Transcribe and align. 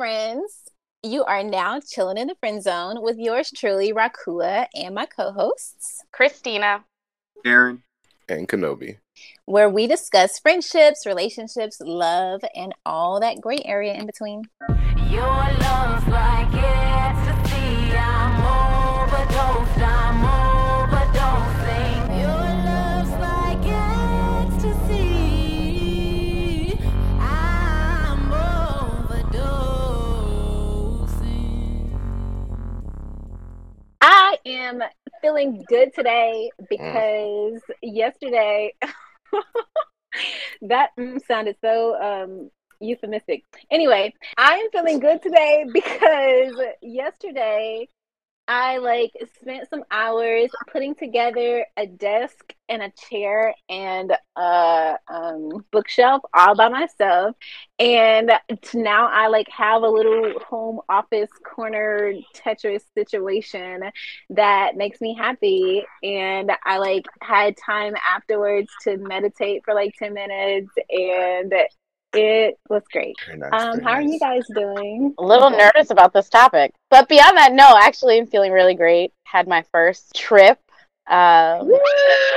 friends. 0.00 0.62
You 1.02 1.24
are 1.24 1.42
now 1.42 1.78
chilling 1.78 2.16
in 2.16 2.28
the 2.28 2.34
friend 2.36 2.62
zone 2.62 3.02
with 3.02 3.18
yours 3.18 3.50
truly, 3.54 3.92
Rakua, 3.92 4.64
and 4.74 4.94
my 4.94 5.04
co 5.04 5.30
hosts, 5.30 6.02
Christina, 6.10 6.84
Aaron, 7.44 7.82
and 8.26 8.48
Kenobi, 8.48 8.96
where 9.44 9.68
we 9.68 9.86
discuss 9.86 10.38
friendships, 10.38 11.04
relationships, 11.04 11.82
love, 11.82 12.40
and 12.56 12.74
all 12.86 13.20
that 13.20 13.42
gray 13.42 13.60
area 13.66 13.92
in 13.92 14.06
between. 14.06 14.44
Your 15.10 15.20
love's 15.20 16.06
like 16.08 16.39
am 34.46 34.82
feeling 35.22 35.64
good 35.68 35.94
today 35.94 36.50
because 36.68 37.60
mm. 37.70 37.74
yesterday 37.82 38.74
that 40.62 40.90
sounded 41.26 41.56
so 41.60 42.00
um, 42.00 42.50
euphemistic. 42.80 43.44
Anyway, 43.70 44.14
I 44.36 44.54
am 44.54 44.70
feeling 44.70 44.98
good 45.00 45.22
today 45.22 45.64
because 45.72 46.54
yesterday 46.82 47.88
I 48.52 48.78
like 48.78 49.12
spent 49.40 49.70
some 49.70 49.84
hours 49.92 50.50
putting 50.72 50.96
together 50.96 51.64
a 51.76 51.86
desk 51.86 52.52
and 52.68 52.82
a 52.82 52.90
chair 53.08 53.54
and 53.68 54.12
a 54.36 54.96
um, 55.06 55.64
bookshelf 55.70 56.22
all 56.34 56.56
by 56.56 56.68
myself. 56.68 57.36
And 57.78 58.32
now 58.74 59.06
I 59.06 59.28
like 59.28 59.46
have 59.50 59.82
a 59.82 59.88
little 59.88 60.32
home 60.40 60.80
office 60.88 61.30
corner 61.44 62.12
Tetris 62.34 62.82
situation 62.98 63.82
that 64.30 64.74
makes 64.74 65.00
me 65.00 65.14
happy. 65.14 65.84
And 66.02 66.50
I 66.64 66.78
like 66.78 67.04
had 67.22 67.54
time 67.56 67.94
afterwards 68.04 68.68
to 68.82 68.96
meditate 68.96 69.62
for 69.64 69.74
like 69.74 69.94
10 69.96 70.12
minutes 70.12 70.72
and 70.90 71.52
it 72.12 72.58
was 72.68 72.82
great. 72.92 73.16
Nice, 73.36 73.50
um, 73.52 73.80
how 73.80 73.94
nice. 73.94 73.96
are 73.96 74.02
you 74.02 74.18
guys 74.18 74.42
doing? 74.54 75.14
A 75.18 75.24
little 75.24 75.50
nervous 75.50 75.90
about 75.90 76.12
this 76.12 76.28
topic, 76.28 76.72
but 76.90 77.08
beyond 77.08 77.36
that, 77.36 77.52
no. 77.52 77.76
Actually, 77.80 78.18
I'm 78.18 78.26
feeling 78.26 78.52
really 78.52 78.74
great. 78.74 79.12
Had 79.24 79.48
my 79.48 79.64
first 79.72 80.14
trip. 80.14 80.58
Um, 81.06 81.72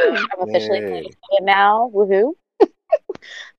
I'm 0.06 0.50
officially 0.50 0.80
it 0.80 1.16
now. 1.42 1.92
Woohoo! 1.94 2.34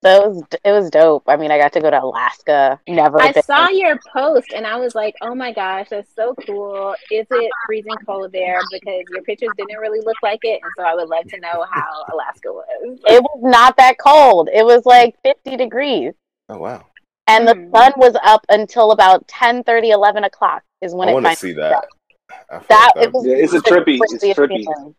So 0.03 0.25
it 0.25 0.29
was 0.29 0.43
it 0.65 0.73
was 0.73 0.91
dope. 0.91 1.25
I 1.27 1.37
mean, 1.37 1.51
I 1.51 1.59
got 1.59 1.73
to 1.75 1.81
go 1.81 1.91
to 1.91 2.03
Alaska. 2.03 2.81
Never. 2.89 3.21
I 3.21 3.33
been. 3.33 3.43
saw 3.43 3.69
your 3.69 3.99
post 4.13 4.53
and 4.55 4.67
I 4.67 4.77
was 4.77 4.95
like, 4.95 5.15
"Oh 5.23 5.35
my 5.35 5.53
gosh, 5.53 5.89
that's 5.91 6.15
so 6.15 6.35
cool!" 6.47 6.95
Is 7.11 7.27
it 7.31 7.53
freezing 7.67 7.97
cold 8.07 8.33
there? 8.33 8.61
Because 8.71 9.03
your 9.11 9.23
pictures 9.23 9.51
didn't 9.57 9.79
really 9.79 10.01
look 10.01 10.17
like 10.23 10.41
it, 10.43 10.61
and 10.63 10.73
so 10.77 10.85
I 10.85 10.95
would 10.95 11.09
love 11.09 11.25
to 11.29 11.41
know 11.41 11.65
how 11.71 12.05
Alaska 12.13 12.53
was. 12.53 12.99
It 13.07 13.23
was 13.23 13.41
not 13.43 13.77
that 13.77 13.97
cold. 13.99 14.49
It 14.53 14.65
was 14.65 14.85
like 14.85 15.17
50 15.25 15.57
degrees. 15.57 16.13
Oh 16.49 16.59
wow! 16.59 16.85
And 17.27 17.49
the 17.49 17.55
hmm. 17.55 17.75
sun 17.75 17.93
was 17.97 18.17
up 18.23 18.45
until 18.49 18.93
about 18.93 19.27
10, 19.29 19.65
30, 19.65 19.91
11 19.91 20.25
o'clock 20.25 20.63
is 20.83 20.95
when 20.95 21.09
I 21.09 21.13
it. 21.13 21.15
I 21.15 21.21
want 21.21 21.27
to 21.27 21.37
see 21.37 21.53
that. 21.55 21.87
That, 22.69 22.93
it 22.97 23.13
was. 23.13 23.27
Yeah, 23.27 23.37
it's 23.37 23.55
a 23.55 23.61
trippy. 23.61 23.99
It's 24.01 24.25
trippy. 24.25 24.95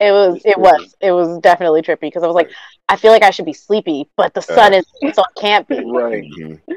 It 0.00 0.12
was. 0.12 0.40
It 0.44 0.58
was. 0.58 0.94
It 1.00 1.12
was 1.12 1.38
definitely 1.40 1.82
trippy 1.82 2.02
because 2.02 2.22
I 2.22 2.26
was 2.26 2.34
like, 2.36 2.50
I 2.88 2.96
feel 2.96 3.10
like 3.10 3.22
I 3.22 3.30
should 3.30 3.44
be 3.44 3.52
sleepy, 3.52 4.08
but 4.16 4.32
the 4.34 4.40
sun 4.40 4.74
is 4.74 4.84
so 5.12 5.22
it 5.22 5.40
can't 5.40 5.66
be. 5.66 5.76
Right. 5.84 6.24
Mm-hmm. 6.24 6.72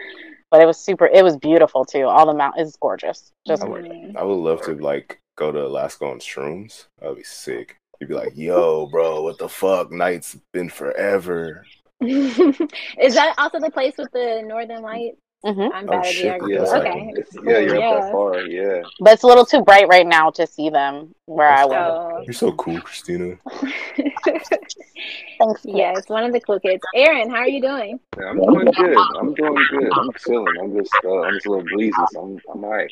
But 0.49 0.61
it 0.61 0.65
was 0.65 0.77
super. 0.77 1.05
It 1.05 1.23
was 1.23 1.37
beautiful 1.37 1.85
too. 1.85 2.05
All 2.05 2.25
the 2.25 2.33
mountains, 2.33 2.75
gorgeous. 2.81 3.31
Just. 3.47 3.63
I 3.63 3.67
would, 3.67 4.15
I 4.17 4.23
would 4.23 4.33
love 4.33 4.61
to 4.63 4.73
like 4.75 5.21
go 5.37 5.51
to 5.51 5.65
Alaska 5.65 6.05
on 6.05 6.19
shrooms. 6.19 6.87
That'd 6.99 7.17
be 7.17 7.23
sick. 7.23 7.77
You'd 7.99 8.09
be 8.09 8.15
like, 8.15 8.33
"Yo, 8.35 8.87
bro, 8.87 9.21
what 9.21 9.37
the 9.37 9.47
fuck? 9.47 9.91
Night's 9.91 10.37
been 10.51 10.69
forever." 10.69 11.65
is 12.01 13.13
that 13.13 13.35
also 13.37 13.59
the 13.59 13.69
place 13.71 13.93
with 13.97 14.11
the 14.11 14.43
northern 14.45 14.81
lights? 14.81 15.17
Mm-hmm. 15.45 15.73
I'm 15.73 15.85
bad 15.87 16.05
oh, 16.05 16.11
shit. 16.11 16.41
Yeah, 16.47 16.59
okay. 16.59 17.13
yeah, 17.43 17.57
you're 17.57 17.75
yeah. 17.75 17.89
up 17.89 18.01
that 18.01 18.11
far. 18.11 18.41
Yeah. 18.41 18.83
But 18.99 19.13
it's 19.13 19.23
a 19.23 19.27
little 19.27 19.45
too 19.45 19.63
bright 19.63 19.87
right 19.87 20.05
now 20.05 20.29
to 20.31 20.45
see 20.45 20.69
them 20.69 21.15
where 21.25 21.49
I 21.49 21.65
was. 21.65 22.25
You're 22.27 22.33
so 22.33 22.51
cool, 22.51 22.79
Christina. 22.81 23.37
Thanks. 23.95 25.65
Yes, 25.65 26.07
one 26.09 26.25
of 26.25 26.33
the 26.33 26.41
cool 26.41 26.59
kids. 26.59 26.83
Aaron, 26.93 27.31
how 27.31 27.37
are 27.37 27.47
you 27.47 27.59
doing? 27.59 27.99
Yeah, 28.19 28.29
I'm 28.29 28.37
doing 28.37 28.65
good. 28.65 28.97
I'm 29.19 29.33
doing 29.33 29.65
good. 29.71 29.89
I'm 29.91 30.11
chilling. 30.13 30.57
I'm 30.61 30.77
just, 30.77 30.93
uh, 31.03 31.21
I'm 31.21 31.33
just 31.33 31.47
a 31.47 31.49
little 31.49 31.65
breezy. 31.65 31.91
So 32.11 32.21
I'm, 32.21 32.39
I'm 32.53 32.63
all 32.63 32.69
right. 32.69 32.91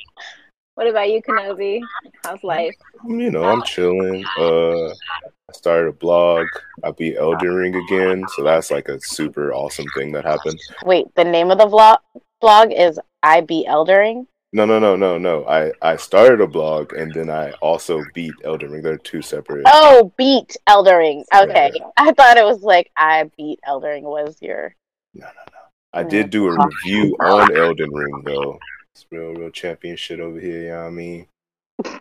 What 0.73 0.87
about 0.87 1.09
you, 1.09 1.21
Kenobi? 1.21 1.81
How's 2.23 2.43
life? 2.43 2.73
You 3.05 3.29
know, 3.29 3.43
I'm 3.43 3.61
chilling. 3.61 4.25
Uh, 4.39 4.87
I 4.87 5.51
started 5.51 5.89
a 5.89 5.93
blog. 5.93 6.47
I 6.83 6.91
beat 6.91 7.17
Elden 7.17 7.53
Ring 7.53 7.75
again, 7.75 8.23
so 8.35 8.43
that's 8.43 8.71
like 8.71 8.87
a 8.87 8.99
super 9.01 9.53
awesome 9.53 9.85
thing 9.95 10.13
that 10.13 10.25
happened. 10.25 10.59
Wait, 10.85 11.05
the 11.15 11.23
name 11.23 11.51
of 11.51 11.57
the 11.57 11.65
vlog 11.67 11.97
blog 12.41 12.71
is 12.71 12.99
I 13.23 13.41
beat 13.41 13.67
Elden 13.67 13.97
Ring? 13.97 14.27
No, 14.51 14.65
no, 14.65 14.79
no, 14.79 14.95
no, 14.95 15.17
no. 15.17 15.45
I 15.45 15.71
I 15.81 15.95
started 15.95 16.41
a 16.41 16.47
blog 16.47 16.93
and 16.93 17.13
then 17.13 17.29
I 17.29 17.51
also 17.61 18.03
beat 18.13 18.33
Elden 18.43 18.71
Ring. 18.71 18.81
They're 18.81 18.97
two 18.97 19.21
separate. 19.21 19.63
Oh, 19.67 20.11
beat 20.17 20.57
Elden 20.65 20.97
Ring. 20.97 21.25
Okay, 21.33 21.71
yeah. 21.75 21.85
I 21.97 22.11
thought 22.13 22.37
it 22.37 22.45
was 22.45 22.63
like 22.63 22.91
I 22.97 23.29
beat 23.37 23.59
Elden 23.63 23.89
Ring 23.89 24.03
was 24.03 24.37
your. 24.41 24.75
No, 25.13 25.27
no, 25.27 25.31
no. 25.51 25.59
I 25.93 26.03
did 26.03 26.29
do 26.29 26.47
a 26.47 26.65
review 26.65 27.15
on 27.19 27.55
Elden 27.55 27.91
Ring 27.91 28.23
though. 28.25 28.59
It's 28.95 29.05
real, 29.11 29.33
real 29.33 29.51
champion 29.51 29.95
shit 29.95 30.19
over 30.19 30.39
here. 30.39 30.63
You 30.63 30.69
know 30.69 30.77
what 30.77 30.87
I 30.87 30.89
mean? 30.89 31.27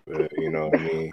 But, 0.06 0.32
you 0.38 0.50
know 0.50 0.68
what 0.68 0.80
I 0.80 0.82
mean? 0.82 1.12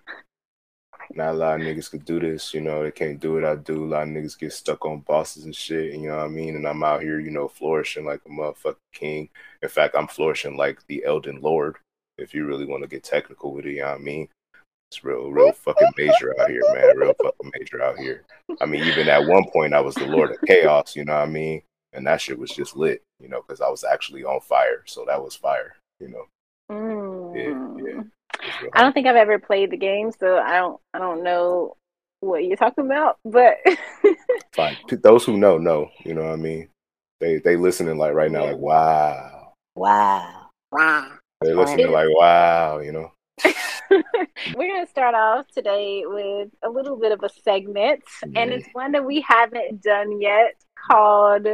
Not 1.16 1.30
a 1.30 1.38
lot 1.38 1.62
of 1.62 1.66
niggas 1.66 1.90
could 1.90 2.04
do 2.04 2.20
this, 2.20 2.54
you 2.54 2.60
know, 2.60 2.84
they 2.84 2.92
can't 2.92 3.22
do 3.22 3.34
what 3.34 3.46
I 3.46 3.56
do. 3.56 3.86
A 3.86 3.88
lot 3.88 4.04
of 4.04 4.10
niggas 4.10 4.38
get 4.38 4.52
stuck 4.52 4.86
on 4.86 5.00
bosses 5.00 5.46
and 5.46 5.56
shit, 5.56 5.94
you 5.94 6.10
know 6.10 6.18
what 6.18 6.26
I 6.26 6.28
mean? 6.28 6.58
And 6.58 6.68
I'm 6.68 6.84
out 6.84 7.02
here, 7.02 7.22
you 7.22 7.32
know, 7.32 7.48
flourishing 7.48 8.04
like 8.06 8.20
a 8.26 8.30
motherfucking 8.30 8.76
king. 8.94 9.30
In 9.62 9.70
fact, 9.70 9.96
I'm 9.98 10.08
flourishing 10.08 10.58
like 10.58 10.86
the 10.88 11.06
Elden 11.06 11.40
Lord, 11.42 11.78
if 12.18 12.34
you 12.34 12.46
really 12.46 12.66
want 12.66 12.84
to 12.84 12.90
get 12.90 13.04
technical 13.04 13.54
with 13.54 13.66
it, 13.66 13.76
you 13.76 13.82
know 13.82 13.92
what 13.92 14.02
I 14.02 14.04
mean? 14.04 14.28
It's 14.92 15.04
real, 15.06 15.32
real 15.32 15.54
fucking 15.54 15.92
major 15.98 16.40
out 16.40 16.50
here, 16.50 16.62
man. 16.74 16.98
Real 16.98 17.14
fucking 17.14 17.52
major 17.58 17.82
out 17.82 17.98
here. 17.98 18.24
I 18.60 18.66
mean, 18.66 18.84
even 18.84 19.08
at 19.08 19.26
one 19.26 19.50
point, 19.52 19.74
I 19.74 19.82
was 19.82 19.96
the 19.96 20.06
Lord 20.06 20.32
of 20.32 20.38
Chaos, 20.46 20.96
you 20.96 21.06
know 21.06 21.14
what 21.14 21.28
I 21.28 21.32
mean? 21.32 21.62
And 21.94 22.06
that 22.08 22.20
shit 22.20 22.38
was 22.38 22.52
just 22.52 22.76
lit, 22.76 23.02
you 23.22 23.30
know, 23.30 23.42
because 23.42 23.62
I 23.62 23.70
was 23.70 23.86
actually 23.86 24.26
on 24.26 24.42
fire. 24.42 24.84
So 24.86 25.06
that 25.08 25.24
was 25.24 25.36
fire, 25.36 25.78
you 26.00 26.10
know? 26.10 26.26
Mm. 26.72 27.05
Yeah, 27.36 27.68
yeah. 27.78 28.02
I 28.74 28.82
don't 28.82 28.94
think 28.94 29.08
I've 29.08 29.16
ever 29.16 29.40
played 29.40 29.72
the 29.72 29.78
game, 29.78 30.12
so 30.12 30.38
I 30.38 30.58
don't 30.58 30.80
I 30.94 31.00
don't 31.00 31.24
know 31.24 31.76
what 32.20 32.44
you're 32.46 32.58
talking 32.58 32.86
about. 32.86 33.18
But 33.26 33.58
fine, 34.56 34.78
those 34.90 35.26
who 35.26 35.38
know 35.38 35.58
know. 35.58 35.90
You 36.04 36.14
know 36.14 36.24
what 36.24 36.34
I 36.34 36.38
mean? 36.38 36.70
They 37.20 37.38
they 37.38 37.56
listening 37.56 37.98
like 37.98 38.14
right 38.14 38.32
now, 38.32 38.46
like 38.46 38.58
wow, 38.58 39.54
wow, 39.76 40.50
wow. 40.72 41.12
They 41.42 41.54
listening 41.54 41.92
like 41.92 42.08
wow, 42.10 42.80
you 42.80 42.92
know. 42.92 43.12
We're 43.90 44.68
going 44.68 44.86
to 44.86 44.90
start 44.90 45.14
off 45.14 45.48
today 45.54 46.04
with 46.06 46.50
a 46.64 46.70
little 46.70 46.98
bit 46.98 47.12
of 47.12 47.24
a 47.24 47.30
segment, 47.44 48.04
mm-hmm. 48.24 48.38
and 48.38 48.52
it's 48.52 48.68
one 48.74 48.94
that 48.94 49.06
we 49.06 49.22
haven't 49.28 49.82
done 49.84 50.22
yet 50.22 50.56
called 50.90 51.48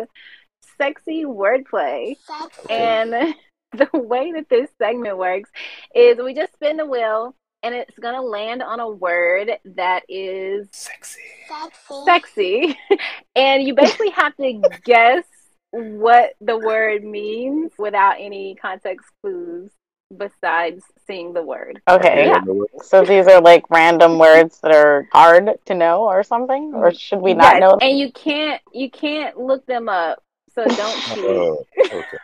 Sexy 0.77 1.25
Wordplay. 1.25 2.15
Sexy. 2.25 2.69
And 2.69 3.35
the 3.77 3.89
way 3.93 4.31
that 4.33 4.49
this 4.49 4.69
segment 4.77 5.17
works 5.17 5.49
is 5.95 6.17
we 6.17 6.33
just 6.33 6.53
spin 6.53 6.77
the 6.77 6.85
wheel 6.85 7.35
and 7.63 7.75
it's 7.75 7.97
going 7.99 8.15
to 8.15 8.21
land 8.21 8.61
on 8.61 8.79
a 8.79 8.89
word 8.89 9.51
that 9.63 10.03
is 10.09 10.67
sexy. 10.71 11.21
Sexy. 11.47 12.05
sexy. 12.05 12.79
and 13.35 13.63
you 13.63 13.75
basically 13.75 14.09
have 14.15 14.35
to 14.37 14.61
guess 14.83 15.23
what 15.71 16.33
the 16.41 16.57
word 16.57 17.03
means 17.03 17.71
without 17.77 18.15
any 18.19 18.55
context 18.55 19.07
clues 19.21 19.71
besides 20.17 20.83
seeing 21.07 21.31
the 21.31 21.41
word. 21.41 21.81
Okay. 21.87 22.27
Yeah. 22.27 22.41
So 22.83 23.05
these 23.05 23.27
are 23.27 23.39
like 23.39 23.69
random 23.69 24.19
words 24.19 24.59
that 24.61 24.75
are 24.75 25.07
hard 25.13 25.51
to 25.65 25.73
know 25.73 26.03
or 26.03 26.23
something 26.23 26.73
or 26.73 26.89
mm-hmm. 26.89 26.97
should 26.97 27.19
we 27.19 27.33
not 27.33 27.53
yes. 27.53 27.61
know? 27.61 27.77
And 27.81 27.97
you 27.97 28.11
can't 28.11 28.61
you 28.73 28.91
can't 28.91 29.37
look 29.37 29.65
them 29.65 29.87
up. 29.87 30.21
So 30.53 30.65
don't 30.65 30.79
uh, 30.79 31.15
cheat. 31.15 31.25
Oh, 31.25 31.65
okay 31.93 32.17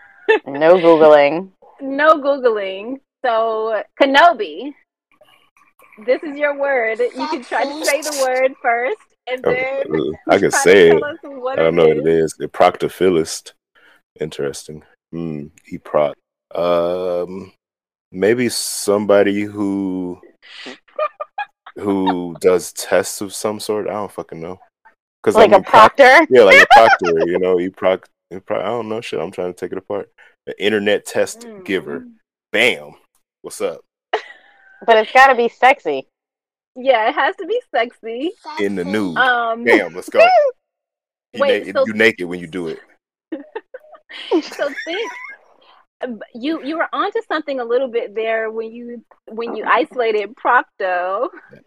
no 0.46 0.76
Googling. 0.78 1.50
No 1.82 2.22
Googling. 2.22 3.00
So, 3.26 3.82
Kenobi, 4.02 4.74
this 6.06 6.22
is 6.24 6.38
your 6.38 6.58
word. 6.58 7.00
You 7.00 7.28
can 7.28 7.44
try 7.44 7.64
to 7.64 7.86
say 7.86 8.02
the 8.02 8.26
word 8.26 8.56
first, 8.62 8.98
and 9.28 9.44
then 9.44 10.14
I 10.30 10.38
can 10.38 10.52
say 10.52 10.90
it. 10.92 11.04
I 11.04 11.56
don't 11.56 11.76
know 11.76 11.88
what 11.88 11.98
it 11.98 12.08
is. 12.08 12.34
The 12.38 12.48
proctophilist. 12.48 13.54
Interesting. 14.20 14.84
Hmm. 15.12 15.48
He 15.66 15.78
proc. 15.78 16.16
Um. 16.54 17.54
Maybe 18.12 18.48
somebody 18.48 19.42
who 19.44 20.22
who 21.76 22.36
does 22.40 22.72
tests 22.74 23.22
of 23.22 23.34
some 23.34 23.60
sort. 23.60 23.88
I 23.88 23.94
don't 23.94 24.12
fucking 24.12 24.40
know. 24.40 24.60
Cause 25.24 25.36
like 25.36 25.50
I 25.50 25.58
mean, 25.58 25.62
a 25.62 25.64
proctor. 25.64 26.28
yeah, 26.30 26.44
like 26.44 26.62
a 26.62 26.68
proctor. 26.72 27.28
You 27.28 27.40
know, 27.40 27.58
he 27.58 27.70
proc. 27.70 28.08
I 28.32 28.40
don't 28.50 28.90
know 28.90 29.02
shit. 29.02 29.20
I'm 29.20 29.32
trying 29.32 29.54
to 29.54 29.60
take 29.60 29.72
it 29.72 29.78
apart. 29.78 30.10
an 30.48 30.54
internet 30.60 31.06
test 31.06 31.42
Mm. 31.42 31.66
giver. 31.66 32.08
Bam. 32.54 32.92
What's 33.42 33.60
up? 33.60 33.82
But 34.86 34.98
it's 34.98 35.12
got 35.12 35.28
to 35.28 35.36
be 35.36 35.50
sexy. 35.50 36.08
Yeah, 36.76 37.10
it 37.10 37.16
has 37.16 37.36
to 37.38 37.46
be 37.46 37.60
sexy. 37.74 38.32
In 38.60 38.76
the 38.76 38.86
nude. 38.86 39.18
Um, 39.18 39.64
Bam. 39.66 39.94
Let's 39.94 40.10
go. 40.10 40.20
You, 41.34 41.42
Wait, 41.42 41.68
na- 41.68 41.82
so- 41.82 41.86
you 41.88 41.94
naked 41.94 42.28
when 42.28 42.40
you 42.40 42.48
do 42.48 42.70
it. 42.70 42.80
so 44.42 44.70
think 44.86 45.12
um, 46.02 46.20
you 46.34 46.64
you 46.64 46.78
were 46.78 46.88
onto 46.94 47.20
something 47.28 47.60
a 47.60 47.66
little 47.66 47.90
bit 47.90 48.16
there 48.16 48.50
when 48.50 48.72
you 48.72 49.04
when 49.28 49.54
you 49.56 49.64
isolated 49.66 50.34
Procto. 50.36 51.28
Oh, 51.30 51.32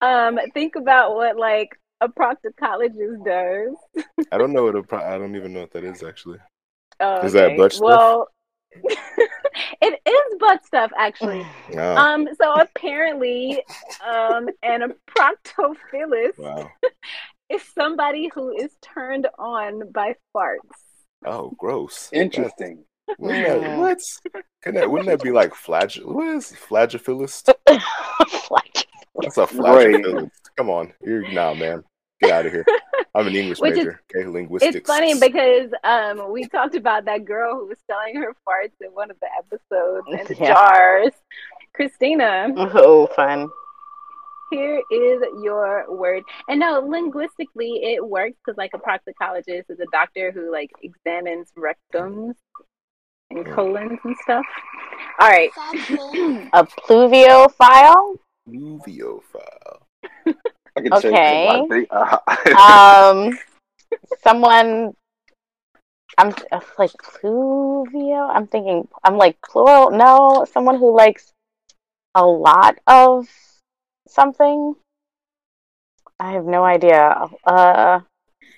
Um, 0.00 0.38
think 0.54 0.74
about 0.76 1.14
what 1.14 1.36
like 1.36 1.78
a 2.00 2.08
proctologist 2.08 3.24
does. 3.24 4.04
I 4.32 4.38
don't 4.38 4.52
know 4.52 4.64
what 4.64 4.76
a 4.76 4.82
pro- 4.82 5.02
I 5.02 5.18
don't 5.18 5.36
even 5.36 5.52
know 5.52 5.60
what 5.60 5.72
that 5.72 5.84
is 5.84 6.02
actually. 6.02 6.38
Oh, 7.00 7.24
Is 7.24 7.32
that 7.32 7.46
okay. 7.46 7.56
butt 7.56 7.72
stuff? 7.72 7.84
Well, 7.84 8.28
it 8.74 10.00
is 10.06 10.38
butt 10.38 10.64
stuff 10.64 10.90
actually. 10.96 11.46
Wow. 11.72 11.96
Um, 11.96 12.28
so 12.40 12.54
apparently, 12.54 13.62
um, 14.06 14.48
and 14.62 14.82
a 14.82 14.94
proctophilus 15.10 16.38
wow. 16.38 16.70
is 17.50 17.62
somebody 17.74 18.30
who 18.34 18.56
is 18.56 18.72
turned 18.80 19.28
on 19.38 19.90
by 19.92 20.14
farts. 20.34 20.56
Oh, 21.26 21.52
gross. 21.58 22.08
Interesting. 22.12 22.84
Wouldn't 23.18 23.62
that, 23.62 23.78
what? 23.78 23.98
Can 24.62 24.74
that, 24.74 24.90
wouldn't 24.90 25.08
that 25.08 25.22
be 25.22 25.30
like 25.30 25.54
flagell? 25.54 26.12
What 26.12 26.28
is 26.28 26.52
flagelphilus? 26.52 27.48
Like, 28.50 28.86
That's 29.22 29.38
a 29.38 29.46
Right. 29.56 30.04
Come 30.56 30.70
on, 30.70 30.92
you're 31.02 31.30
nah, 31.32 31.54
man. 31.54 31.84
Get 32.20 32.30
out 32.32 32.46
of 32.46 32.52
here. 32.52 32.66
I'm 33.14 33.26
an 33.28 33.36
English 33.36 33.58
Which 33.60 33.72
is- 33.72 33.78
major. 33.78 34.00
okay, 34.14 34.28
linguistics. 34.28 34.74
It's 34.76 34.86
funny 34.86 35.18
because 35.18 35.70
um, 35.84 36.32
we 36.32 36.44
talked 36.48 36.74
about 36.74 37.04
that 37.04 37.24
girl 37.24 37.54
who 37.54 37.66
was 37.68 37.78
selling 37.88 38.16
her 38.16 38.34
farts 38.46 38.72
in 38.80 38.90
one 38.92 39.10
of 39.10 39.16
the 39.20 39.28
episodes 39.38 40.06
in 40.30 40.36
Yeah. 40.44 40.54
jars. 40.54 41.12
Christina, 41.74 42.48
oh, 42.56 43.06
fun. 43.14 43.48
here 44.50 44.82
is 44.90 45.22
your 45.44 45.84
word. 45.94 46.24
And 46.48 46.58
no, 46.58 46.80
linguistically, 46.80 47.84
it 47.84 48.04
works 48.04 48.36
because 48.44 48.58
like 48.58 48.72
a 48.74 48.78
proctologist 48.78 49.64
is 49.68 49.78
a 49.78 49.86
doctor 49.92 50.32
who 50.32 50.50
like 50.50 50.70
examines 50.82 51.52
rectums 51.56 52.34
and 53.30 53.46
Hmm. 53.46 53.52
colons 53.54 53.98
and 54.02 54.16
stuff. 54.22 54.44
All 55.20 55.28
right. 55.28 55.50
A 56.52 56.64
pluviophile? 56.64 58.16
Pluviophile. 58.48 59.80
I 60.76 60.80
can 60.80 60.92
Okay. 60.92 61.02
check 61.02 61.12
that. 61.90 62.16
I 62.28 62.44
think, 62.44 62.58
Um, 62.58 63.38
someone. 64.22 64.94
I'm 66.16 66.34
like 66.78 66.90
pluvio. 66.92 68.28
I'm 68.34 68.46
thinking. 68.46 68.88
I'm 69.04 69.16
like 69.16 69.36
plural. 69.42 69.90
No, 69.90 70.46
someone 70.50 70.78
who 70.78 70.96
likes 70.96 71.32
a 72.14 72.24
lot 72.24 72.78
of 72.86 73.28
something. 74.08 74.74
I 76.18 76.32
have 76.32 76.44
no 76.44 76.64
idea. 76.64 77.26
Uh, 77.44 78.00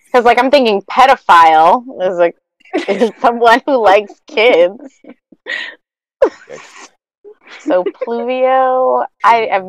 because 0.06 0.24
like 0.24 0.38
I'm 0.38 0.50
thinking 0.50 0.82
pedophile 0.82 1.84
is 2.08 2.18
like 2.18 2.36
is 2.88 3.12
someone 3.20 3.60
who 3.66 3.82
likes 3.82 4.20
kids. 4.26 5.00
Yikes. 7.50 7.62
So 7.66 7.84
pluvio. 7.84 9.06
I 9.24 9.48
have 9.50 9.64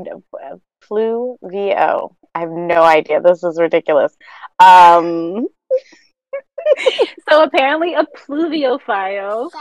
pluvio. 0.83 2.15
I 2.33 2.39
have 2.39 2.49
no 2.49 2.83
idea. 2.83 3.21
This 3.21 3.43
is 3.43 3.59
ridiculous. 3.59 4.15
Um. 4.59 5.47
So 7.29 7.43
apparently, 7.43 7.93
a 7.93 8.03
pluviophile 8.03 9.51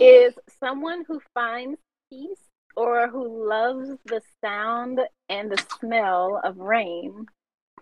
is 0.00 0.34
someone 0.60 1.04
who 1.06 1.20
finds 1.34 1.78
peace 2.10 2.38
or 2.76 3.08
who 3.08 3.48
loves 3.48 3.90
the 4.06 4.20
sound 4.44 5.00
and 5.28 5.50
the 5.50 5.62
smell 5.80 6.40
of 6.44 6.58
rain. 6.58 7.26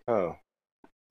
Oh, 0.09 0.15
oh, 0.15 0.37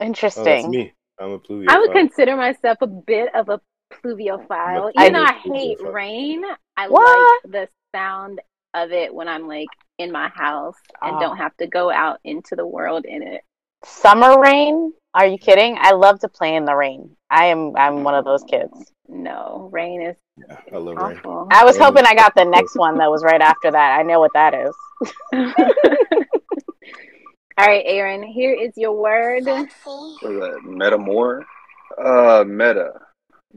Interesting. 0.00 0.70
me. 0.70 0.92
I'm 1.20 1.30
a 1.32 1.38
pluviophile. 1.38 1.68
I 1.68 1.78
would 1.78 1.92
consider 1.92 2.36
myself 2.36 2.78
a 2.80 2.86
bit 2.86 3.34
of 3.34 3.48
a 3.48 3.60
pluviophile. 3.92 4.90
I'm 4.96 5.00
a 5.00 5.00
Even 5.00 5.12
though 5.12 5.22
I 5.22 5.32
hate 5.32 5.78
rain, 5.82 6.42
I 6.76 6.88
What? 6.88 7.40
like 7.44 7.52
the 7.52 7.68
sound 7.94 8.40
of 8.76 8.92
it 8.92 9.12
when 9.14 9.28
I'm 9.28 9.48
like 9.48 9.68
in 9.98 10.12
my 10.12 10.28
house 10.28 10.76
and 11.02 11.16
Oh. 11.16 11.20
don't 11.20 11.36
have 11.38 11.56
to 11.56 11.66
go 11.66 11.90
out 11.90 12.20
into 12.24 12.54
the 12.56 12.66
world 12.66 13.04
in 13.06 13.22
it. 13.22 13.42
Summer 13.84 14.40
rain? 14.40 14.92
Are 15.14 15.26
you 15.26 15.38
kidding? 15.38 15.76
I 15.80 15.92
love 15.92 16.20
to 16.20 16.28
play 16.28 16.54
in 16.56 16.64
the 16.66 16.74
rain. 16.74 17.16
I 17.30 17.46
am 17.46 17.74
I'm 17.76 18.04
one 18.04 18.14
of 18.14 18.24
those 18.24 18.44
kids. 18.44 18.92
No, 19.08 19.68
rain 19.72 20.02
is 20.02 20.16
Yeah, 20.36 20.56
I 20.72 20.76
love 20.76 20.96
rain. 20.96 21.20
I 21.50 21.64
was 21.64 21.76
Rain 21.78 21.84
hoping 21.86 22.04
I 22.06 22.14
got 22.14 22.34
the 22.34 22.44
next 22.44 22.76
one 22.76 22.98
that 22.98 23.10
was 23.10 23.22
right 23.24 23.40
after 23.40 23.70
that. 23.70 23.98
I 23.98 24.02
know 24.02 24.20
what 24.20 24.32
that 24.34 24.54
is. 24.54 24.74
All 27.58 27.66
right, 27.66 27.84
Aaron, 27.86 28.22
here 28.22 28.52
is 28.54 28.72
your 28.76 28.92
word. 28.92 29.44
what 29.46 29.68
is 29.68 30.40
that? 30.40 30.60
Metamore? 30.66 31.42
Uh, 31.96 32.44
meta. 32.46 32.92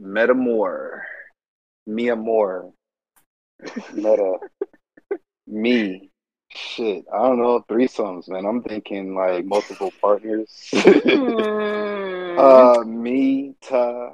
Metamore. 0.00 1.02
Mia 1.86 2.16
Moore. 2.16 2.72
Meta. 3.92 4.34
Me. 5.50 6.10
Shit. 6.48 7.04
I 7.12 7.18
don't 7.18 7.38
know. 7.38 7.64
Threesomes, 7.68 8.28
man. 8.28 8.46
I'm 8.46 8.62
thinking 8.62 9.14
like 9.14 9.44
multiple 9.44 9.92
partners. 10.00 10.68
Hmm. 10.72 12.38
uh, 12.38 12.84
me, 12.84 13.54
ta, 13.60 14.12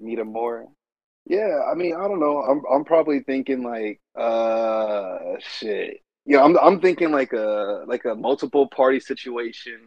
Mita 0.00 0.24
Moore. 0.24 0.66
Yeah, 1.26 1.60
I 1.70 1.74
mean, 1.74 1.94
I 1.94 2.08
don't 2.08 2.20
know. 2.20 2.42
I'm 2.42 2.62
I'm 2.72 2.84
probably 2.84 3.20
thinking 3.20 3.62
like 3.62 4.00
uh 4.16 5.36
shit. 5.38 6.00
Yeah, 6.24 6.42
I'm 6.42 6.58
I'm 6.58 6.80
thinking 6.80 7.12
like 7.12 7.34
a 7.34 7.84
like 7.86 8.06
a 8.06 8.14
multiple 8.14 8.66
party 8.66 8.98
situation 8.98 9.78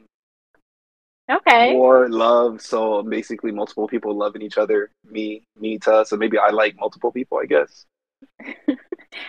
okay. 1.29 1.73
or 1.75 2.09
love. 2.09 2.61
So 2.61 3.01
basically, 3.01 3.51
multiple 3.51 3.87
people 3.87 4.15
loving 4.15 4.43
each 4.43 4.59
other. 4.59 4.91
Me, 5.09 5.43
me, 5.59 5.79
ta. 5.79 6.03
So 6.03 6.15
maybe 6.15 6.37
I 6.37 6.49
like 6.49 6.75
multiple 6.79 7.11
people. 7.11 7.39
I 7.39 7.45
guess. 7.45 7.85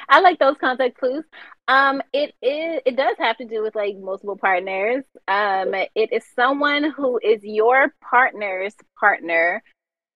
I 0.08 0.20
like 0.20 0.38
those 0.38 0.56
context 0.58 0.98
clues. 0.98 1.24
Um, 1.68 2.02
it 2.12 2.34
is 2.42 2.80
it 2.86 2.96
does 2.96 3.16
have 3.18 3.36
to 3.38 3.44
do 3.44 3.62
with 3.62 3.74
like 3.74 3.96
multiple 3.96 4.36
partners. 4.36 5.04
Um, 5.28 5.74
it 5.94 6.12
is 6.12 6.24
someone 6.34 6.90
who 6.90 7.18
is 7.22 7.42
your 7.42 7.94
partner's 8.00 8.74
partner, 8.98 9.62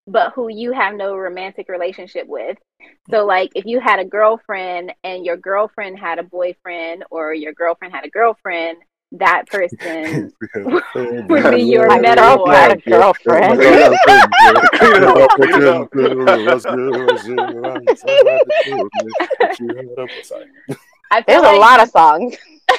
but 0.07 0.33
who 0.33 0.49
you 0.49 0.73
have 0.73 0.95
no 0.95 1.17
romantic 1.17 1.69
relationship 1.69 2.27
with. 2.27 2.59
So, 3.11 3.25
like, 3.25 3.53
if 3.55 3.65
you 3.65 3.81
had 3.81 3.99
a 3.99 4.05
girlfriend 4.05 4.93
and 5.05 5.25
your 5.25 5.37
girlfriend 5.37 5.99
had 5.99 6.19
a 6.19 6.25
boyfriend, 6.25 7.05
or 7.11 7.35
your 7.35 7.53
girlfriend 7.53 7.95
had 7.95 8.05
a 8.05 8.11
girlfriend, 8.11 8.79
that 9.13 9.47
person 9.49 10.33
would 11.29 11.51
be 11.51 11.63
your 11.63 11.87
My 11.89 11.99
metaphor. 12.01 12.47
girlfriend 12.47 12.83
had 12.83 12.85
girlfriend. 12.85 13.61
I 21.11 21.23
feel 21.23 21.41
There's 21.43 21.43
a 21.43 21.53
like- 21.53 21.61
lot 21.61 21.81
of 21.83 21.89
songs. 21.91 22.37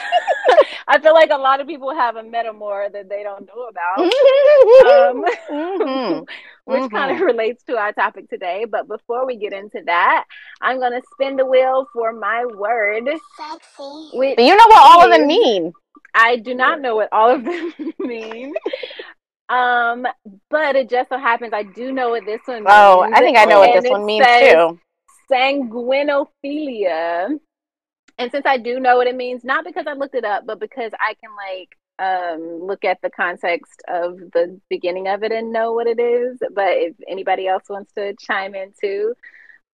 I 0.90 1.00
feel 1.00 1.14
like 1.14 1.32
a 1.32 1.38
lot 1.38 1.60
of 1.60 1.68
people 1.68 1.94
have 1.94 2.16
a 2.16 2.24
metamor 2.24 2.90
that 2.94 3.10
they 3.10 3.22
don't 3.24 3.46
know 3.48 3.68
about. 3.68 4.00
Um, 5.10 5.26
Mhm. 5.50 6.28
which 6.66 6.90
kind 6.92 7.12
of 7.16 7.20
relates 7.22 7.64
to 7.64 7.78
our 7.78 7.92
topic 7.94 8.30
today. 8.30 8.66
But 8.70 8.88
before 8.88 9.26
we 9.26 9.36
get 9.38 9.52
into 9.54 9.82
that, 9.86 10.26
I'm 10.62 10.80
going 10.80 10.94
to 10.94 11.02
spin 11.14 11.36
the 11.36 11.46
wheel 11.46 11.88
for 11.94 12.14
my 12.14 12.46
word. 12.46 13.04
Which 14.14 14.36
But 14.38 14.46
you 14.46 14.56
know 14.56 14.66
what 14.68 14.82
all 14.82 15.04
of 15.06 15.12
them 15.12 15.28
mean. 15.28 15.74
I 16.14 16.38
do 16.38 16.54
not 16.54 16.82
know 16.82 16.96
what 16.96 17.10
all 17.12 17.30
of 17.30 17.44
them 17.44 17.74
mean. 18.00 18.54
Um, 19.50 20.06
but 20.50 20.76
it 20.76 20.90
just 20.90 21.10
so 21.10 21.18
happens 21.18 21.54
I 21.54 21.64
do 21.64 21.92
know 21.92 22.10
what 22.10 22.26
this 22.26 22.42
one 22.46 22.64
means. 22.64 22.68
Oh, 22.70 23.02
I 23.02 23.20
think 23.20 23.38
I 23.38 23.46
know 23.46 23.60
what 23.60 23.82
this 23.82 23.90
one 23.90 24.06
means 24.06 24.26
too. 24.26 24.80
Sanguinophilia. 25.32 27.40
And 28.20 28.32
since 28.32 28.46
I 28.46 28.58
do 28.58 28.80
know 28.80 28.98
what 28.98 29.08
it 29.08 29.16
means, 29.16 29.44
not 29.44 29.64
because 29.64 29.86
I 29.88 29.94
looked 29.94 30.16
it 30.16 30.26
up, 30.26 30.46
but 30.46 30.60
because 30.60 30.92
I 31.00 31.14
can 31.16 31.30
like 31.36 31.78
um 32.00 32.60
look 32.62 32.86
at 32.86 33.00
the 33.02 33.10
context 33.10 33.82
of 33.88 34.18
the 34.18 34.60
beginning 34.70 35.08
of 35.08 35.24
it 35.24 35.32
and 35.32 35.52
know 35.52 35.74
what 35.74 35.88
it 35.88 36.00
is. 36.00 36.38
But 36.54 36.74
if 36.74 36.96
anybody 37.08 37.48
else 37.48 37.64
wants 37.70 37.94
to 37.94 38.16
chime 38.20 38.56
in 38.56 38.74
too, 38.80 39.14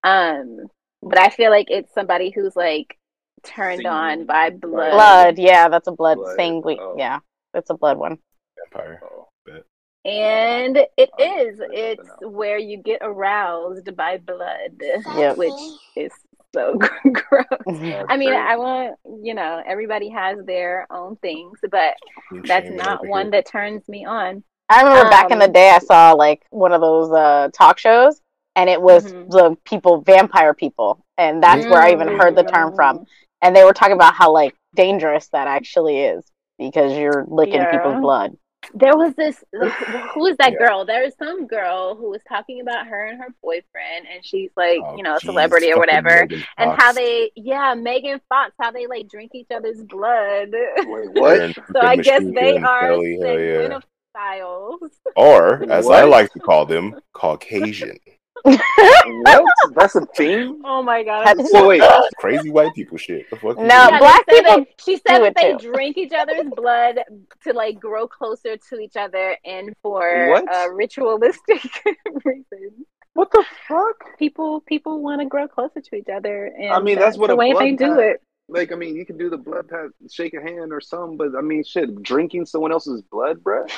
um, 0.04 0.68
but 1.02 1.18
I 1.18 1.30
feel 1.30 1.52
like 1.52 1.68
it's 1.70 1.94
somebody 1.94 2.30
who's 2.30 2.56
like 2.56 2.98
turned 3.44 3.86
on 3.86 4.26
by 4.26 4.50
blood. 4.50 4.92
Blood, 4.92 5.38
yeah, 5.40 5.70
that's 5.70 5.88
a 5.88 5.92
blood, 5.92 6.18
Blood, 6.18 6.36
sanguine. 6.36 6.78
oh. 6.80 6.96
Yeah, 6.98 7.20
it's 7.54 7.70
a 7.70 7.76
blood 7.76 7.98
one. 7.98 8.18
Oh. 8.18 8.64
Vampire. 8.72 9.02
Bet. 9.46 9.64
And 10.06 10.78
it 10.98 11.10
Oh, 11.18 11.24
is. 11.48 11.60
It's 11.72 12.10
where 12.22 12.58
you 12.58 12.78
get 12.78 13.00
aroused 13.02 13.96
by 13.96 14.18
blood, 14.18 14.82
Yep. 15.18 15.38
which 15.38 15.54
is 15.96 16.12
so 16.54 16.78
gross. 17.04 17.46
I 18.10 18.18
mean, 18.18 18.30
crazy. 18.30 18.36
I 18.36 18.58
want, 18.58 18.96
you 19.24 19.34
know, 19.34 19.62
everybody 19.66 20.10
has 20.10 20.44
their 20.46 20.88
own 20.90 21.16
things, 21.18 21.60
but 21.72 21.96
King 22.30 22.42
that's 22.46 22.70
not 22.70 23.08
one 23.08 23.26
here. 23.26 23.32
that 23.32 23.48
turns 23.48 23.88
me 23.88 24.06
on. 24.06 24.44
I 24.70 24.82
remember 24.84 25.10
back 25.10 25.32
in 25.32 25.40
the 25.40 25.46
Um, 25.46 25.52
day, 25.54 25.70
I 25.70 25.80
saw 25.80 26.14
like 26.14 26.44
one 26.50 26.72
of 26.74 26.82
those 26.82 27.12
uh, 27.12 27.50
talk 27.54 27.78
shows 27.80 28.22
and 28.56 28.70
it 28.70 28.82
was 28.82 29.06
Mhm. 29.12 29.32
the 29.32 29.58
people, 29.66 30.02
vampire 30.02 30.54
people, 30.54 31.04
and 31.18 31.42
that's 31.44 31.66
where 31.68 31.82
I 31.82 31.92
even 31.92 32.08
heard 32.08 32.36
the 32.36 32.44
term 32.44 32.76
from. 32.76 33.06
And 33.44 33.56
they 33.56 33.64
were 33.64 33.74
talking 33.74 33.94
about 33.94 34.14
how 34.16 34.32
like 34.32 34.56
dangerous 34.76 35.28
that 35.30 35.48
actually 35.48 36.00
is 36.00 36.26
because 36.58 36.98
you're 36.98 37.26
licking 37.28 37.56
Yeah. 37.56 37.72
people's 37.72 38.02
blood. 38.02 38.32
There 38.74 38.96
was 38.96 39.14
this. 39.16 39.44
Who 39.52 40.22
was 40.22 40.38
that 40.38 40.54
Yeah. 40.54 40.66
girl? 40.68 40.86
There 40.86 41.04
was 41.04 41.14
some 41.20 41.46
girl 41.48 41.96
who 41.96 42.10
was 42.10 42.22
talking 42.28 42.62
about 42.62 42.88
her 42.88 43.06
and 43.08 43.20
her 43.22 43.28
boyfriend, 43.44 44.08
and 44.12 44.26
she's 44.26 44.52
like, 44.56 44.80
Oh, 44.82 44.96
you 44.96 45.04
know, 45.04 45.16
a 45.16 45.20
geez, 45.20 45.28
celebrity 45.28 45.74
or 45.74 45.78
whatever. 45.78 46.22
Megan 46.22 46.44
And 46.58 46.70
Fox. 46.72 46.82
how 46.84 46.94
they, 46.94 47.32
yeah, 47.36 47.74
Megan 47.74 48.22
Fox, 48.30 48.54
how 48.58 48.72
they 48.72 48.88
like 48.88 49.10
drink 49.10 49.32
each 49.36 49.52
other's 49.54 49.84
blood. 49.84 50.52
Wait, 50.54 51.10
what? 51.14 51.54
So 51.74 51.82
I 51.82 51.98
guess 51.98 52.24
they 52.24 52.58
are 52.58 52.80
Kelly, 52.88 53.18
yeah. 53.20 53.80
Styles. 54.16 54.80
Or, 55.18 55.64
as 55.70 55.90
I 55.90 56.04
like 56.04 56.32
to 56.34 56.40
call 56.40 56.66
them, 56.66 56.96
Caucasian. 57.14 57.98
What? 58.44 59.44
That's 59.76 59.96
a 59.96 60.06
thing? 60.08 60.62
Oh 60.66 60.84
my 60.84 61.04
god. 61.04 61.26
That's- 61.26 61.52
So 61.52 61.68
wait, 61.68 61.82
Crazy 62.18 62.50
white 62.50 62.74
people 62.74 62.98
shit. 62.98 63.30
The 63.30 63.36
fuck 63.38 63.58
No. 63.58 63.64
Yeah, 63.66 64.00
black 64.00 64.28
people 64.28 64.58
that- 64.58 64.68
she 64.84 64.98
said 65.08 65.20
that 65.20 65.36
they 65.36 65.54
too. 65.54 65.72
drink 65.72 65.98
each 65.98 66.14
other's 66.14 66.50
blood 66.56 67.00
to 67.44 67.54
like 67.54 67.80
grow 67.80 68.08
closer 68.08 68.58
to 68.58 68.80
each 68.80 68.96
other 68.98 69.38
and 69.46 69.74
for 69.82 70.30
What? 70.30 70.54
uh, 70.54 70.70
ritualistic 70.74 71.62
reasons. 72.26 72.86
what 73.14 73.32
the 73.32 73.44
fuck? 73.68 74.18
People 74.20 74.62
people 74.62 75.02
want 75.02 75.22
to 75.22 75.26
grow 75.28 75.48
closer 75.48 75.80
to 75.82 75.96
each 75.96 76.10
other, 76.10 76.46
and 76.58 76.72
I 76.74 76.80
mean, 76.80 76.98
that's 77.00 77.18
what 77.18 77.28
the 77.28 77.34
a 77.34 77.38
way 77.38 77.52
blood 77.52 77.64
they 77.64 77.72
do 77.76 77.96
pact- 77.96 78.02
it. 78.02 78.22
Like, 78.50 78.72
I 78.72 78.76
mean, 78.76 78.96
you 78.96 79.06
can 79.06 79.18
do 79.18 79.30
the 79.30 79.38
blood 79.38 79.70
pat, 79.70 79.88
shake 80.12 80.34
a 80.34 80.42
hand 80.42 80.74
or 80.74 80.82
something, 80.82 81.18
but 81.18 81.30
I 81.38 81.42
mean, 81.42 81.64
shit, 81.64 82.04
drinking 82.04 82.46
someone 82.46 82.72
else's 82.74 83.02
blood, 83.04 83.42
bruh? 83.42 83.70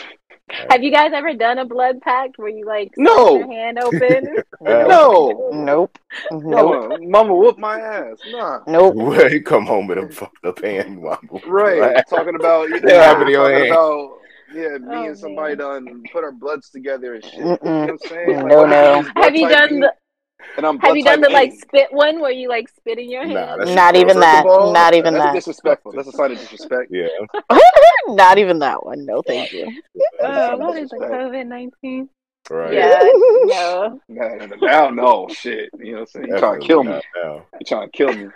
Have 0.70 0.84
you 0.84 0.92
guys 0.92 1.12
ever 1.14 1.34
done 1.34 1.60
a 1.60 1.66
blood 1.66 2.02
pact 2.02 2.38
where 2.38 2.50
you 2.50 2.66
like 2.66 2.92
No. 2.98 3.38
your 3.38 3.48
hand 3.52 3.80
open? 3.80 4.36
Uh, 4.66 4.86
No, 4.88 5.50
Nope. 5.54 6.00
Nope. 6.32 6.82
Mama, 6.90 6.98
mama 7.02 7.36
whoop 7.36 7.58
my 7.60 7.80
ass. 7.80 8.18
Nah. 8.32 8.62
Nope. 8.66 8.96
Where 8.96 9.32
you 9.32 9.44
come 9.44 9.66
home 9.66 9.86
with 9.88 9.98
a 10.00 10.08
fucked 10.10 10.44
up 10.46 10.64
hand. 10.64 11.02
mama. 11.02 11.18
Right, 11.46 12.02
talking 12.10 12.36
about 12.36 12.70
you 12.70 12.80
know, 12.82 12.90
Yeah, 12.90 13.28
your 13.28 13.38
talking 13.38 13.56
hand. 13.58 13.72
about 13.72 14.12
yeah, 14.54 14.78
me 14.78 14.96
Oh, 14.96 15.04
and 15.08 15.18
somebody 15.20 15.56
done 15.58 16.04
put 16.12 16.24
our 16.24 16.32
bloods 16.32 16.70
together 16.70 17.16
and 17.16 17.24
shit. 17.24 17.34
You 17.36 17.46
know 17.46 17.58
what 17.62 17.90
I'm 17.90 17.98
saying? 18.00 18.48
No, 18.48 18.66
no. 18.66 19.04
have 19.18 19.36
you 19.36 19.50
done 19.50 19.80
the 19.82 19.94
And 20.58 20.66
I'm 20.66 20.80
Have 20.80 20.96
you 20.96 21.04
done 21.04 21.22
type 21.22 21.30
the 21.30 21.34
like 21.34 21.54
spit 21.54 21.88
one 21.92 22.20
where 22.20 22.32
you 22.32 22.50
like 22.50 22.70
spit 22.70 22.98
in 22.98 23.10
your 23.10 23.26
Nah, 23.26 23.48
hand? 23.48 23.62
that's 23.62 23.76
Not 23.76 23.96
even 23.96 24.20
that. 24.20 24.44
First 24.44 24.56
of 24.56 24.62
all, 24.62 24.74
Not 24.74 24.94
even 24.94 25.14
that's 25.14 25.26
that. 25.26 25.34
disrespectful. 25.34 25.92
That's 25.92 26.08
a 26.08 26.12
sign 26.12 26.32
of 26.32 26.40
disrespect. 26.40 26.92
Yeah. 26.92 27.08
Not 28.08 28.38
even 28.38 28.60
that 28.60 28.86
one. 28.86 29.06
No, 29.06 29.22
thank 29.22 29.52
you. 29.52 29.68
Oh, 30.22 30.58
what 30.58 30.78
is 30.78 30.92
it? 30.92 31.02
COVID 31.02 31.48
nineteen? 31.48 32.10
Right. 32.50 32.74
Yeah, 32.74 33.00
no. 33.02 34.00
No, 34.08 34.28
no, 34.36 34.46
no, 34.46 34.56
now, 34.58 34.90
no, 34.92 35.28
shit. 35.30 35.72
You 35.80 35.86
know 35.86 35.92
what 35.94 36.00
I'm 36.02 36.08
saying? 36.08 36.28
You 36.28 36.40
trying 36.40 36.60
to 36.62 36.68
kill 36.68 36.84
me. 36.84 36.92
Definitely 36.92 37.22
not 37.24 37.38
now. 37.38 37.46
You 37.60 37.66
trying 37.66 37.88
to 37.90 37.92
kill 37.92 38.14
me. 38.14 38.28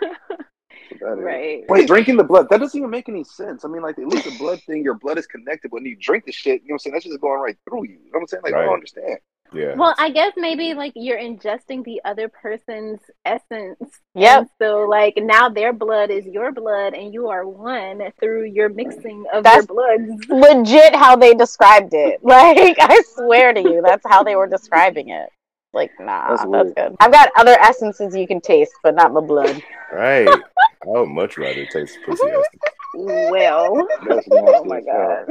That's 0.90 1.00
what. 1.02 1.22
Right. 1.22 1.64
Wait, 1.68 1.86
drinking 1.86 2.16
the 2.16 2.24
blood, 2.24 2.48
that 2.50 2.58
doesn't 2.58 2.76
even 2.76 2.90
make 2.90 3.08
any 3.08 3.22
sense. 3.24 3.64
I 3.64 3.68
mean, 3.68 3.82
like, 3.82 3.98
at 3.98 4.06
least 4.08 4.24
the 4.24 4.36
blood 4.38 4.60
thing, 4.62 4.82
your 4.82 4.94
blood 4.94 5.18
is 5.18 5.26
connected. 5.26 5.70
When 5.70 5.84
you 5.84 5.96
drink 6.00 6.24
the 6.24 6.32
shit, 6.32 6.62
you 6.62 6.68
know 6.68 6.72
what 6.72 6.74
I'm 6.74 6.78
saying? 6.80 6.94
That's 6.94 7.04
just 7.04 7.20
going 7.20 7.40
right 7.40 7.56
through 7.68 7.84
you. 7.84 7.92
You 7.92 7.98
know 8.06 8.10
what 8.12 8.20
I'm 8.22 8.26
saying? 8.26 8.42
Like, 8.42 8.54
I 8.54 8.64
don't 8.64 8.74
understand. 8.74 9.18
Yeah. 9.52 9.74
Well, 9.74 9.94
I 9.98 10.10
guess 10.10 10.32
maybe 10.36 10.74
like 10.74 10.92
you're 10.94 11.18
ingesting 11.18 11.84
the 11.84 12.00
other 12.04 12.28
person's 12.28 13.00
essence. 13.24 14.00
Yeah. 14.14 14.44
So 14.60 14.86
like 14.88 15.14
now 15.16 15.48
their 15.48 15.72
blood 15.72 16.10
is 16.10 16.24
your 16.26 16.52
blood 16.52 16.94
and 16.94 17.12
you 17.12 17.28
are 17.28 17.46
one 17.46 18.02
through 18.20 18.44
your 18.44 18.68
mixing 18.68 19.24
of 19.32 19.44
That's- 19.44 19.66
your 19.68 19.96
bloods. 20.06 20.26
Legit 20.28 20.94
how 20.94 21.16
they 21.16 21.34
described 21.34 21.94
it. 21.94 22.20
Like, 22.30 22.76
I 22.80 23.02
swear 23.16 23.52
to 23.52 23.60
you, 23.60 23.82
that's 23.84 24.04
how 24.08 24.22
they 24.22 24.36
were 24.36 24.46
describing 24.46 25.08
it. 25.08 25.28
Like, 25.72 25.90
nah, 25.98 26.30
That's 26.30 26.50
that's, 26.50 26.72
good. 26.72 26.96
I've 27.00 27.12
got 27.12 27.30
other 27.36 27.58
essences 27.60 28.14
you 28.14 28.26
can 28.26 28.40
taste, 28.40 28.72
but 28.84 28.94
not 28.94 29.12
my 29.12 29.20
blood. 29.20 29.60
Right. 29.92 30.28
I 30.82 30.86
would 30.86 31.08
much 31.08 31.36
rather 31.38 31.66
taste 31.66 31.98
pussy 32.06 32.26
essence. 32.26 32.46
Well, 32.94 33.86
oh 34.32 34.64
my 34.64 34.80
god. 34.80 35.26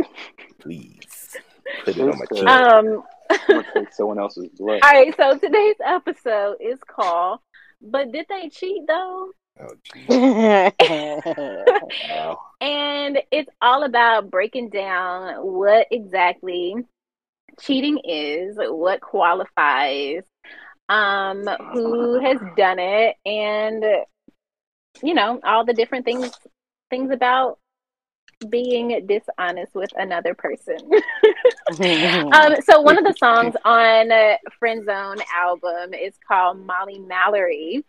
Please. 0.60 1.38
Put 1.86 1.98
it 1.98 2.02
on 2.02 2.20
my 2.20 2.26
chin. 2.36 2.48
Um 2.48 2.48
I'm 2.78 2.86
gonna 2.86 3.04
take 3.74 3.94
someone 3.94 4.20
else's 4.20 4.50
blood. 4.50 4.80
all 4.84 4.92
right, 4.92 5.16
so 5.16 5.38
today's 5.38 5.76
episode 5.84 6.58
is 6.60 6.80
called 6.88 7.40
But 7.82 8.12
Did 8.12 8.26
They 8.30 8.50
Cheat 8.50 8.84
Though? 8.88 9.32
Oh, 9.60 9.68
jeez. 10.10 10.74
Wow. 12.10 12.40
And 12.62 13.20
it's 13.32 13.50
all 13.62 13.84
about 13.84 14.32
breaking 14.32 14.70
down 14.70 15.36
what 15.46 15.88
exactly 15.92 16.76
cheating 17.60 18.00
is, 18.04 18.56
what 18.58 19.02
qualifies, 19.02 20.24
um, 20.88 21.46
who 21.74 22.20
has 22.20 22.38
done 22.58 22.80
it, 22.80 23.16
and 23.26 23.84
you 25.04 25.14
know, 25.14 25.40
all 25.44 25.66
the 25.66 25.74
different 25.74 26.06
things 26.06 26.32
things 26.90 27.12
about 27.12 27.60
being 28.50 29.06
dishonest 29.06 29.74
with 29.76 29.92
another 29.98 30.34
person. 30.34 30.78
um, 32.34 32.56
so 32.64 32.82
one 32.82 32.98
of 32.98 33.04
the 33.04 33.16
songs 33.18 33.56
on 33.66 34.12
uh, 34.12 34.36
Friend 34.58 34.86
Zone 34.86 35.18
album 35.36 35.94
is 35.94 36.14
called 36.28 36.66
Molly 36.66 37.00
Mallory, 37.00 37.84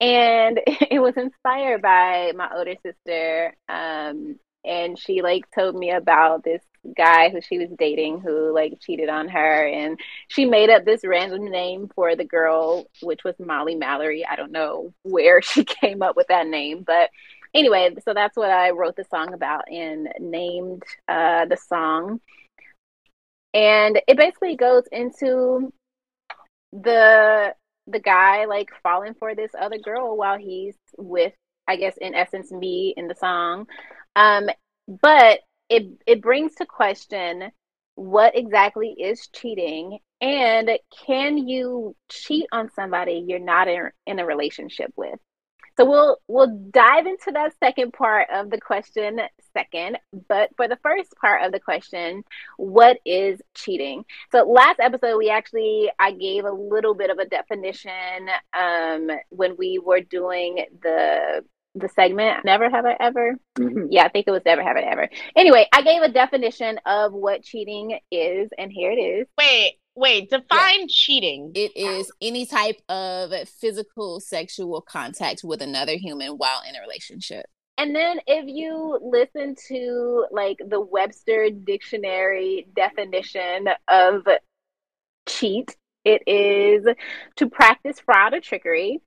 and 0.00 0.60
it 0.66 1.00
was 1.00 1.16
inspired 1.16 1.82
by 1.82 2.32
my 2.36 2.50
older 2.54 2.74
sister. 2.82 3.54
Um, 3.68 4.38
and 4.64 4.98
she 4.98 5.22
like 5.22 5.44
told 5.52 5.74
me 5.74 5.90
about 5.90 6.44
this 6.44 6.62
guy 6.96 7.30
who 7.30 7.40
she 7.40 7.58
was 7.58 7.68
dating 7.78 8.20
who 8.20 8.52
like 8.52 8.78
cheated 8.80 9.08
on 9.08 9.28
her, 9.28 9.66
and 9.66 9.98
she 10.28 10.44
made 10.44 10.70
up 10.70 10.84
this 10.84 11.02
random 11.04 11.50
name 11.50 11.90
for 11.94 12.16
the 12.16 12.24
girl, 12.24 12.86
which 13.02 13.24
was 13.24 13.34
Molly 13.38 13.74
Mallory. 13.76 14.24
I 14.26 14.36
don't 14.36 14.52
know 14.52 14.92
where 15.02 15.42
she 15.42 15.64
came 15.64 16.02
up 16.02 16.16
with 16.16 16.28
that 16.28 16.46
name, 16.46 16.82
but 16.84 17.10
anyway, 17.54 17.94
so 18.04 18.14
that's 18.14 18.36
what 18.36 18.50
I 18.50 18.70
wrote 18.70 18.96
the 18.96 19.04
song 19.04 19.34
about 19.34 19.70
and 19.70 20.08
named 20.20 20.82
uh, 21.08 21.46
the 21.46 21.56
song. 21.56 22.20
And 23.54 24.00
it 24.08 24.16
basically 24.16 24.56
goes 24.56 24.84
into 24.90 25.72
the 26.72 27.54
the 27.88 28.00
guy 28.00 28.44
like 28.46 28.70
falling 28.82 29.14
for 29.14 29.34
this 29.34 29.50
other 29.60 29.78
girl 29.78 30.16
while 30.16 30.38
he's 30.38 30.76
with, 30.96 31.32
I 31.66 31.76
guess, 31.76 31.96
in 32.00 32.14
essence, 32.14 32.50
me 32.50 32.94
in 32.96 33.08
the 33.08 33.14
song. 33.14 33.66
Um, 34.16 34.48
but 34.88 35.40
it 35.68 35.88
it 36.06 36.22
brings 36.22 36.54
to 36.56 36.66
question 36.66 37.50
what 37.94 38.36
exactly 38.36 38.94
is 38.98 39.28
cheating 39.34 39.98
and 40.20 40.70
can 41.06 41.36
you 41.36 41.94
cheat 42.10 42.46
on 42.52 42.70
somebody 42.70 43.24
you're 43.26 43.38
not 43.38 43.68
in, 43.68 43.90
in 44.06 44.18
a 44.18 44.24
relationship 44.24 44.90
with 44.96 45.18
so 45.76 45.84
we'll 45.88 46.18
we'll 46.28 46.56
dive 46.70 47.06
into 47.06 47.30
that 47.32 47.52
second 47.62 47.92
part 47.92 48.28
of 48.32 48.50
the 48.50 48.60
question 48.60 49.20
second. 49.54 49.98
But 50.28 50.50
for 50.56 50.68
the 50.68 50.78
first 50.82 51.14
part 51.20 51.44
of 51.44 51.52
the 51.52 51.60
question, 51.60 52.24
what 52.56 52.98
is 53.04 53.40
cheating? 53.54 54.04
So 54.30 54.44
last 54.44 54.80
episode 54.80 55.18
we 55.18 55.30
actually 55.30 55.90
I 55.98 56.12
gave 56.12 56.44
a 56.44 56.52
little 56.52 56.94
bit 56.94 57.10
of 57.10 57.18
a 57.18 57.26
definition 57.26 58.28
um, 58.52 59.10
when 59.30 59.56
we 59.56 59.78
were 59.78 60.00
doing 60.00 60.64
the 60.82 61.44
the 61.74 61.88
segment 61.88 62.44
never 62.44 62.68
have 62.68 62.84
i 62.84 62.94
ever 63.00 63.34
Mhm. 63.58 63.86
yeah 63.90 64.04
i 64.04 64.08
think 64.10 64.26
it 64.28 64.30
was 64.30 64.42
never 64.44 64.62
have 64.62 64.76
i 64.76 64.80
ever 64.80 65.08
anyway 65.34 65.66
i 65.72 65.80
gave 65.80 66.02
a 66.02 66.10
definition 66.10 66.78
of 66.84 67.14
what 67.14 67.42
cheating 67.42 67.98
is 68.10 68.50
and 68.58 68.70
here 68.70 68.90
it 68.92 68.96
is 69.00 69.26
Wait, 69.38 69.78
wait. 69.94 70.30
Define 70.30 70.88
cheating. 70.88 71.52
It 71.54 71.76
is 71.76 72.10
any 72.20 72.46
type 72.46 72.80
of 72.88 73.32
physical 73.48 74.20
sexual 74.20 74.80
contact 74.80 75.42
with 75.44 75.62
another 75.62 75.96
human 75.96 76.32
while 76.32 76.62
in 76.68 76.76
a 76.76 76.80
relationship. 76.80 77.46
And 77.78 77.94
then 77.94 78.20
if 78.26 78.46
you 78.46 78.98
listen 79.02 79.56
to 79.68 80.26
like 80.30 80.58
the 80.66 80.80
Webster 80.80 81.50
dictionary 81.50 82.68
definition 82.76 83.68
of 83.88 84.26
cheat, 85.26 85.76
it 86.04 86.22
is 86.26 86.86
to 87.36 87.48
practice 87.48 88.00
fraud 88.00 88.34
or 88.34 88.40
trickery, 88.40 89.00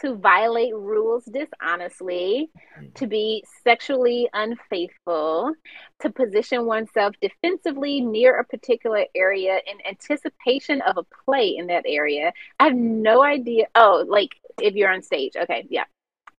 to 0.00 0.14
violate 0.16 0.74
rules 0.74 1.24
dishonestly, 1.24 2.50
to 2.94 3.06
be 3.06 3.44
sexually 3.62 4.28
unfaithful, 4.32 5.52
to 6.00 6.10
position 6.10 6.64
oneself 6.64 7.14
defensively 7.20 8.00
near 8.00 8.38
a 8.38 8.44
particular 8.44 9.04
area 9.14 9.60
in 9.66 9.86
anticipation 9.86 10.80
of 10.82 10.96
a 10.96 11.04
play 11.24 11.56
in 11.56 11.66
that 11.66 11.84
area. 11.86 12.32
I 12.58 12.64
have 12.64 12.74
no 12.74 13.22
idea. 13.22 13.66
Oh, 13.74 14.04
like 14.08 14.30
if 14.60 14.74
you're 14.74 14.90
on 14.90 15.02
stage. 15.02 15.32
Okay, 15.36 15.66
yeah. 15.68 15.84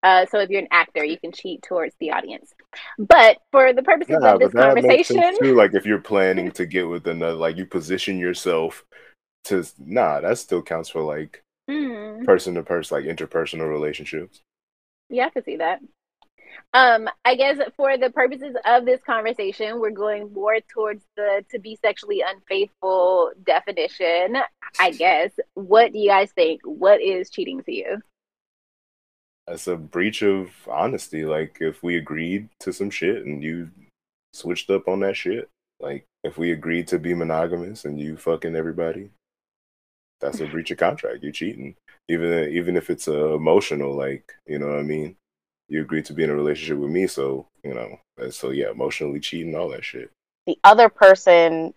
Uh, 0.04 0.26
so 0.26 0.40
if 0.40 0.50
you're 0.50 0.62
an 0.62 0.68
actor, 0.72 1.04
you 1.04 1.20
can 1.20 1.32
cheat 1.32 1.62
towards 1.62 1.94
the 2.00 2.12
audience. 2.12 2.52
But 2.98 3.38
for 3.52 3.72
the 3.72 3.84
purposes 3.84 4.18
Yeah, 4.20 4.34
of 4.34 4.40
this 4.40 4.52
but 4.52 4.76
that 4.76 4.82
makes 4.84 5.10
conversation, 5.10 5.38
too. 5.40 5.56
Like 5.56 5.76
if 5.76 5.86
you're 5.86 6.00
planning 6.00 6.52
to 6.54 6.66
get 6.66 6.90
with 6.90 7.06
another, 7.06 7.34
like 7.34 7.58
you 7.58 7.68
position 7.68 8.18
yourself 8.18 8.84
to 9.46 9.64
nah, 9.80 10.20
that 10.22 10.38
still 10.40 10.62
counts 10.64 10.90
for 10.90 11.02
like 11.02 11.44
person 12.26 12.56
to 12.56 12.64
person, 12.64 12.98
like 12.98 13.06
interpersonal 13.06 13.70
relationships. 13.70 14.42
yeah, 15.10 15.28
I 15.28 15.30
can 15.30 15.44
see 15.44 15.58
that. 15.58 15.82
Um, 16.74 17.10
I 17.26 17.36
guess 17.36 17.58
for 17.76 17.98
the 17.98 18.10
purposes 18.10 18.56
of 18.66 18.86
this 18.86 19.02
conversation, 19.06 19.80
we're 19.80 19.92
going 19.92 20.32
more 20.34 20.58
towards 20.74 21.04
the 21.18 21.44
to 21.52 21.60
be 21.60 21.78
sexually 21.82 22.24
unfaithful 22.26 23.32
definition. 23.46 24.38
I 24.80 24.92
guess. 24.92 25.32
What 25.54 25.92
do 25.92 26.00
you 26.00 26.10
guys 26.10 26.32
think? 26.32 26.62
What 26.64 27.02
is 27.02 27.30
cheating 27.30 27.62
to 27.64 27.74
you? 27.74 28.02
That's 29.48 29.68
a 29.68 29.76
breach 29.76 30.24
of 30.24 30.50
honesty. 30.68 31.26
Like 31.26 31.58
if 31.60 31.84
we 31.84 31.98
agreed 31.98 32.50
to 32.62 32.72
some 32.72 32.90
shit 32.90 33.26
and 33.26 33.44
you 33.44 33.70
switched 34.34 34.70
up 34.70 34.88
on 34.88 35.02
that 35.02 35.18
shit, 35.18 35.50
like 35.80 36.06
if 36.24 36.38
we 36.38 36.52
agreed 36.52 36.88
to 36.88 37.00
be 37.00 37.14
monogamous 37.14 37.84
and 37.84 38.00
you 38.00 38.16
fucking 38.16 38.56
everybody, 38.56 39.10
that's 40.22 40.40
a 40.40 40.48
breach 40.48 40.72
of 40.72 40.78
contract. 40.78 41.24
You're 41.24 41.32
cheating, 41.32 41.76
even 42.08 42.50
even 42.52 42.78
if 42.78 42.90
it's 42.90 43.08
uh, 43.08 43.34
emotional. 43.36 43.96
Like 43.96 44.32
you 44.48 44.60
know 44.60 44.68
what 44.68 44.80
I 44.80 44.84
mean. 44.84 45.16
You 45.68 45.82
agreed 45.82 46.06
to 46.06 46.14
be 46.14 46.24
in 46.24 46.30
a 46.30 46.36
relationship 46.36 46.78
with 46.78 46.92
me, 46.92 47.08
so 47.08 47.48
you 47.64 47.74
know. 47.74 47.98
So 48.30 48.50
yeah, 48.52 48.72
emotionally 48.72 49.20
cheating, 49.20 49.56
all 49.56 49.70
that 49.70 49.84
shit. 49.86 50.12
The 50.48 50.58
other 50.64 50.90
person 50.90 51.74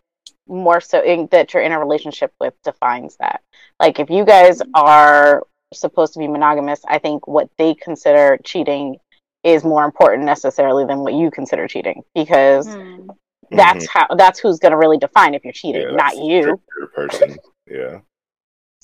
more 0.49 0.81
so 0.81 1.03
in, 1.03 1.29
that 1.31 1.55
you're 1.55 1.63
in 1.63 1.73
a 1.73 1.79
relationship 1.79 2.33
with 2.41 2.55
defines 2.65 3.17
that. 3.17 3.41
Like 3.81 3.99
if 4.01 4.11
you 4.11 4.25
guys 4.25 4.61
are 4.75 5.47
supposed 5.73 6.13
to 6.15 6.19
be 6.19 6.29
monogamous, 6.29 6.81
I 6.87 6.99
think 6.99 7.27
what 7.27 7.49
they 7.59 7.75
consider 7.75 8.39
cheating 8.45 8.97
is 9.43 9.65
more 9.65 9.85
important 9.85 10.25
necessarily 10.25 10.85
than 10.85 10.99
what 11.01 11.15
you 11.15 11.31
consider 11.31 11.69
cheating 11.69 12.03
because 12.15 12.67
Hmm. 12.67 13.09
that's 13.51 13.87
how 13.89 14.07
that's 14.17 14.39
who's 14.41 14.59
going 14.59 14.73
to 14.73 14.79
really 14.79 14.99
define 14.99 15.35
if 15.35 15.45
you're 15.45 15.53
cheating, 15.53 15.83
Mm-hmm. 15.83 15.91
Yeah, 15.91 15.97
not 15.97 16.17
you. 16.17 16.61
person. 16.95 17.39
Yeah. 17.71 18.01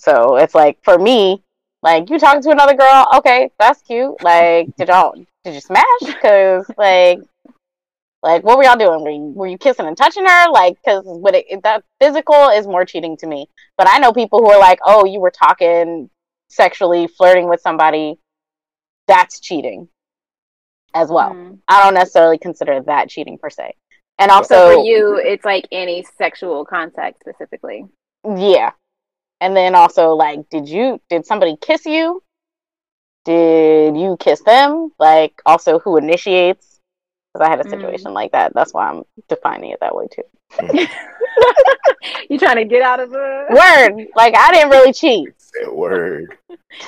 So 0.01 0.37
it's 0.37 0.55
like 0.55 0.79
for 0.83 0.99
me, 0.99 1.43
like 1.83 2.09
you 2.09 2.19
talking 2.19 2.41
to 2.43 2.51
another 2.51 2.75
girl, 2.75 3.07
okay, 3.17 3.51
that's 3.59 3.83
cute. 3.83 4.23
Like, 4.23 4.75
did 4.77 4.89
y'all 4.89 5.15
did 5.45 5.55
you 5.55 5.61
smash? 5.61 5.85
Because 6.01 6.65
like, 6.79 7.21
like 8.23 8.43
what 8.43 8.57
were 8.57 8.65
y'all 8.65 8.77
doing? 8.79 9.03
Were 9.03 9.11
you, 9.11 9.33
were 9.35 9.47
you 9.47 9.59
kissing 9.59 9.87
and 9.87 9.97
touching 9.97 10.25
her? 10.25 10.51
Like, 10.51 10.77
because 10.83 11.03
what 11.05 11.35
it, 11.35 11.45
it- 11.51 11.63
that 11.65 11.85
physical 12.01 12.49
is 12.49 12.67
more 12.67 12.87
cheating 12.87 13.17
to 13.19 13.27
me. 13.27 13.47
But 13.77 13.89
I 13.91 13.99
know 13.99 14.13
people 14.13 14.39
who 14.39 14.51
are 14.51 14.59
like, 14.59 14.79
oh, 14.87 15.05
you 15.05 15.21
were 15.21 15.31
talking 15.31 16.09
sexually, 16.49 17.07
flirting 17.07 17.49
with 17.49 17.61
somebody. 17.61 18.19
That's 19.07 19.41
cheating, 19.41 19.89
as 20.95 21.11
well. 21.11 21.33
Hmm. 21.35 21.55
I 21.69 21.83
don't 21.83 21.95
necessarily 21.95 22.39
consider 22.39 22.81
that 22.83 23.11
cheating 23.11 23.37
per 23.39 23.51
se. 23.51 23.75
And 24.19 24.31
So 24.31 24.37
also, 24.37 24.77
for 24.77 24.85
you, 24.85 25.17
it's 25.17 25.45
like 25.45 25.67
any 25.73 26.07
sexual 26.17 26.65
contact 26.65 27.21
specifically. 27.21 27.87
Yeah. 28.25 28.71
And 29.41 29.57
then 29.57 29.75
also 29.75 30.11
like 30.15 30.49
did 30.51 30.69
you 30.69 31.01
did 31.09 31.27
somebody 31.27 31.57
kiss 31.61 31.87
you? 31.87 32.23
Did 33.25 33.97
you 33.97 34.17
kiss 34.19 34.41
them? 34.43 34.93
Like 34.99 35.41
also 35.47 35.79
who 35.79 35.97
initiates? 35.97 36.81
Cuz 37.35 37.41
I 37.47 37.51
had 37.51 37.61
a 37.61 37.65
Mm. 37.65 37.71
situation 37.71 38.13
like 38.15 38.33
that. 38.33 38.53
That's 38.55 38.75
why 38.75 38.89
I'm 38.89 39.05
defining 39.29 39.71
it 39.71 39.81
that 39.81 39.95
way 39.95 40.07
too. 40.09 40.23
you 42.31 42.39
trying 42.39 42.57
to 42.57 42.65
get 42.65 42.83
out 42.83 43.01
of 43.01 43.11
the 43.11 43.17
Word. 43.51 44.07
Like 44.17 44.35
I 44.37 44.53
didn't 44.53 44.71
really 44.71 44.93
cheat. 44.93 45.29
Say 45.39 45.65
a 45.67 45.73
word. 45.75 46.33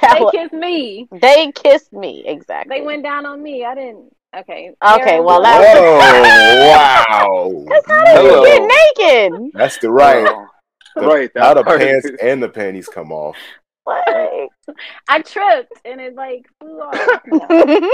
That 0.00 0.14
They 0.14 0.20
wa- 0.20 0.30
kissed 0.30 0.52
me. 0.52 1.08
they 1.12 1.52
kissed 1.52 1.92
me 1.92 2.24
exactly. 2.26 2.76
They 2.78 2.82
went 2.84 3.02
down 3.02 3.26
on 3.26 3.42
me. 3.42 3.64
I 3.64 3.74
didn't. 3.74 4.12
Okay. 4.34 4.70
Okay, 4.82 5.10
Aaron, 5.20 5.24
well, 5.24 5.40
what- 5.42 5.42
that- 5.42 5.76
Oh 5.76 6.68
wow! 6.72 7.64
Cuz 7.68 7.82
how 7.86 8.04
did 8.04 8.16
Hello. 8.16 8.42
you 8.42 8.48
get 8.50 9.32
naked? 9.32 9.52
That's 9.54 9.78
the 9.78 9.90
right. 9.90 10.26
The, 10.94 11.06
right. 11.06 11.30
How 11.36 11.54
the 11.54 11.64
part. 11.64 11.80
pants 11.80 12.08
and 12.22 12.42
the 12.42 12.48
panties 12.48 12.88
come 12.88 13.12
off. 13.12 13.36
Like 13.84 14.48
I 15.08 15.22
tripped 15.22 15.72
and 15.84 16.00
it 16.00 16.14
like 16.14 16.46
flew 16.60 16.80
off. 16.80 17.90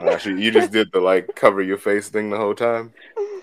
Actually, 0.00 0.42
you 0.42 0.50
just 0.50 0.72
did 0.72 0.88
the 0.92 1.00
like 1.00 1.34
cover 1.36 1.62
your 1.62 1.78
face 1.78 2.08
thing 2.08 2.30
the 2.30 2.36
whole 2.36 2.54
time. 2.54 2.92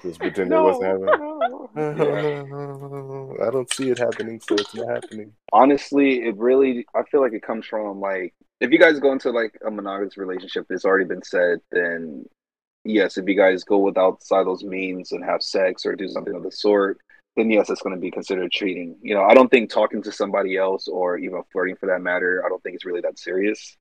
Just 0.01 0.19
pretend 0.19 0.51
it 0.51 0.59
wasn't 0.59 0.85
happening. 0.85 1.63
I 3.41 3.49
don't 3.49 3.73
see 3.73 3.89
it 3.89 3.97
happening, 3.97 4.41
so 4.41 4.55
it's 4.55 4.75
not 4.75 4.89
happening. 4.89 5.31
honestly, 5.53 6.25
it 6.25 6.35
really 6.37 6.85
I 6.93 7.03
feel 7.03 7.21
like 7.21 7.33
it 7.33 7.43
comes 7.43 7.65
from 7.65 8.01
like 8.01 8.33
if 8.59 8.71
you 8.71 8.79
guys 8.79 8.99
go 8.99 9.11
into 9.11 9.31
like 9.31 9.57
a 9.65 9.71
monogamous 9.71 10.17
relationship, 10.17 10.65
it's 10.69 10.85
already 10.85 11.05
been 11.05 11.23
said, 11.23 11.59
then 11.71 12.25
yes, 12.83 13.17
if 13.17 13.27
you 13.27 13.35
guys 13.35 13.63
go 13.63 13.77
with 13.77 13.97
outside 13.97 14.45
those 14.45 14.63
means 14.63 15.11
and 15.11 15.23
have 15.23 15.41
sex 15.41 15.85
or 15.85 15.95
do 15.95 16.07
something 16.07 16.35
of 16.35 16.43
the 16.43 16.51
sort, 16.51 16.99
then 17.35 17.49
yes, 17.49 17.69
it's 17.69 17.81
going 17.81 17.95
to 17.95 18.01
be 18.01 18.11
considered 18.11 18.51
cheating. 18.51 18.97
You 19.01 19.15
know, 19.15 19.23
I 19.23 19.33
don't 19.33 19.49
think 19.49 19.69
talking 19.69 20.01
to 20.03 20.11
somebody 20.11 20.57
else 20.57 20.87
or 20.87 21.17
even 21.17 21.41
flirting 21.51 21.75
for 21.75 21.87
that 21.87 22.01
matter, 22.01 22.43
I 22.45 22.49
don't 22.49 22.61
think 22.63 22.75
it's 22.75 22.85
really 22.85 23.01
that 23.01 23.19
serious. 23.19 23.77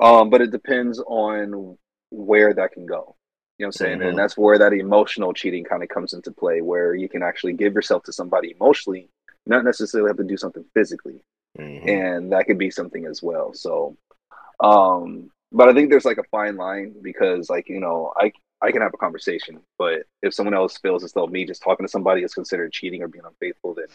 Um, 0.00 0.30
but 0.30 0.40
it 0.40 0.50
depends 0.50 1.00
on 1.00 1.76
where 2.10 2.54
that 2.54 2.72
can 2.72 2.86
go. 2.86 3.16
You 3.58 3.64
know 3.64 3.68
what 3.68 3.80
I'm 3.80 3.86
saying? 3.86 3.98
Mhm. 3.98 4.08
And 4.08 4.18
that's 4.18 4.36
where 4.36 4.58
that 4.58 4.72
emotional 4.72 5.32
cheating 5.32 5.64
kind 5.64 5.82
of 5.82 5.88
comes 5.88 6.12
into 6.12 6.32
play, 6.32 6.60
where 6.60 6.94
you 6.94 7.08
can 7.08 7.22
actually 7.22 7.52
give 7.52 7.74
yourself 7.74 8.02
to 8.04 8.12
somebody 8.12 8.54
emotionally, 8.58 9.08
not 9.46 9.64
necessarily 9.64 10.08
have 10.08 10.16
to 10.16 10.24
do 10.24 10.36
something 10.36 10.64
physically 10.74 11.22
Mhm. 11.58 11.88
and 11.88 12.32
that 12.32 12.46
could 12.46 12.58
be 12.58 12.70
something 12.70 13.06
as 13.06 13.22
well. 13.22 13.52
So, 13.52 13.96
um, 14.60 15.30
but 15.50 15.68
I 15.68 15.74
think 15.74 15.90
there's 15.90 16.04
like 16.04 16.18
a 16.18 16.24
fine 16.30 16.56
line 16.56 16.94
because, 17.02 17.50
like, 17.50 17.68
you 17.68 17.80
know, 17.80 18.12
I 18.16 18.32
I 18.62 18.70
can 18.70 18.80
have 18.82 18.94
a 18.94 18.98
conversation, 18.98 19.60
but 19.78 20.02
if 20.22 20.32
someone 20.34 20.54
else 20.54 20.78
feels 20.78 21.02
as 21.04 21.12
though 21.12 21.26
me 21.26 21.44
just 21.44 21.62
talking 21.62 21.84
to 21.84 21.90
somebody 21.90 22.22
is 22.22 22.32
considered 22.34 22.72
cheating 22.72 23.02
or 23.02 23.08
being 23.08 23.24
unfaithful, 23.24 23.74
then 23.74 23.86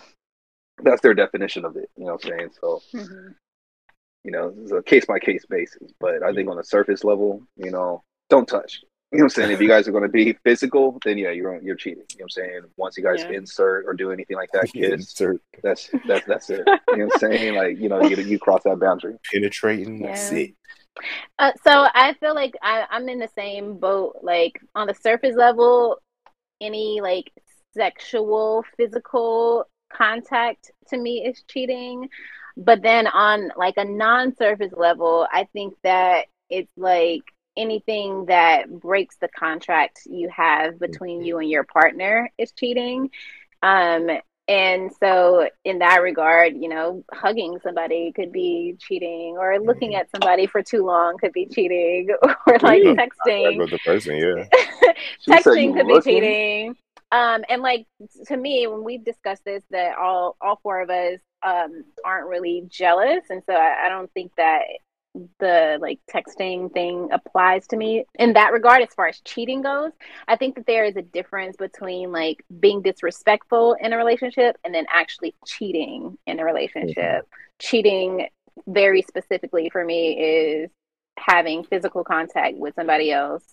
that's 0.84 1.02
their 1.02 1.14
definition 1.14 1.64
of 1.66 1.76
it. 1.78 1.90
You 1.98 2.06
know 2.06 2.14
what 2.14 2.26
I'm 2.26 2.32
saying? 2.32 2.50
So, 2.62 2.82
Mhm. 2.94 3.36
you 4.24 4.32
know, 4.32 4.54
it's 4.62 4.72
a 4.72 4.84
case 4.84 5.06
by 5.06 5.20
case 5.20 5.46
basis. 5.46 5.94
But 6.00 6.22
I 6.22 6.34
think 6.34 6.50
on 6.50 6.60
a 6.60 6.64
surface 6.64 7.04
level, 7.04 7.42
you 7.56 7.72
know, 7.72 8.04
don't 8.30 8.48
touch. 8.48 8.82
You 9.14 9.20
know 9.20 9.24
what 9.24 9.26
I'm 9.26 9.30
saying? 9.30 9.52
If 9.52 9.62
you 9.62 9.70
guys 9.70 9.88
are 9.88 9.92
going 9.94 10.04
to 10.04 10.10
be 10.10 10.34
physical, 10.44 11.00
then 11.06 11.18
yeah, 11.18 11.32
you're 11.32 11.62
you're 11.62 11.78
cheating. 11.78 12.04
You 12.12 12.20
know 12.20 12.24
what 12.24 12.26
I'm 12.26 12.30
saying? 12.30 12.62
Once 12.76 12.98
you 12.98 13.04
guys 13.06 13.24
Yeah. 13.30 13.38
insert 13.38 13.86
or 13.86 13.94
do 13.94 14.12
anything 14.12 14.36
like 14.36 14.52
that, 14.52 14.66
kiss, 14.74 14.92
Insert 14.92 15.42
that's 15.64 15.90
that's 16.06 16.26
that's 16.28 16.50
it. 16.50 16.68
You 16.92 16.98
know 16.98 17.06
what 17.06 17.14
I'm 17.14 17.20
saying? 17.20 17.56
Like 17.56 17.78
you 17.80 17.88
know, 17.88 18.02
you 18.02 18.18
you 18.18 18.38
cross 18.38 18.64
that 18.64 18.80
boundary. 18.82 19.16
penetrating. 19.32 20.02
That's 20.02 20.30
it. 20.34 20.56
Uh, 21.40 21.52
so 21.64 21.88
I 21.94 22.14
feel 22.20 22.36
like 22.36 22.56
I, 22.62 22.86
I'm 22.90 23.10
in 23.10 23.20
the 23.20 23.30
same 23.36 23.78
boat. 23.78 24.18
Like 24.22 24.60
on 24.76 24.88
the 24.88 24.94
surface 24.94 25.36
level, 25.36 25.98
any 26.62 27.02
like 27.02 27.32
sexual, 27.74 28.64
physical 28.76 29.66
contact 29.92 30.72
to 30.90 30.98
me 30.98 31.26
is 31.26 31.44
cheating. 31.48 32.10
But 32.58 32.82
then 32.82 33.08
on 33.08 33.52
like 33.56 33.76
a 33.78 33.86
non-surface 33.86 34.74
level, 34.76 35.28
I 35.32 35.48
think 35.54 35.76
that 35.84 36.26
it's 36.50 36.72
like 36.76 37.22
anything 37.56 38.26
that 38.26 38.70
breaks 38.70 39.18
the 39.18 39.30
contract 39.38 40.02
you 40.06 40.30
have 40.30 40.80
between 40.80 41.24
you 41.24 41.40
and 41.40 41.50
your 41.50 41.64
partner 41.64 42.32
is 42.38 42.52
cheating. 42.52 43.10
Um, 43.62 44.10
and 44.48 44.92
so, 45.00 45.50
in 45.66 45.80
that 45.80 46.02
regard, 46.02 46.54
you 46.56 46.70
know, 46.70 47.04
hugging 47.14 47.60
somebody 47.64 48.12
could 48.16 48.32
be 48.32 48.76
cheating, 48.80 49.36
or 49.38 49.60
looking 49.60 49.96
at 49.96 50.10
somebody 50.12 50.48
for 50.48 50.64
too 50.64 50.86
long 50.86 51.18
could 51.18 51.34
be 51.34 51.48
cheating, 51.48 52.10
or 52.48 52.60
like 52.60 52.82
Yeah. 52.84 52.94
texting. 52.94 53.70
The 53.70 53.80
person, 53.80 54.16
yeah. 54.16 54.46
Texting 55.30 55.76
could 55.76 55.88
be 55.88 56.02
cheating. 56.02 56.76
Um, 57.12 57.44
and 57.50 57.62
like 57.62 57.88
to 58.28 58.38
me, 58.38 58.68
when 58.68 58.84
we've 58.84 59.04
discussed 59.04 59.44
this, 59.46 59.64
that 59.72 59.98
all 59.98 60.36
all 60.42 60.60
four 60.64 60.82
of 60.82 60.90
us 60.90 61.20
um 61.46 61.84
aren't 62.06 62.28
really 62.28 62.64
jealous, 62.70 63.24
and 63.30 63.42
so 63.46 63.54
I, 63.54 63.86
I 63.86 63.90
don't 63.90 64.12
think 64.14 64.32
that 64.38 64.62
the 65.40 65.78
like 65.82 66.00
texting 66.14 66.72
thing 66.74 67.10
applies 67.12 67.68
to 67.68 67.78
me 67.78 68.06
in 68.18 68.34
that 68.34 68.52
regard 68.54 68.82
as 68.82 68.94
far 68.94 69.08
as 69.08 69.20
cheating 69.22 69.62
goes. 69.62 69.92
I 70.28 70.36
think 70.36 70.56
that 70.56 70.66
there 70.66 70.86
is 70.86 70.96
a 70.96 71.02
difference 71.02 71.58
between 71.58 72.12
like 72.12 72.44
being 72.60 72.82
disrespectful 72.82 73.76
in 73.80 73.94
a 73.94 73.98
relationship 73.98 74.58
and 74.64 74.74
then 74.74 74.86
actually 74.94 75.36
cheating 75.46 76.18
in 76.26 76.40
a 76.40 76.46
relationship. 76.46 77.28
Cheating 77.60 78.28
very 78.68 79.02
specifically 79.02 79.70
for 79.70 79.84
me 79.84 80.20
is 80.20 80.70
having 81.18 81.64
physical 81.64 82.04
contact 82.04 82.58
with 82.58 82.76
somebody 82.76 83.12
else 83.12 83.44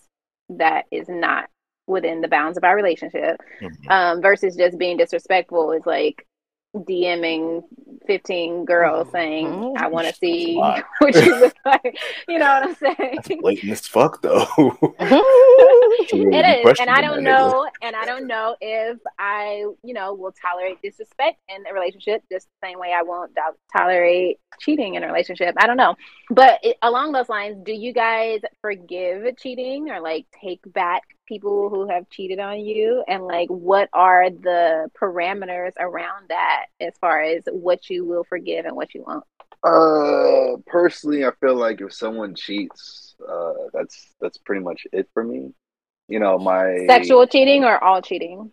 that 0.50 0.84
is 0.90 1.08
not 1.08 1.48
within 1.86 2.20
the 2.20 2.28
bounds 2.28 2.56
of 2.56 2.64
our 2.64 2.76
relationship. 2.76 3.40
Mhm. 3.60 3.90
um, 3.90 4.22
versus 4.22 4.56
just 4.56 4.78
being 4.78 4.96
disrespectful 4.96 5.72
is 5.72 5.84
like 5.86 6.26
DMing 6.74 7.62
15 8.06 8.64
girls 8.64 9.10
saying, 9.12 9.46
Mhm. 9.46 9.76
I 9.78 9.86
want 9.88 10.06
to 10.08 10.14
see 10.14 10.56
what 10.56 11.14
you 11.14 11.40
look 11.40 11.54
like. 11.64 11.96
You 12.28 12.38
know 12.38 12.46
what 12.46 12.62
I'm 12.64 12.76
That's 12.80 13.26
saying? 13.28 13.40
blatant 13.40 13.72
as 13.72 13.86
fuck, 13.86 14.20
though. 14.22 14.44
Should 16.08 16.34
It 16.34 16.66
is. 16.66 16.80
And 16.80 16.90
I 16.90 17.00
don't 17.00 17.22
know. 17.22 17.68
And 17.82 17.96
I 17.96 18.04
don't 18.04 18.26
know 18.26 18.56
if 18.60 18.98
I, 19.18 19.64
you 19.82 19.94
know, 19.94 20.14
will 20.14 20.32
tolerate 20.32 20.80
disrespect 20.82 21.38
in 21.48 21.64
a 21.68 21.74
relationship 21.74 22.22
just 22.30 22.48
the 22.60 22.68
same 22.68 22.78
way 22.78 22.92
I 22.92 23.02
won't 23.02 23.34
do- 23.34 23.58
tolerate 23.72 24.38
cheating 24.60 24.94
in 24.94 25.02
a 25.02 25.06
relationship. 25.06 25.54
I 25.58 25.66
don't 25.66 25.76
know. 25.76 25.96
But 26.30 26.60
it, 26.62 26.76
along 26.82 27.12
those 27.12 27.28
lines, 27.28 27.58
do 27.64 27.72
you 27.72 27.92
guys 27.92 28.40
forgive 28.60 29.36
cheating 29.38 29.90
or 29.90 30.00
like 30.00 30.26
take 30.40 30.60
back 30.72 31.02
people 31.26 31.68
who 31.70 31.88
have 31.88 32.08
cheated 32.10 32.38
on 32.38 32.60
you? 32.60 33.04
And 33.08 33.24
like, 33.24 33.48
what 33.48 33.88
are 33.92 34.30
the 34.30 34.90
parameters 35.00 35.72
around 35.78 36.28
that 36.28 36.66
as 36.80 36.94
far 37.00 37.22
as 37.22 37.42
what 37.50 37.88
you 37.90 38.04
will 38.04 38.24
forgive 38.24 38.66
and 38.66 38.76
what 38.76 38.94
you 38.94 39.04
won't? 39.06 39.24
Uh, 39.62 40.58
personally, 40.66 41.24
I 41.24 41.30
feel 41.40 41.54
like 41.54 41.80
if 41.80 41.92
someone 41.92 42.34
cheats, 42.34 43.02
Uh, 43.26 43.70
that's 43.72 44.12
that's 44.20 44.38
pretty 44.38 44.62
much 44.62 44.86
it 44.92 45.08
for 45.14 45.24
me. 45.24 45.54
You 46.08 46.20
know, 46.20 46.38
my 46.38 46.86
Sexual 46.86 47.26
cheating 47.28 47.64
or 47.64 47.82
all 47.82 48.02
cheating? 48.02 48.50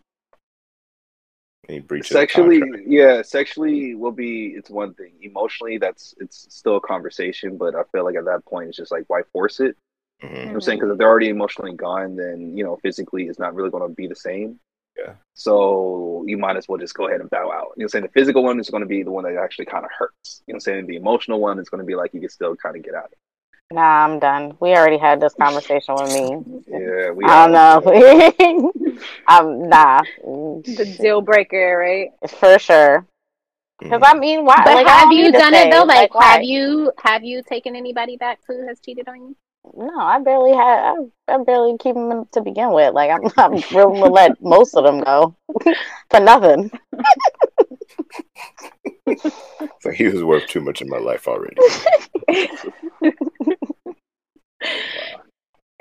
Any 1.70 1.80
breach 1.80 2.08
sexually 2.08 2.62
yeah 2.88 3.22
sexually 3.22 3.94
will 3.96 4.12
be 4.12 4.48
it's 4.48 4.70
one 4.70 4.94
thing. 4.96 5.14
Emotionally 5.22 5.78
that's 5.78 6.16
it's 6.20 6.48
still 6.50 6.78
a 6.78 6.82
conversation 6.82 7.56
but 7.58 7.76
i 7.76 7.84
feel 7.92 8.04
like 8.04 8.16
at 8.16 8.26
that 8.26 8.44
point 8.46 8.70
it's 8.70 8.78
just 8.78 8.92
like 8.92 9.04
why 9.08 9.22
force 9.32 9.60
it? 9.60 9.78
Mhm. 10.24 10.30
you 10.32 10.36
know 10.38 10.46
what 10.48 10.54
i'm 10.56 10.62
saying? 10.62 10.80
Because 10.80 10.92
if 10.92 10.98
they're 10.98 11.08
already 11.08 11.30
emotionally 11.30 11.74
gone 11.74 12.16
then 12.16 12.58
you 12.58 12.64
know 12.64 12.78
physically 12.82 13.28
it's 13.28 13.38
not 13.40 13.54
really 13.54 13.70
going 13.70 13.88
to 13.88 13.94
be 13.94 14.08
the 14.08 14.16
same. 14.16 14.60
Yeah. 14.98 15.14
so 15.36 16.24
you 16.28 16.38
might 16.38 16.58
as 16.58 16.68
well 16.68 16.78
just 16.78 16.96
go 16.96 17.08
ahead 17.08 17.22
and 17.22 17.30
bow 17.30 17.50
out. 17.50 17.50
You 17.50 17.52
know 17.52 17.64
what 17.76 17.84
i'm 17.84 17.90
saying? 17.90 18.04
The 18.04 18.20
physical 18.20 18.44
one 18.44 18.60
is 18.60 18.70
going 18.70 18.82
to 18.82 18.88
be 18.88 19.04
the 19.04 19.12
one 19.12 19.24
that 19.24 19.38
actually 19.38 19.66
kind 19.66 19.86
of 19.86 19.92
hurts. 19.98 20.42
You 20.48 20.54
know 20.54 20.56
what 20.56 20.58
i'm 20.58 20.60
saying? 20.62 20.88
The 20.88 20.96
emotional 20.98 21.40
one 21.40 21.60
is 21.60 21.70
going 21.70 21.80
to 21.80 21.86
be 21.86 21.96
like 21.96 22.14
you 22.14 22.20
can 22.20 22.30
still 22.30 22.56
kind 22.56 22.76
of 22.76 22.84
get 22.84 22.96
out 22.96 23.06
of 23.06 23.12
Nah, 23.71 24.03
I'm 24.05 24.19
done. 24.19 24.57
We 24.60 24.71
already 24.71 24.97
had 24.97 25.21
this 25.21 25.34
conversation 25.34 25.95
with 25.95 26.12
me. 26.12 26.62
yeah 26.67 27.12
we 27.12 27.23
I 27.25 27.47
don't 27.47 27.53
know. 27.53 28.71
I'm 29.27 29.69
nah, 29.69 30.03
The 30.23 30.95
deal 30.99 31.21
breaker, 31.21 31.77
right? 31.77 32.10
for 32.29 32.60
sure. 32.60 33.05
Because 33.79 34.01
Mhm. 34.01 34.15
I 34.15 34.19
mean, 34.19 34.45
why? 34.45 34.62
But 34.63 34.73
like, 34.73 34.88
have 34.88 35.12
you 35.12 35.31
done 35.31 35.53
stay. 35.53 35.69
it 35.69 35.71
though? 35.71 35.84
Like, 35.86 36.13
why? 36.13 36.25
have 36.25 36.43
you 36.43 36.91
have 37.03 37.23
you 37.23 37.41
taken 37.43 37.75
anybody 37.75 38.17
back 38.17 38.39
who 38.47 38.67
has 38.67 38.79
cheated 38.79 39.07
on 39.07 39.15
you? 39.29 39.36
No, 39.75 39.99
I 39.99 40.19
barely 40.19 40.51
had. 40.53 40.95
I, 41.29 41.34
I 41.36 41.43
barely 41.43 41.77
keep 41.77 41.95
them 41.95 42.25
to 42.34 42.41
begin 42.41 42.71
with. 42.73 42.93
Like 42.93 43.10
I'm, 43.10 43.31
I'm 43.38 43.62
willing 43.71 44.01
to 44.01 44.10
let 44.10 44.41
most 44.41 44.75
of 44.75 44.84
them 44.84 44.99
go 45.01 45.36
for 46.12 46.19
nothing. 46.19 46.71
so 49.81 49.91
he 49.91 50.07
was 50.07 50.23
worth 50.23 50.45
too 50.47 50.62
much 50.62 50.81
in 50.81 50.89
my 50.89 50.97
life 50.99 51.27
already. 51.27 51.57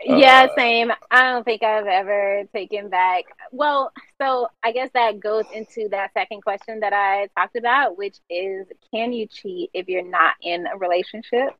Yeah, 0.02 0.48
Uh, 0.50 0.54
same. 0.56 0.92
I 1.10 1.30
don't 1.30 1.44
think 1.44 1.62
I've 1.62 1.86
ever 1.86 2.44
taken 2.54 2.88
back. 2.88 3.24
Well, 3.52 3.92
so 4.20 4.48
I 4.62 4.72
guess 4.72 4.90
that 4.94 5.20
goes 5.20 5.44
into 5.52 5.88
that 5.90 6.12
second 6.14 6.42
question 6.42 6.80
that 6.80 6.92
I 6.92 7.28
talked 7.36 7.56
about, 7.56 7.98
which 7.98 8.18
is 8.30 8.66
can 8.92 9.12
you 9.12 9.26
cheat 9.26 9.70
if 9.74 9.88
you're 9.88 10.08
not 10.08 10.34
in 10.42 10.66
a 10.66 10.76
relationship? 10.78 11.54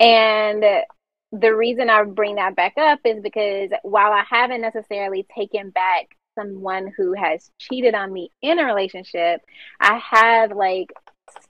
And 0.00 0.64
the 1.32 1.54
reason 1.54 1.90
I 1.90 2.04
bring 2.04 2.36
that 2.36 2.56
back 2.56 2.74
up 2.78 3.00
is 3.04 3.20
because 3.22 3.70
while 3.82 4.12
I 4.12 4.24
haven't 4.28 4.60
necessarily 4.60 5.26
taken 5.34 5.70
back 5.70 6.16
someone 6.38 6.92
who 6.96 7.14
has 7.14 7.50
cheated 7.58 7.94
on 7.94 8.12
me 8.12 8.30
in 8.42 8.58
a 8.58 8.64
relationship, 8.64 9.40
I 9.80 10.00
have 10.10 10.52
like 10.52 10.92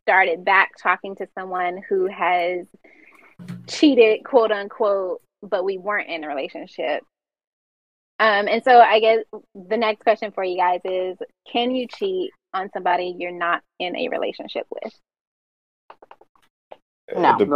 started 0.02 0.44
back 0.44 0.72
talking 0.82 1.16
to 1.16 1.28
someone 1.34 1.82
who 1.88 2.06
has 2.06 2.66
cheated, 3.66 4.24
quote 4.24 4.52
unquote, 4.52 5.20
but 5.42 5.64
we 5.64 5.78
weren't 5.78 6.08
in 6.08 6.24
a 6.24 6.28
relationship. 6.28 7.02
Um, 8.18 8.48
and 8.48 8.62
so 8.64 8.80
I 8.80 8.98
guess 9.00 9.18
the 9.54 9.76
next 9.76 10.02
question 10.02 10.32
for 10.32 10.42
you 10.42 10.56
guys 10.56 10.80
is 10.84 11.18
can 11.50 11.70
you 11.74 11.86
cheat 11.86 12.30
on 12.54 12.70
somebody 12.72 13.14
you're 13.18 13.30
not 13.30 13.62
in 13.78 13.94
a 13.94 14.08
relationship 14.08 14.66
with? 14.70 14.92
No. 17.14 17.36
The- 17.38 17.46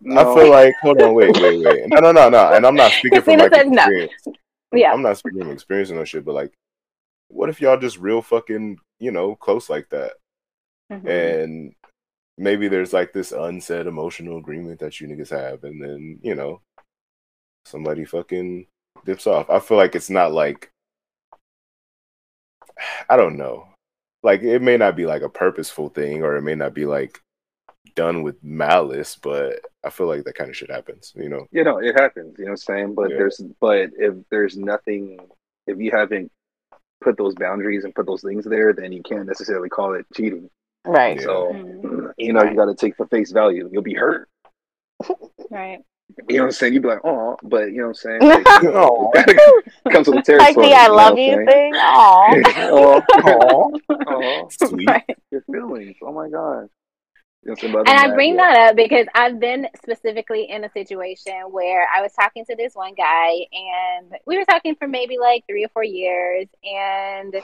no, 0.00 0.18
I 0.18 0.34
feel 0.34 0.50
like 0.50 0.74
hold 0.80 1.00
on, 1.02 1.14
wait, 1.14 1.36
wait, 1.38 1.64
wait. 1.64 1.88
No, 1.88 2.00
no, 2.00 2.12
no, 2.12 2.28
no. 2.30 2.52
And 2.54 2.66
I'm 2.66 2.74
not 2.74 2.90
speaking 2.98 3.20
from 3.22 3.38
Christina 3.38 3.42
like 3.44 3.54
says 3.54 3.70
no. 3.70 3.82
experience. 3.82 4.22
Yeah. 4.72 4.92
I'm 4.92 5.02
not 5.02 5.18
speaking 5.18 5.40
from 5.40 5.50
experience 5.50 5.90
and 5.90 5.98
no 5.98 6.04
shit, 6.04 6.24
but 6.24 6.34
like, 6.34 6.52
what 7.28 7.50
if 7.50 7.60
y'all 7.60 7.78
just 7.78 7.98
real 7.98 8.22
fucking, 8.22 8.78
you 8.98 9.10
know, 9.12 9.36
close 9.36 9.68
like 9.68 9.88
that? 9.90 10.12
Mhm. 10.90 11.06
And 11.06 11.74
maybe 12.38 12.68
there's 12.68 12.92
like 12.92 13.12
this 13.12 13.32
unsaid 13.32 13.86
emotional 13.86 14.38
agreement 14.38 14.80
that 14.80 15.00
you 15.00 15.08
niggas 15.08 15.30
have, 15.30 15.64
and 15.64 15.82
then, 15.82 16.18
you 16.22 16.34
know, 16.34 16.60
somebody 17.64 18.04
fucking 18.04 18.66
dips 19.04 19.26
off. 19.26 19.48
I 19.50 19.58
feel 19.60 19.76
like 19.76 19.94
it's 19.94 20.10
not 20.10 20.32
like 20.32 20.70
I 23.08 23.16
don't 23.16 23.36
know. 23.36 23.68
Like 24.22 24.42
it 24.42 24.62
may 24.62 24.76
not 24.76 24.96
be 24.96 25.06
like 25.06 25.22
a 25.22 25.28
purposeful 25.28 25.88
thing 25.88 26.22
or 26.22 26.36
it 26.36 26.42
may 26.42 26.54
not 26.54 26.74
be 26.74 26.86
like 26.86 27.20
done 27.94 28.22
with 28.22 28.42
malice, 28.42 29.16
but 29.16 29.60
I 29.84 29.90
feel 29.90 30.06
like 30.06 30.24
that 30.24 30.34
kind 30.36 30.48
of 30.48 30.56
shit 30.56 30.70
happens, 30.70 31.12
you 31.16 31.28
know. 31.28 31.46
you 31.50 31.64
know 31.64 31.78
it 31.78 31.98
happens 32.00 32.36
you 32.38 32.44
know 32.44 32.52
what 32.52 32.52
i'm 32.52 32.56
saying 32.56 32.94
but 32.94 33.10
Yeah. 33.10 33.16
there's 33.18 33.40
but 33.60 33.90
if 33.98 34.14
there's 34.30 34.56
nothing 34.56 35.18
if 35.66 35.78
you 35.78 35.90
haven't 35.90 36.30
put 37.02 37.16
those 37.18 37.34
boundaries 37.34 37.84
and 37.84 37.94
put 37.94 38.06
those 38.06 38.22
things 38.22 38.44
there 38.44 38.72
then 38.72 38.92
you 38.92 39.02
can't 39.02 39.26
necessarily 39.26 39.68
call 39.68 39.94
it 39.94 40.06
cheating 40.14 40.48
Right. 40.84 41.16
Yeah. 41.16 41.22
so 41.22 41.52
Mhm. 41.52 42.12
you 42.18 42.32
know 42.32 42.42
you 42.42 42.54
got 42.56 42.66
to 42.66 42.74
take 42.74 42.96
for 42.96 43.06
face 43.06 43.30
value 43.32 43.68
you'll 43.72 43.82
be 43.82 43.94
hurt 43.94 44.28
Right. 45.50 45.78
you 46.28 46.36
know 46.36 46.42
what 46.42 46.46
i'm 46.48 46.52
saying 46.52 46.72
you'd 46.74 46.82
be 46.82 46.88
like 46.88 47.04
oh 47.04 47.36
but 47.42 47.70
you 47.72 47.78
know 47.78 47.88
what 47.88 47.88
i'm 47.88 47.94
saying 47.94 48.20
like, 48.22 48.46
Aw. 48.46 49.10
comes 49.90 50.08
with 50.08 50.24
the 50.24 50.36
Like 50.36 50.54
territory 50.54 50.68
the 50.68 50.74
I 50.74 50.86
love 50.88 51.12
what 51.12 51.20
you 51.22 51.34
saying? 51.34 51.46
thing. 51.46 51.72
Aw. 51.74 52.42
oh, 52.70 53.02
Aw. 53.12 54.02
oh, 54.08 54.48
Sweet. 54.50 54.88
Right. 54.88 55.16
your 55.30 55.42
feelings 55.42 55.96
oh 56.02 56.12
my 56.12 56.28
god 56.28 56.68
And 57.44 57.88
I 57.88 58.14
bring 58.14 58.36
that 58.36 58.56
up 58.70 58.76
because 58.76 59.06
I've 59.14 59.40
been 59.40 59.66
specifically 59.82 60.48
in 60.48 60.64
a 60.64 60.70
situation 60.70 61.34
where 61.50 61.88
I 61.94 62.00
was 62.00 62.12
talking 62.12 62.44
to 62.44 62.54
this 62.54 62.74
one 62.74 62.94
guy 62.94 63.30
and 63.52 64.12
we 64.26 64.38
were 64.38 64.44
talking 64.44 64.76
for 64.76 64.86
maybe 64.86 65.18
like 65.18 65.44
three 65.48 65.64
or 65.64 65.68
four 65.68 65.82
years 65.84 66.46
and 66.62 67.34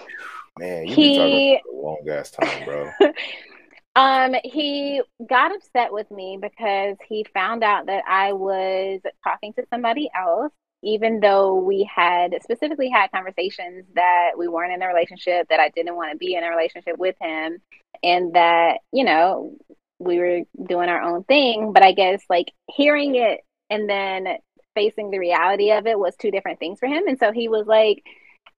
Man, 0.58 0.86
you've 0.86 1.00
been 1.00 1.04
He- 1.04 1.18
talking 1.18 1.60
for 1.64 1.76
a 1.76 1.82
long 1.82 2.08
ass 2.08 2.30
time, 2.30 2.64
bro. 2.64 2.90
um 3.96 4.34
he 4.44 5.02
got 5.28 5.54
upset 5.54 5.92
with 5.92 6.08
me 6.12 6.38
because 6.40 6.96
he 7.08 7.26
found 7.34 7.64
out 7.64 7.86
that 7.86 8.04
I 8.06 8.32
was 8.32 9.00
talking 9.24 9.52
to 9.54 9.64
somebody 9.70 10.08
else 10.16 10.52
even 10.82 11.18
though 11.18 11.56
we 11.56 11.88
had 11.92 12.36
specifically 12.42 12.88
had 12.88 13.10
conversations 13.10 13.84
that 13.94 14.30
we 14.38 14.46
weren't 14.46 14.72
in 14.72 14.80
a 14.80 14.86
relationship 14.86 15.48
that 15.48 15.58
I 15.58 15.70
didn't 15.70 15.96
want 15.96 16.12
to 16.12 16.16
be 16.18 16.34
in 16.36 16.44
a 16.44 16.50
relationship 16.50 16.96
with 16.98 17.16
him 17.20 17.58
and 18.02 18.34
that 18.34 18.78
you 18.92 19.04
know 19.04 19.56
we 19.98 20.18
were 20.18 20.40
doing 20.66 20.88
our 20.88 21.00
own 21.00 21.24
thing 21.24 21.72
but 21.72 21.82
I 21.82 21.92
guess 21.92 22.22
like 22.30 22.52
hearing 22.68 23.16
it 23.16 23.40
and 23.70 23.88
then 23.88 24.38
facing 24.78 25.10
the 25.10 25.18
reality 25.18 25.72
of 25.72 25.86
it 25.86 25.98
was 25.98 26.14
two 26.16 26.30
different 26.30 26.60
things 26.60 26.78
for 26.78 26.86
him. 26.86 27.08
And 27.08 27.18
so 27.18 27.32
he 27.32 27.48
was 27.48 27.66
like 27.66 28.04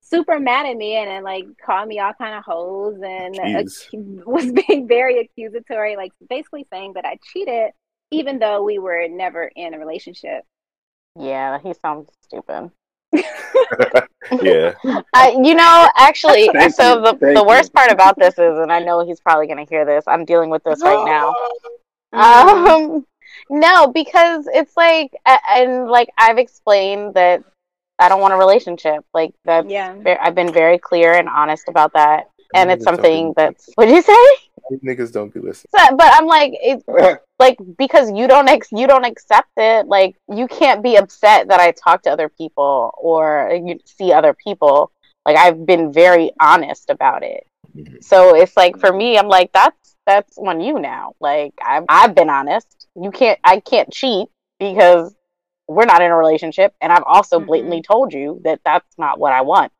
super 0.03 0.39
mad 0.39 0.67
at 0.67 0.77
me 0.77 0.97
and 0.97 1.09
then 1.09 1.23
like 1.23 1.45
called 1.65 1.89
me 1.89 1.99
all 1.99 2.13
kind 2.13 2.37
of 2.37 2.45
hoes 2.45 2.99
and 3.03 3.39
ac- 3.39 3.89
was 4.27 4.53
being 4.67 4.87
very 4.87 5.21
accusatory 5.21 5.97
like 5.97 6.13
basically 6.29 6.67
saying 6.71 6.95
that 6.95 7.05
I 7.07 7.19
cheated 7.33 7.71
even 8.11 8.39
though 8.39 8.63
we 8.63 8.79
were 8.79 9.07
never 9.09 9.51
in 9.55 9.73
a 9.73 9.79
relationship. 9.79 10.45
Yeah, 11.19 11.59
he 11.63 11.73
sounds 11.75 12.11
stupid. 12.23 12.71
yeah. 14.43 14.75
I, 15.13 15.31
you 15.43 15.55
know, 15.55 15.89
actually, 15.97 16.49
Thank 16.53 16.75
so 16.75 16.97
you, 16.97 17.01
the 17.01 17.11
thank 17.19 17.21
the 17.21 17.41
you. 17.41 17.47
worst 17.47 17.73
part 17.73 17.91
about 17.91 18.19
this 18.19 18.35
is, 18.35 18.59
and 18.59 18.73
I 18.73 18.81
know 18.81 19.05
he's 19.05 19.21
probably 19.21 19.47
gonna 19.47 19.67
hear 19.69 19.85
this. 19.85 20.05
I'm 20.07 20.25
dealing 20.25 20.51
with 20.51 20.63
this 20.65 20.83
right 20.83 21.05
now. 21.05 21.35
Um, 22.13 23.07
no, 23.49 23.87
because 23.87 24.49
it's 24.53 24.77
like, 24.77 25.13
and 25.25 25.87
like 25.89 26.09
I've 26.19 26.39
explained 26.39 27.15
that 27.15 27.45
I 28.01 28.09
don't 28.09 28.21
want 28.21 28.35
a 28.35 28.37
relationship. 28.37 29.05
Like 29.15 29.33
that's, 29.45 29.69
Yeah. 29.69 29.95
I've 30.21 30.35
been 30.35 30.53
very 30.53 30.77
clear 30.79 31.15
and 31.15 31.29
honest 31.29 31.69
about 31.69 31.93
that, 31.93 32.31
and 32.53 32.69
it's 32.69 32.83
Niggas 32.83 32.87
don't 32.87 32.95
something 32.97 33.29
be- 33.29 33.35
that's. 33.37 33.69
What 33.77 33.87
did 33.87 33.95
you 33.95 34.03
say? 34.03 34.27
These 34.71 34.81
niggas 34.81 35.13
don't 35.13 35.33
be 35.33 35.39
listening. 35.39 35.71
So, 35.77 35.97
but 35.97 36.13
I'm 36.15 36.27
like, 36.27 36.53
it's 36.55 36.85
like 37.41 37.59
because 37.79 38.13
you 38.13 38.29
don't 38.29 38.49
ex- 38.49 38.71
you 38.71 38.87
don't 38.87 39.05
accept 39.07 39.51
it. 39.57 39.87
Like 39.87 40.15
you 40.33 40.47
can't 40.47 40.83
be 40.83 40.97
upset 40.97 41.49
that 41.49 41.59
I 41.59 41.73
talk 41.73 42.03
to 42.03 42.11
other 42.11 42.29
people 42.29 42.93
or 42.99 43.51
you 43.67 43.81
see 43.87 44.13
other 44.13 44.35
people. 44.35 44.93
Like 45.27 45.37
I've 45.37 45.67
been 45.67 45.93
very 45.93 46.31
honest 46.41 46.91
about 46.91 47.23
it. 47.25 47.45
Mhm. 47.77 48.05
So 48.05 48.37
it's 48.37 48.57
like 48.57 48.79
for 48.79 48.93
me, 48.93 49.19
I'm 49.19 49.29
like 49.29 49.51
that's 49.53 49.97
that's 50.07 50.39
on 50.39 50.61
you 50.61 50.79
now. 50.79 51.15
Like 51.21 51.55
I've 51.65 51.85
I've 51.89 52.15
been 52.15 52.31
honest. 52.31 52.87
You 52.95 53.11
can't 53.11 53.39
I 53.43 53.61
can't 53.61 53.91
cheat 53.93 54.29
because 54.59 55.15
we're 55.67 55.87
not 55.87 56.03
in 56.03 56.11
a 56.11 56.17
relationship, 56.17 56.75
and 56.81 56.93
I've 56.93 57.05
also 57.07 57.39
Mhm. 57.41 57.47
blatantly 57.47 57.83
told 57.83 58.13
you 58.13 58.41
that 58.45 58.61
that's 58.65 58.99
not 58.99 59.19
what 59.19 59.33
I 59.33 59.43
want. 59.43 59.73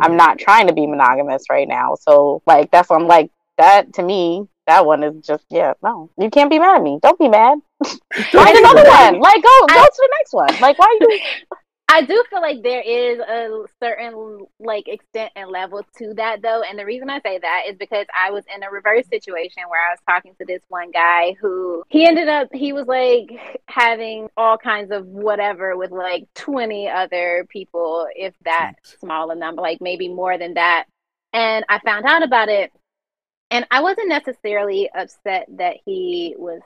I'm 0.00 0.16
not 0.16 0.38
trying 0.38 0.68
to 0.68 0.72
be 0.72 0.86
monogamous 0.86 1.44
right 1.50 1.66
now. 1.66 1.96
So 1.96 2.42
like 2.46 2.70
that's 2.70 2.88
what 2.88 3.00
I'm 3.00 3.08
like 3.08 3.30
that 3.56 3.94
to 3.94 4.02
me. 4.02 4.46
That 4.68 4.84
one 4.84 5.02
is 5.02 5.26
just 5.26 5.46
yeah 5.48 5.72
no. 5.82 6.10
You 6.18 6.28
can't 6.28 6.50
be 6.50 6.58
mad 6.58 6.76
at 6.76 6.82
me. 6.82 6.98
Don't 7.02 7.18
be 7.18 7.28
mad. 7.28 7.58
Find 7.84 8.58
another 8.58 8.82
mad. 8.82 9.12
one. 9.14 9.20
Like 9.22 9.42
go 9.42 9.66
go 9.66 9.74
I- 9.74 9.86
to 9.86 9.92
the 9.96 10.14
next 10.20 10.32
one. 10.34 10.60
Like 10.60 10.78
why 10.78 10.98
you? 11.00 11.20
I 11.90 12.02
do 12.02 12.22
feel 12.28 12.42
like 12.42 12.62
there 12.62 12.82
is 12.82 13.18
a 13.18 13.64
certain 13.82 14.44
like 14.60 14.88
extent 14.88 15.32
and 15.34 15.48
level 15.48 15.82
to 15.96 16.12
that 16.16 16.42
though. 16.42 16.60
And 16.60 16.78
the 16.78 16.84
reason 16.84 17.08
I 17.08 17.18
say 17.22 17.38
that 17.38 17.62
is 17.66 17.76
because 17.78 18.04
I 18.14 18.30
was 18.30 18.44
in 18.54 18.62
a 18.62 18.70
reverse 18.70 19.06
situation 19.10 19.62
where 19.70 19.80
I 19.80 19.92
was 19.92 19.98
talking 20.06 20.34
to 20.38 20.44
this 20.44 20.60
one 20.68 20.90
guy 20.90 21.34
who 21.40 21.82
he 21.88 22.06
ended 22.06 22.28
up 22.28 22.48
he 22.52 22.74
was 22.74 22.86
like 22.86 23.30
having 23.68 24.28
all 24.36 24.58
kinds 24.58 24.92
of 24.92 25.06
whatever 25.06 25.78
with 25.78 25.90
like 25.90 26.28
20 26.34 26.90
other 26.90 27.46
people 27.48 28.06
if 28.14 28.34
that 28.44 28.74
small 28.82 29.30
a 29.30 29.34
number, 29.34 29.62
like 29.62 29.80
maybe 29.80 30.08
more 30.08 30.36
than 30.36 30.54
that. 30.54 30.84
And 31.32 31.64
I 31.70 31.78
found 31.78 32.04
out 32.04 32.22
about 32.22 32.50
it 32.50 32.70
and 33.50 33.66
I 33.70 33.82
wasn't 33.82 34.08
necessarily 34.08 34.90
upset 34.94 35.46
that 35.56 35.76
he 35.84 36.34
was 36.38 36.60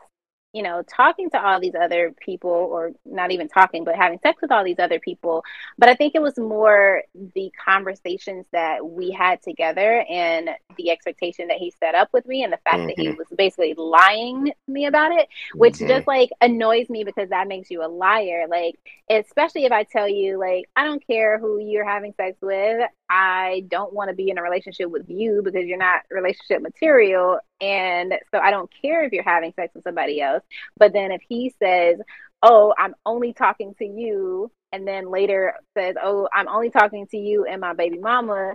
you 0.53 0.63
know, 0.63 0.83
talking 0.83 1.31
to 1.31 1.43
all 1.45 1.61
these 1.61 1.75
other 1.75 2.13
people, 2.21 2.51
or 2.51 2.93
not 3.05 3.31
even 3.31 3.49
talking, 3.49 3.85
but 3.85 3.95
having 3.97 4.19
sex 4.21 4.41
with 4.43 4.53
all 4.53 4.65
these 4.65 4.79
other 4.79 5.01
people. 5.01 5.43
But 5.79 5.89
I 5.89 5.95
think 5.95 6.15
it 6.15 6.23
was 6.23 6.39
more 6.39 7.03
the 7.35 7.51
conversations 7.65 8.47
that 8.53 8.85
we 8.85 9.11
had 9.11 9.43
together 9.43 10.05
and 10.09 10.51
the 10.77 10.91
expectation 10.91 11.49
that 11.49 11.57
he 11.57 11.73
set 11.81 11.95
up 11.95 12.11
with 12.13 12.27
me, 12.27 12.43
and 12.45 12.53
the 12.53 12.59
fact 12.59 12.87
that 12.87 12.99
he 12.99 13.09
Mhm. 13.09 13.17
was 13.17 13.27
basically 13.37 13.75
lying 13.75 14.47
to 14.47 14.55
me 14.69 14.87
about 14.87 15.13
it, 15.13 15.29
which 15.55 15.75
Mhm. 15.75 15.89
just 15.89 16.07
like 16.07 16.31
annoys 16.41 16.89
me 16.91 17.05
because 17.05 17.31
that 17.31 17.49
makes 17.49 17.71
you 17.71 17.83
a 17.83 17.89
liar. 17.89 18.47
Like, 18.49 18.79
especially 19.09 19.65
if 19.65 19.73
I 19.73 19.85
tell 19.85 20.09
you, 20.09 20.39
like, 20.39 20.69
I 20.77 20.85
don't 20.85 21.05
care 21.07 21.39
who 21.39 21.59
you're 21.59 21.85
having 21.85 22.13
sex 22.15 22.37
with, 22.41 22.89
I 23.09 23.65
don't 23.69 23.93
want 23.93 24.09
to 24.09 24.15
be 24.15 24.31
in 24.31 24.39
a 24.39 24.43
relationship 24.43 24.91
with 24.91 25.09
you 25.09 25.43
because 25.43 25.67
you're 25.67 25.79
not 25.79 26.03
relationship 26.11 26.63
material. 26.63 27.39
And 27.63 28.15
so 28.33 28.41
I 28.41 28.51
don't 28.51 28.71
care 28.83 29.05
if 29.05 29.13
you're 29.13 29.23
having 29.23 29.53
sex 29.55 29.73
with 29.75 29.85
somebody 29.85 30.21
else. 30.21 30.43
But 30.77 30.93
then 30.93 31.13
if 31.13 31.23
he 31.27 31.55
says, 31.63 31.99
Oh, 32.43 32.75
I'm 32.77 32.97
only 33.07 33.33
talking 33.33 33.73
to 33.79 33.85
you, 33.85 34.51
and 34.73 34.87
then 34.87 35.11
later 35.11 35.55
says, 35.79 35.95
Oh, 36.03 36.29
I'm 36.35 36.49
only 36.49 36.71
talking 36.71 37.07
to 37.09 37.17
you 37.17 37.45
and 37.45 37.61
my 37.61 37.73
baby 37.73 37.99
mama. 37.99 38.55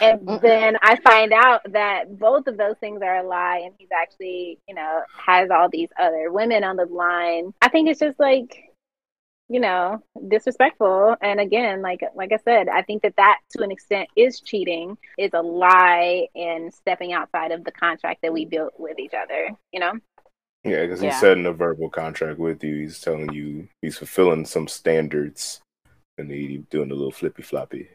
And 0.00 0.26
then 0.40 0.76
I 0.80 0.96
find 1.00 1.32
out 1.32 1.60
that 1.72 2.18
both 2.18 2.46
of 2.46 2.56
those 2.56 2.76
things 2.78 3.02
are 3.02 3.16
a 3.16 3.26
lie, 3.26 3.62
and 3.64 3.74
he's 3.76 3.88
actually, 3.92 4.58
you 4.68 4.74
know, 4.74 5.02
has 5.18 5.50
all 5.50 5.68
these 5.68 5.90
other 6.00 6.30
women 6.30 6.62
on 6.62 6.76
the 6.76 6.86
line. 6.86 7.52
I 7.60 7.68
think 7.68 7.88
it's 7.88 8.00
just 8.00 8.18
like, 8.20 8.65
you 9.48 9.60
know 9.60 10.02
disrespectful 10.28 11.16
and 11.22 11.38
again 11.40 11.80
like 11.80 12.00
like 12.16 12.32
i 12.32 12.36
said 12.38 12.68
i 12.68 12.82
think 12.82 13.02
that 13.02 13.14
that 13.16 13.38
to 13.50 13.62
an 13.62 13.70
extent 13.70 14.08
is 14.16 14.40
cheating 14.40 14.96
is 15.18 15.30
a 15.34 15.40
lie 15.42 16.26
and 16.34 16.72
stepping 16.74 17.12
outside 17.12 17.52
of 17.52 17.62
the 17.64 17.70
contract 17.72 18.20
that 18.22 18.32
we 18.32 18.44
built 18.44 18.72
with 18.78 18.98
each 18.98 19.14
other 19.14 19.50
you 19.72 19.78
know 19.80 19.92
Yeah, 20.64 20.82
because 20.82 21.00
he's 21.00 21.12
Yeah. 21.12 21.20
setting 21.20 21.46
a 21.46 21.52
verbal 21.52 21.88
contract 21.90 22.40
with 22.40 22.64
you. 22.64 22.74
He's 22.82 23.00
telling 23.00 23.32
you 23.32 23.68
he's 23.82 23.98
fulfilling 23.98 24.44
some 24.46 24.66
standards, 24.66 25.60
and 26.18 26.28
he's 26.28 26.64
doing 26.70 26.90
a 26.90 26.94
little 26.94 27.12
flippy 27.12 27.42
floppy. 27.44 27.88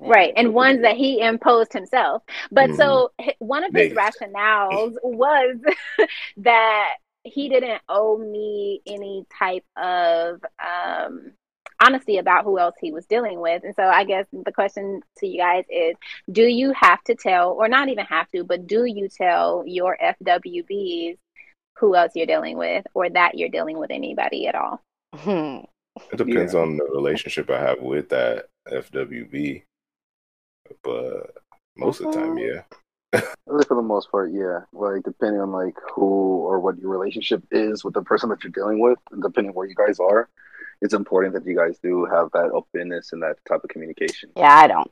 right 0.00 0.32
and 0.36 0.52
ones 0.54 0.80
that 0.82 0.96
he 0.96 1.20
imposed 1.20 1.72
himself 1.72 2.22
but 2.50 2.74
so 2.74 3.10
mm-hmm. 3.20 3.30
one 3.38 3.62
of 3.64 3.72
his 3.72 3.92
Negative. 3.92 3.98
rationales 3.98 4.94
was 5.02 5.56
that 6.38 6.94
he 7.32 7.48
didn't 7.48 7.80
owe 7.88 8.18
me 8.18 8.80
any 8.86 9.24
type 9.38 9.64
of 9.76 10.40
um 10.62 11.32
honesty 11.80 12.18
about 12.18 12.44
who 12.44 12.58
else 12.58 12.74
he 12.80 12.90
was 12.90 13.06
dealing 13.06 13.40
with 13.40 13.62
and 13.62 13.74
so 13.76 13.84
i 13.84 14.02
guess 14.02 14.26
the 14.32 14.52
question 14.52 15.00
to 15.16 15.28
you 15.28 15.38
guys 15.38 15.64
is 15.70 15.94
do 16.32 16.42
you 16.42 16.72
have 16.72 17.02
to 17.04 17.14
tell 17.14 17.52
or 17.52 17.68
not 17.68 17.88
even 17.88 18.04
have 18.04 18.28
to 18.30 18.42
but 18.42 18.66
do 18.66 18.84
you 18.84 19.08
tell 19.08 19.62
your 19.64 19.96
fwbs 20.02 21.16
who 21.76 21.94
else 21.94 22.10
you're 22.16 22.26
dealing 22.26 22.58
with 22.58 22.84
or 22.94 23.08
that 23.08 23.38
you're 23.38 23.48
dealing 23.48 23.78
with 23.78 23.92
anybody 23.92 24.48
at 24.48 24.56
all 24.56 24.80
Hmm. 25.14 25.58
It 26.12 26.16
depends 26.16 26.54
on 26.54 26.76
the 26.76 26.84
relationship 26.84 27.50
I 27.50 27.60
have 27.60 27.80
with 27.80 28.08
that 28.10 28.48
FWB, 28.70 29.62
but 30.82 31.34
most 31.76 32.00
of 32.00 32.12
the 32.12 32.12
time, 32.12 32.38
yeah. 32.38 32.62
Really, 33.12 33.64
For 33.64 33.76
the 33.76 33.82
most 33.82 34.10
part, 34.10 34.32
yeah. 34.32 34.60
Like 34.72 35.02
depending 35.02 35.40
on 35.40 35.52
like 35.52 35.76
who 35.94 36.02
or 36.02 36.60
what 36.60 36.78
your 36.78 36.90
relationship 36.90 37.42
is 37.50 37.84
with 37.84 37.94
the 37.94 38.02
person 38.02 38.28
that 38.28 38.44
you're 38.44 38.52
dealing 38.52 38.80
with, 38.80 38.98
and 39.10 39.22
depending 39.22 39.54
where 39.54 39.66
you 39.66 39.74
guys 39.74 39.98
are, 39.98 40.28
it's 40.82 40.94
important 40.94 41.34
that 41.34 41.46
you 41.46 41.56
guys 41.56 41.78
do 41.82 42.04
have 42.04 42.30
that 42.32 42.50
openness 42.52 43.12
and 43.12 43.22
that 43.22 43.36
type 43.48 43.64
of 43.64 43.70
communication. 43.70 44.30
Yeah, 44.36 44.54
I 44.54 44.66
don't. 44.66 44.90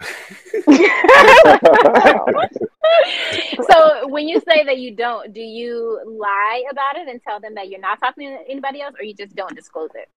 so 3.70 4.08
when 4.08 4.28
you 4.28 4.40
say 4.48 4.62
that 4.62 4.78
you 4.78 4.94
don't 4.94 5.34
do 5.34 5.40
you 5.40 6.00
lie 6.06 6.62
about 6.70 6.96
it 6.96 7.08
and 7.08 7.20
tell 7.20 7.40
them 7.40 7.56
that 7.56 7.68
you're 7.68 7.80
not 7.80 7.98
talking 7.98 8.28
to 8.28 8.38
anybody 8.48 8.80
else 8.80 8.94
or 9.00 9.04
you 9.04 9.12
just 9.12 9.34
don't 9.34 9.56
disclose 9.56 9.90
it 9.96 10.08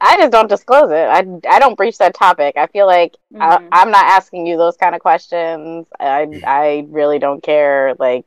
I 0.00 0.16
just 0.18 0.32
don't 0.32 0.48
disclose 0.48 0.90
it. 0.90 0.94
I, 1.08 1.24
I 1.48 1.58
don't 1.58 1.76
breach 1.76 1.98
that 1.98 2.14
topic. 2.14 2.56
I 2.56 2.66
feel 2.66 2.86
like 2.86 3.16
I, 3.40 3.56
Mhm. 3.58 3.68
I'm 3.72 3.90
not 3.90 4.04
asking 4.04 4.46
you 4.46 4.56
those 4.56 4.76
kind 4.76 4.94
of 4.94 5.00
questions. 5.00 5.86
I 6.00 6.42
I 6.46 6.86
really 6.88 7.18
don't 7.18 7.42
care. 7.42 7.94
Like 7.98 8.24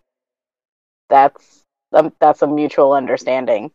that's 1.10 1.64
um, 1.94 2.12
that's 2.20 2.42
a 2.42 2.48
mutual 2.48 2.94
understanding. 2.94 3.72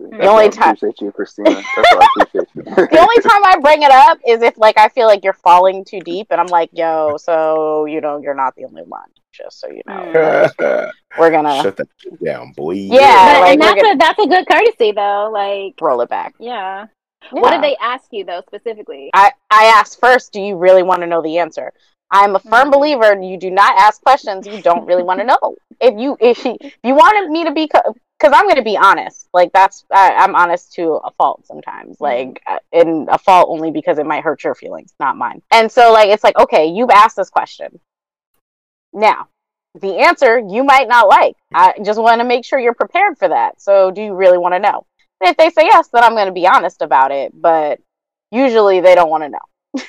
That's 0.00 0.26
only 0.26 0.26
why 0.26 0.42
I 0.44 0.48
time- 0.48 0.74
appreciate 0.74 1.00
you, 1.00 1.12
Christina. 1.12 1.50
That's 1.54 1.66
why 1.94 2.08
I 2.18 2.22
appreciate 2.22 2.48
you. 2.54 2.62
The 2.90 2.98
only 2.98 3.22
time 3.22 3.44
I 3.44 3.58
bring 3.60 3.82
it 3.82 3.92
up 3.92 4.18
is 4.26 4.42
if 4.42 4.58
like 4.58 4.76
I 4.76 4.88
feel 4.88 5.06
like 5.06 5.22
you're 5.22 5.32
falling 5.34 5.84
too 5.84 6.00
deep, 6.00 6.28
and 6.30 6.40
I'm 6.40 6.48
like, 6.48 6.70
yo, 6.72 7.16
so 7.16 7.84
you 7.84 8.00
know 8.00 8.18
you're 8.20 8.34
not 8.34 8.54
the 8.56 8.64
only 8.64 8.82
one. 8.82 9.08
Just 9.32 9.60
so 9.60 9.68
you 9.68 9.82
know, 9.86 10.12
Mm. 10.14 10.90
we're 11.18 11.30
gonna 11.30 11.62
Shut 11.62 11.76
that 11.76 11.88
shit 11.98 12.22
down, 12.24 12.52
boy. 12.52 12.72
Yeah, 12.72 13.34
But- 13.34 13.40
like, 13.42 13.52
and 13.52 13.62
that's 13.62 13.82
gonna- 13.82 13.94
a 13.94 13.98
that's 13.98 14.18
a 14.18 14.26
good 14.26 14.46
courtesy 14.48 14.92
though 14.92 15.30
like 15.32 15.74
roll 15.80 16.00
it 16.00 16.08
back. 16.08 16.34
yeah. 16.38 16.86
Yeah. 17.32 17.40
what 17.40 17.50
did 17.52 17.62
they 17.62 17.76
ask 17.76 18.06
you 18.12 18.24
though 18.24 18.42
specifically 18.46 19.10
I, 19.14 19.32
I 19.50 19.66
asked 19.66 20.00
first, 20.00 20.32
do 20.32 20.40
you 20.40 20.56
really 20.56 20.82
want 20.82 21.00
to 21.02 21.06
know 21.06 21.22
the 21.22 21.38
answer? 21.38 21.72
I'm 22.10 22.36
a 22.36 22.38
firm 22.38 22.68
Mhm. 22.68 22.72
believer 22.72 23.20
you 23.20 23.38
do 23.38 23.50
not 23.50 23.76
ask 23.78 24.02
questions 24.02 24.46
you 24.46 24.60
don't 24.62 24.86
really 24.86 25.02
want 25.02 25.20
to 25.20 25.26
know. 25.26 25.56
If 25.80 25.98
you 25.98 26.16
if 26.20 26.44
you, 26.44 26.56
if 26.60 26.76
you 26.84 26.94
wanted 26.94 27.30
me 27.30 27.44
to 27.44 27.52
be 27.52 27.66
because 27.66 28.32
I'm 28.32 28.44
going 28.44 28.56
to 28.56 28.62
be 28.62 28.76
honest. 28.76 29.28
Like 29.32 29.52
that's 29.52 29.84
I, 29.92 30.14
I'm 30.14 30.34
honest 30.34 30.72
to 30.74 31.00
a 31.04 31.10
fault 31.12 31.44
sometimes. 31.46 32.00
Like 32.00 32.40
in 32.72 33.06
a 33.10 33.18
fault 33.18 33.48
only 33.50 33.70
because 33.70 33.98
it 33.98 34.06
might 34.06 34.22
hurt 34.22 34.44
your 34.44 34.54
feelings, 34.54 34.94
not 35.00 35.16
mine. 35.16 35.42
And 35.50 35.70
so 35.70 35.92
like 35.92 36.10
it's 36.10 36.24
like 36.24 36.38
okay, 36.38 36.66
you've 36.66 36.90
asked 36.90 37.16
this 37.16 37.30
question. 37.30 37.80
Now, 38.92 39.28
the 39.80 39.96
answer 39.98 40.38
you 40.38 40.62
might 40.62 40.86
not 40.88 41.08
like. 41.08 41.34
I 41.52 41.74
just 41.84 42.00
want 42.00 42.20
to 42.20 42.24
make 42.24 42.44
sure 42.44 42.58
you're 42.60 42.74
prepared 42.74 43.18
for 43.18 43.28
that. 43.28 43.60
So, 43.60 43.90
do 43.90 44.02
you 44.02 44.14
really 44.14 44.38
want 44.38 44.54
to 44.54 44.60
know? 44.60 44.86
And 45.20 45.30
if 45.30 45.36
they 45.36 45.50
say 45.50 45.64
yes, 45.66 45.88
then 45.92 46.04
I'm 46.04 46.14
going 46.14 46.26
to 46.26 46.32
be 46.32 46.46
honest 46.46 46.82
about 46.82 47.10
it. 47.10 47.32
But 47.34 47.80
usually 48.30 48.80
they 48.80 48.94
don't 48.94 49.10
want 49.10 49.24
to 49.24 49.28
know 49.30 49.38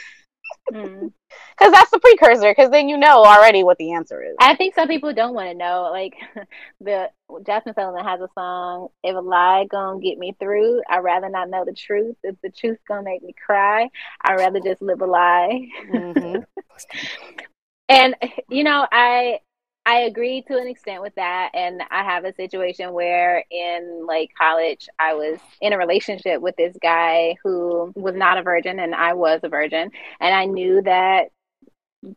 Mm. 0.74 1.12
because 1.58 1.72
that's 1.72 1.92
the 1.92 2.00
precursor. 2.00 2.52
Because 2.52 2.70
then 2.70 2.90
you 2.90 2.98
know 2.98 3.24
already 3.24 3.64
what 3.64 3.78
the 3.78 3.94
answer 3.94 4.24
is. 4.24 4.36
I 4.40 4.56
think 4.56 4.76
some 4.76 4.88
people 4.88 5.14
don't 5.14 5.34
want 5.34 5.50
to 5.50 5.54
know. 5.56 5.90
Like 5.92 6.14
the 6.82 7.10
Jazmine 7.30 7.76
Sullivan 7.76 8.04
has 8.04 8.20
a 8.22 8.30
song, 8.34 8.90
"If 9.04 9.16
a 9.16 9.20
lie 9.20 9.66
gonna 9.70 10.00
get 10.00 10.18
me 10.18 10.36
through, 10.40 10.82
I'd 10.90 11.00
rather 11.00 11.30
not 11.30 11.50
know 11.50 11.66
the 11.66 11.74
truth. 11.74 12.16
If 12.24 12.36
the 12.42 12.50
truth 12.50 12.80
gonna 12.88 13.04
make 13.04 13.24
me 13.24 13.34
cry, 13.46 13.90
I'd 14.22 14.36
rather 14.36 14.60
just 14.60 14.82
live 14.82 15.02
a 15.02 15.06
lie." 15.06 15.68
hmm 15.88 16.38
And 17.90 18.16
you 18.50 18.64
know, 18.64 18.88
I 18.92 19.40
I 19.86 20.00
agree 20.00 20.42
to 20.48 20.58
an 20.58 20.68
extent 20.68 21.02
with 21.04 21.14
that. 21.16 21.52
And 21.54 21.82
I 21.92 22.04
have 22.04 22.26
a 22.26 22.34
situation 22.34 22.92
where 22.94 23.44
in 23.52 24.06
like 24.08 24.32
college, 24.38 24.90
I 24.98 25.14
was 25.14 25.40
in 25.62 25.74
a 25.74 25.78
relationship 25.78 26.42
with 26.42 26.56
this 26.56 26.76
guy 26.82 27.36
who 27.44 27.94
was 27.96 28.16
not 28.16 28.38
a 28.40 28.44
virgin, 28.44 28.80
and 28.80 28.96
I 28.96 29.14
was 29.14 29.42
a 29.44 29.50
virgin, 29.50 29.92
and 30.20 30.36
I 30.36 30.46
knew 30.46 30.82
that 30.82 31.30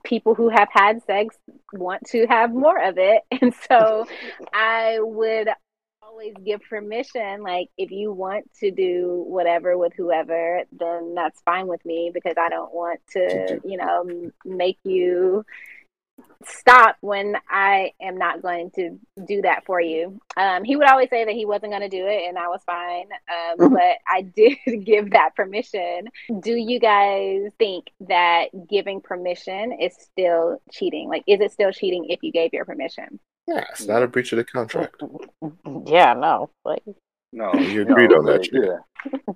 people 0.04 0.34
who 0.34 0.48
have 0.48 0.68
had 0.70 1.02
sex 1.04 1.36
want 1.72 2.04
to 2.08 2.26
have 2.26 2.52
more 2.52 2.82
of 2.82 2.96
it, 2.98 3.22
and 3.42 3.54
so 3.68 4.06
I 4.52 4.98
would 5.00 5.48
always 6.02 6.34
give 6.44 6.60
permission 6.62 7.42
like 7.42 7.68
if 7.76 7.90
you 7.90 8.10
want 8.10 8.50
to 8.58 8.70
do 8.70 9.24
whatever 9.26 9.76
with 9.76 9.92
whoever 9.94 10.62
then 10.72 11.14
that's 11.14 11.40
fine 11.42 11.66
with 11.68 11.84
me 11.84 12.10
because 12.12 12.34
i 12.38 12.48
don't 12.48 12.74
want 12.74 12.98
to 13.10 13.60
you 13.62 13.76
know 13.76 14.30
make 14.44 14.78
you 14.84 15.44
stop 16.46 16.96
when 17.00 17.36
i 17.50 17.92
am 18.00 18.16
not 18.16 18.42
going 18.42 18.70
to 18.70 18.98
do 19.26 19.42
that 19.42 19.64
for 19.66 19.80
you 19.80 20.20
um, 20.36 20.62
he 20.62 20.76
would 20.76 20.88
always 20.88 21.10
say 21.10 21.24
that 21.24 21.34
he 21.34 21.44
wasn't 21.44 21.70
going 21.72 21.82
to 21.82 21.88
do 21.88 22.06
it 22.06 22.28
and 22.28 22.38
i 22.38 22.46
was 22.46 22.60
fine 22.64 23.08
um, 23.28 23.72
but 23.72 23.96
i 24.06 24.22
did 24.36 24.56
give 24.84 25.10
that 25.10 25.34
permission 25.34 26.06
do 26.40 26.52
you 26.52 26.78
guys 26.78 27.50
think 27.58 27.86
that 28.00 28.46
giving 28.68 29.00
permission 29.00 29.72
is 29.80 29.94
still 29.98 30.60
cheating 30.70 31.08
like 31.08 31.24
is 31.26 31.40
it 31.40 31.50
still 31.52 31.72
cheating 31.72 32.06
if 32.08 32.22
you 32.22 32.30
gave 32.30 32.52
your 32.52 32.64
permission 32.64 33.18
Yeah, 33.46 33.64
it's 33.70 33.86
not 33.86 34.02
a 34.02 34.06
breach 34.06 34.32
of 34.32 34.36
the 34.36 34.44
contract. 34.44 35.02
Yeah, 35.86 36.12
no. 36.12 36.50
Like, 36.66 36.82
No, 37.32 37.54
You 37.54 37.82
agreed 37.82 38.12
on 38.12 38.26
that. 38.26 38.46
Yeah. 38.52 38.78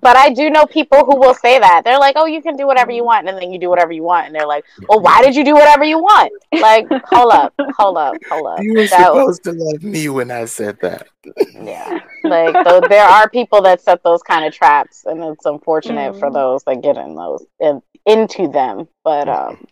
But 0.01 0.15
I 0.17 0.29
do 0.33 0.49
know 0.49 0.65
people 0.65 0.99
who 1.05 1.17
will 1.19 1.33
say 1.33 1.59
that. 1.59 1.83
They're 1.83 1.99
like, 1.99 2.15
"Oh, 2.17 2.25
you 2.25 2.41
can 2.41 2.55
do 2.55 2.65
whatever 2.67 2.91
you 2.91 3.03
want," 3.03 3.27
and 3.27 3.37
then 3.37 3.51
you 3.51 3.59
do 3.59 3.69
whatever 3.69 3.91
you 3.91 4.03
want, 4.03 4.27
and 4.27 4.35
they're 4.35 4.47
like, 4.47 4.65
"Well, 4.87 4.99
why 5.01 5.21
did 5.21 5.35
you 5.35 5.43
do 5.43 5.53
whatever 5.53 5.83
you 5.83 5.99
want?" 5.99 6.31
Like, 6.53 6.87
hold 7.05 7.33
up, 7.33 7.53
hold 7.77 7.97
up, 7.97 8.15
hold 8.29 8.47
up. 8.47 8.61
You 8.63 8.73
were 8.73 8.87
That- 8.87 9.07
supposed 9.07 9.43
to 9.45 9.51
love 9.53 9.83
me 9.83 10.09
when 10.09 10.31
I 10.31 10.45
said 10.45 10.77
that. 10.81 11.07
Yeah, 11.53 11.99
like 12.23 12.53
though 12.65 12.81
there 12.81 13.05
are 13.05 13.29
people 13.29 13.61
that 13.63 13.81
set 13.81 14.03
those 14.03 14.21
kind 14.23 14.45
of 14.45 14.53
traps, 14.53 15.05
and 15.05 15.23
it's 15.23 15.45
unfortunate 15.45 16.17
for 16.19 16.29
Mm. 16.29 16.33
those 16.33 16.63
that 16.63 16.81
get 16.81 16.97
in 16.97 17.15
those 17.15 17.45
in, 17.59 17.81
into 18.05 18.47
them. 18.49 18.87
But 19.03 19.27
um, 19.29 19.65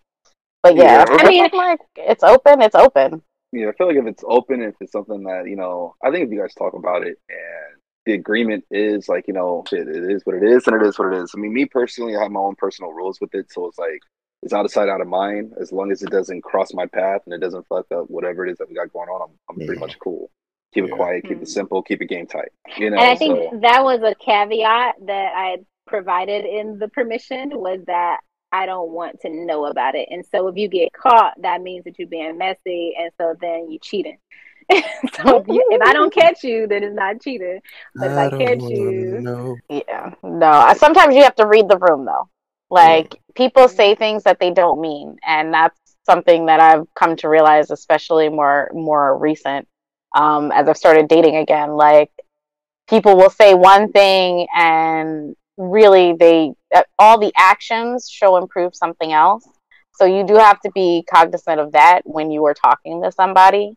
but 0.64 0.76
yeah, 0.76 0.84
Yeah, 0.84 1.16
if 1.16 1.22
I 1.22 1.28
mean- 1.28 1.46
it's 1.46 1.54
like 1.56 1.80
it's 1.96 2.24
open, 2.24 2.62
it's 2.62 2.76
open. 2.76 3.22
Yeah, 3.54 3.68
I 3.68 3.72
feel 3.74 3.88
like 3.88 3.98
if 3.98 4.06
it's 4.08 4.24
open, 4.26 4.62
if 4.62 4.76
it's 4.80 4.94
something 4.94 5.24
that, 5.24 5.44
you 5.46 5.58
know, 5.58 5.94
I 6.02 6.10
think 6.10 6.24
if 6.26 6.32
you 6.32 6.40
guys 6.40 6.54
talk 6.54 6.74
about 6.74 7.02
it 7.06 7.18
and 7.28 7.81
the 8.06 8.14
agreement 8.14 8.66
is 8.72 9.08
like, 9.08 9.28
you 9.28 9.34
know, 9.34 9.64
shit, 9.70 9.88
it 9.88 10.12
is 10.12 10.24
what 10.26 10.36
it 10.36 10.44
is 10.44 10.68
and 10.68 10.82
it 10.82 10.86
is 10.86 10.98
what 10.98 11.14
it 11.14 11.22
is. 11.22 11.32
I 11.36 11.40
mean, 11.40 11.54
me 11.54 11.66
personally, 11.66 12.16
I 12.16 12.24
have 12.24 12.32
my 12.32 12.40
own 12.40 12.56
personal 12.56 12.92
rules 12.92 13.22
with 13.22 13.34
it. 13.36 13.52
So 13.52 13.68
it's 13.68 13.78
like, 13.78 14.02
it's 14.42 14.54
out 14.54 14.66
of 14.66 14.72
sight, 14.72 14.90
out 14.90 15.02
of 15.02 15.08
mind. 15.08 15.54
As 15.60 15.72
long 15.72 15.92
as 15.92 16.02
it 16.02 16.10
doesn't 16.10 16.42
cross 16.42 16.74
my 16.74 16.88
path 16.88 17.22
and 17.26 17.34
it 17.34 17.40
doesn't 17.40 17.68
fuck 17.68 17.86
up 17.92 18.10
whatever 18.10 18.46
it 18.46 18.52
is 18.52 18.58
that 18.58 18.70
we 18.70 18.76
got 18.76 18.92
going 18.92 19.10
on, 19.10 19.30
I'm, 19.30 19.38
I'm 19.50 19.66
pretty 19.66 19.80
Mhm. 19.80 19.82
much 19.82 20.00
cool. 20.00 20.32
Keep 20.74 20.86
it 20.86 20.92
quiet, 20.92 21.26
keep 21.26 21.42
it 21.42 21.50
simple, 21.50 21.84
keep 21.84 22.02
it 22.02 22.06
game 22.06 22.26
tight. 22.26 22.50
You 22.78 22.90
know, 22.90 22.98
and 22.98 23.06
I 23.06 23.16
think 23.16 23.38
so 23.52 23.60
that 23.60 23.84
was 23.84 24.02
a 24.02 24.16
caveat 24.16 24.96
that 25.06 25.34
I 25.36 25.58
provided 25.86 26.46
in 26.46 26.80
the 26.80 26.88
permission 26.88 27.52
was 27.60 27.82
that 27.88 28.22
I 28.54 28.66
don't 28.66 28.92
want 28.92 29.20
to 29.22 29.30
know 29.30 29.66
about 29.66 29.96
it. 29.96 30.08
And 30.10 30.26
so 30.32 30.48
if 30.48 30.56
you 30.56 30.70
get 30.70 30.94
caught, 30.94 31.34
that 31.42 31.62
means 31.62 31.84
that 31.84 32.00
you're 32.00 32.08
being 32.08 32.38
messy, 32.38 32.96
and 32.98 33.12
so 33.20 33.36
then 33.40 33.70
you're 33.70 33.80
cheating. 33.82 34.18
so 35.14 35.44
if, 35.48 35.82
I 35.82 35.94
don't 35.94 36.14
catch 36.14 36.44
you, 36.44 36.68
then 36.68 36.84
it's 36.84 36.96
not 36.96 37.22
cheating. 37.22 37.60
But 37.96 38.12
if 38.12 38.18
I, 38.18 38.30
catch 38.30 38.62
you, 38.62 39.20
know. 39.22 39.58
Yeah. 39.70 40.14
No. 40.24 40.74
Sometimes 40.78 41.16
you 41.16 41.24
have 41.24 41.36
to 41.36 41.48
read 41.48 41.68
the 41.68 41.78
room 41.78 42.06
though. 42.06 42.30
Like 42.70 43.20
people 43.36 43.68
say 43.68 43.96
things 43.96 44.24
that 44.24 44.40
they 44.40 44.52
don't 44.52 44.80
mean, 44.80 45.18
and 45.28 45.54
that's 45.54 45.78
something 46.06 46.46
that 46.46 46.60
I've 46.60 46.86
come 46.96 47.18
to 47.18 47.28
realize, 47.28 47.70
especially 47.70 48.30
more 48.30 48.72
more 48.74 49.18
recent, 49.18 49.68
um, 50.16 50.52
as 50.54 50.70
I've 50.70 50.78
started 50.78 51.10
dating 51.10 51.36
again. 51.36 51.72
Like 51.72 52.12
people 52.90 53.18
will 53.18 53.30
say 53.30 53.54
one 53.56 53.92
thing, 53.92 54.48
and 54.56 55.36
really 55.58 56.14
they 56.14 56.54
all 56.98 57.20
the 57.20 57.34
actions 57.38 58.10
show 58.10 58.38
and 58.38 58.50
prove 58.50 58.74
something 58.74 59.12
else. 59.12 59.46
So 59.96 60.06
you 60.06 60.26
do 60.26 60.36
have 60.36 60.60
to 60.62 60.72
be 60.72 61.04
cognizant 61.14 61.60
of 61.60 61.74
that 61.74 62.02
when 62.06 62.32
you 62.32 62.46
are 62.46 62.54
talking 62.54 63.04
to 63.04 63.12
somebody, 63.12 63.76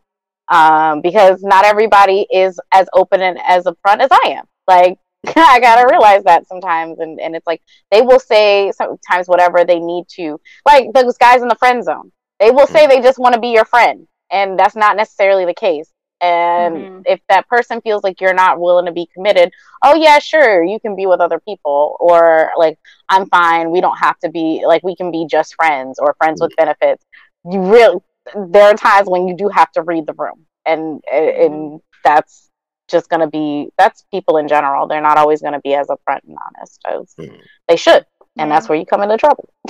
um, 0.49 1.01
because 1.01 1.43
not 1.43 1.65
everybody 1.65 2.27
is 2.33 2.59
as 2.73 2.87
open 2.95 3.23
and 3.23 3.39
as 3.47 3.65
upfront 3.65 4.01
as 4.01 4.09
I 4.11 4.31
am. 4.31 4.45
Like 4.67 4.99
I 5.37 5.61
gotta 5.61 5.89
realize 5.91 6.25
that 6.25 6.47
sometimes, 6.47 6.99
and 6.99 7.21
and 7.21 7.35
it's 7.35 7.47
like 7.47 7.63
they 7.91 8.03
will 8.03 8.21
say 8.21 8.73
sometimes 8.73 9.29
whatever 9.29 9.65
they 9.65 9.79
need 9.81 10.05
to. 10.17 10.41
Like 10.67 10.93
those 10.93 11.17
guys 11.19 11.43
in 11.43 11.49
the 11.49 11.55
friend 11.57 11.83
zone, 11.85 12.13
they 12.41 12.51
will 12.51 12.67
say 12.67 12.87
they 12.87 13.01
just 13.01 13.19
want 13.19 13.35
to 13.35 13.41
be 13.41 13.49
your 13.49 13.65
friend, 13.65 14.07
and 14.31 14.59
that's 14.59 14.77
not 14.77 14.97
necessarily 14.97 15.45
the 15.45 15.55
case. 15.55 15.91
And 16.21 16.89
Mhm. 16.89 17.03
if 17.07 17.21
that 17.29 17.49
person 17.49 17.81
feels 17.83 18.03
like 18.03 18.21
you're 18.21 18.35
not 18.35 18.61
willing 18.61 18.87
to 18.87 18.93
be 18.93 19.07
committed, 19.15 19.53
oh 19.85 19.95
yeah, 19.95 20.19
sure, 20.19 20.63
you 20.63 20.81
can 20.81 20.97
be 20.97 21.07
with 21.07 21.21
other 21.21 21.41
people, 21.41 21.97
or 22.01 22.51
like 22.57 22.79
I'm 23.09 23.27
fine. 23.29 23.71
We 23.71 23.81
don't 23.81 23.99
have 23.99 24.19
to 24.21 24.31
be 24.31 24.65
like 24.67 24.83
we 24.83 24.97
can 24.97 25.11
be 25.11 25.27
just 25.27 25.55
friends 25.55 25.99
or 25.99 26.15
friends 26.19 26.41
with 26.41 26.55
benefits. 26.57 27.05
You 27.51 27.61
really, 27.61 28.01
there 28.49 28.65
are 28.65 28.75
times 28.75 29.09
when 29.09 29.29
you 29.29 29.37
do 29.37 29.49
have 29.49 29.71
to 29.73 29.83
read 29.83 30.07
the 30.07 30.15
room, 30.15 30.47
and 30.65 31.03
and 31.13 31.81
that's 32.03 32.51
just 32.89 33.09
going 33.09 33.21
to 33.21 33.27
be 33.27 33.71
that's 33.79 34.05
people 34.11 34.37
in 34.37 34.49
general. 34.49 34.87
They're 34.87 35.01
not 35.01 35.19
always 35.19 35.41
going 35.41 35.55
to 35.55 35.61
be 35.61 35.75
as 35.75 35.89
upfront 35.89 36.21
and 36.27 36.37
honest 36.47 36.81
as 36.87 37.15
Mhm. 37.19 37.41
they 37.69 37.77
should, 37.77 38.05
and 38.37 38.49
Yeah. 38.49 38.55
that's 38.55 38.69
where 38.69 38.79
you 38.79 38.87
come 38.87 39.03
into 39.03 39.17
trouble. 39.17 39.49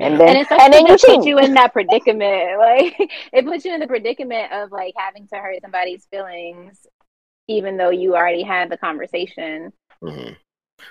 and 0.00 0.12
Yeah. 0.14 0.18
then 0.18 0.20
and 0.20 0.28
and, 0.28 0.38
it's 0.38 0.50
like 0.50 0.72
then 0.72 0.86
you 0.86 0.96
put 0.98 1.26
you 1.26 1.38
in 1.38 1.54
that 1.54 1.72
predicament. 1.72 2.58
Like 2.58 2.94
it 3.32 3.44
puts 3.44 3.64
you 3.64 3.74
in 3.74 3.80
the 3.80 3.86
predicament 3.86 4.52
of 4.52 4.72
like 4.72 4.94
having 4.96 5.26
to 5.28 5.36
hurt 5.36 5.60
somebody's 5.62 6.06
feelings, 6.10 6.86
even 7.48 7.76
though 7.76 7.90
you 7.90 8.14
already 8.16 8.42
had 8.42 8.70
the 8.70 8.76
conversation. 8.78 9.72
Mhm. 10.02 10.36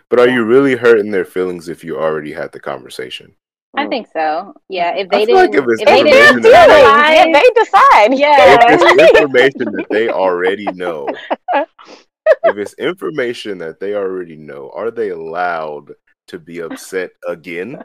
But 0.09 0.19
are 0.19 0.29
you 0.29 0.43
really 0.45 0.75
hurting 0.75 1.11
their 1.11 1.25
feelings 1.25 1.67
if 1.67 1.83
you 1.83 1.97
already 1.97 2.31
had 2.31 2.51
the 2.53 2.59
conversation? 2.61 3.35
I 3.75 3.87
think 3.87 4.07
so. 4.11 4.53
Yeah, 4.67 4.95
if 4.95 5.09
they 5.09 5.25
didn't, 5.25 5.55
if 5.55 5.65
it's 5.67 5.81
if 5.81 5.87
they 5.87 6.03
didn't 6.03 6.41
that 6.41 6.67
they- 6.67 6.75
realize, 6.83 7.15
yeah, 7.15 7.39
they 7.39 7.49
decide. 7.55 8.19
Yeah. 8.19 8.57
If 8.73 8.81
it's 8.81 9.11
information 9.19 9.71
that 9.73 9.85
they 9.89 10.09
already 10.09 10.65
know, 10.73 11.07
if 11.53 12.57
it's 12.57 12.73
information 12.73 13.57
that 13.59 13.79
they 13.79 13.95
already 13.95 14.35
know, 14.35 14.71
are 14.73 14.91
they 14.91 15.09
allowed 15.09 15.93
to 16.27 16.39
be 16.39 16.59
upset 16.59 17.11
again? 17.27 17.83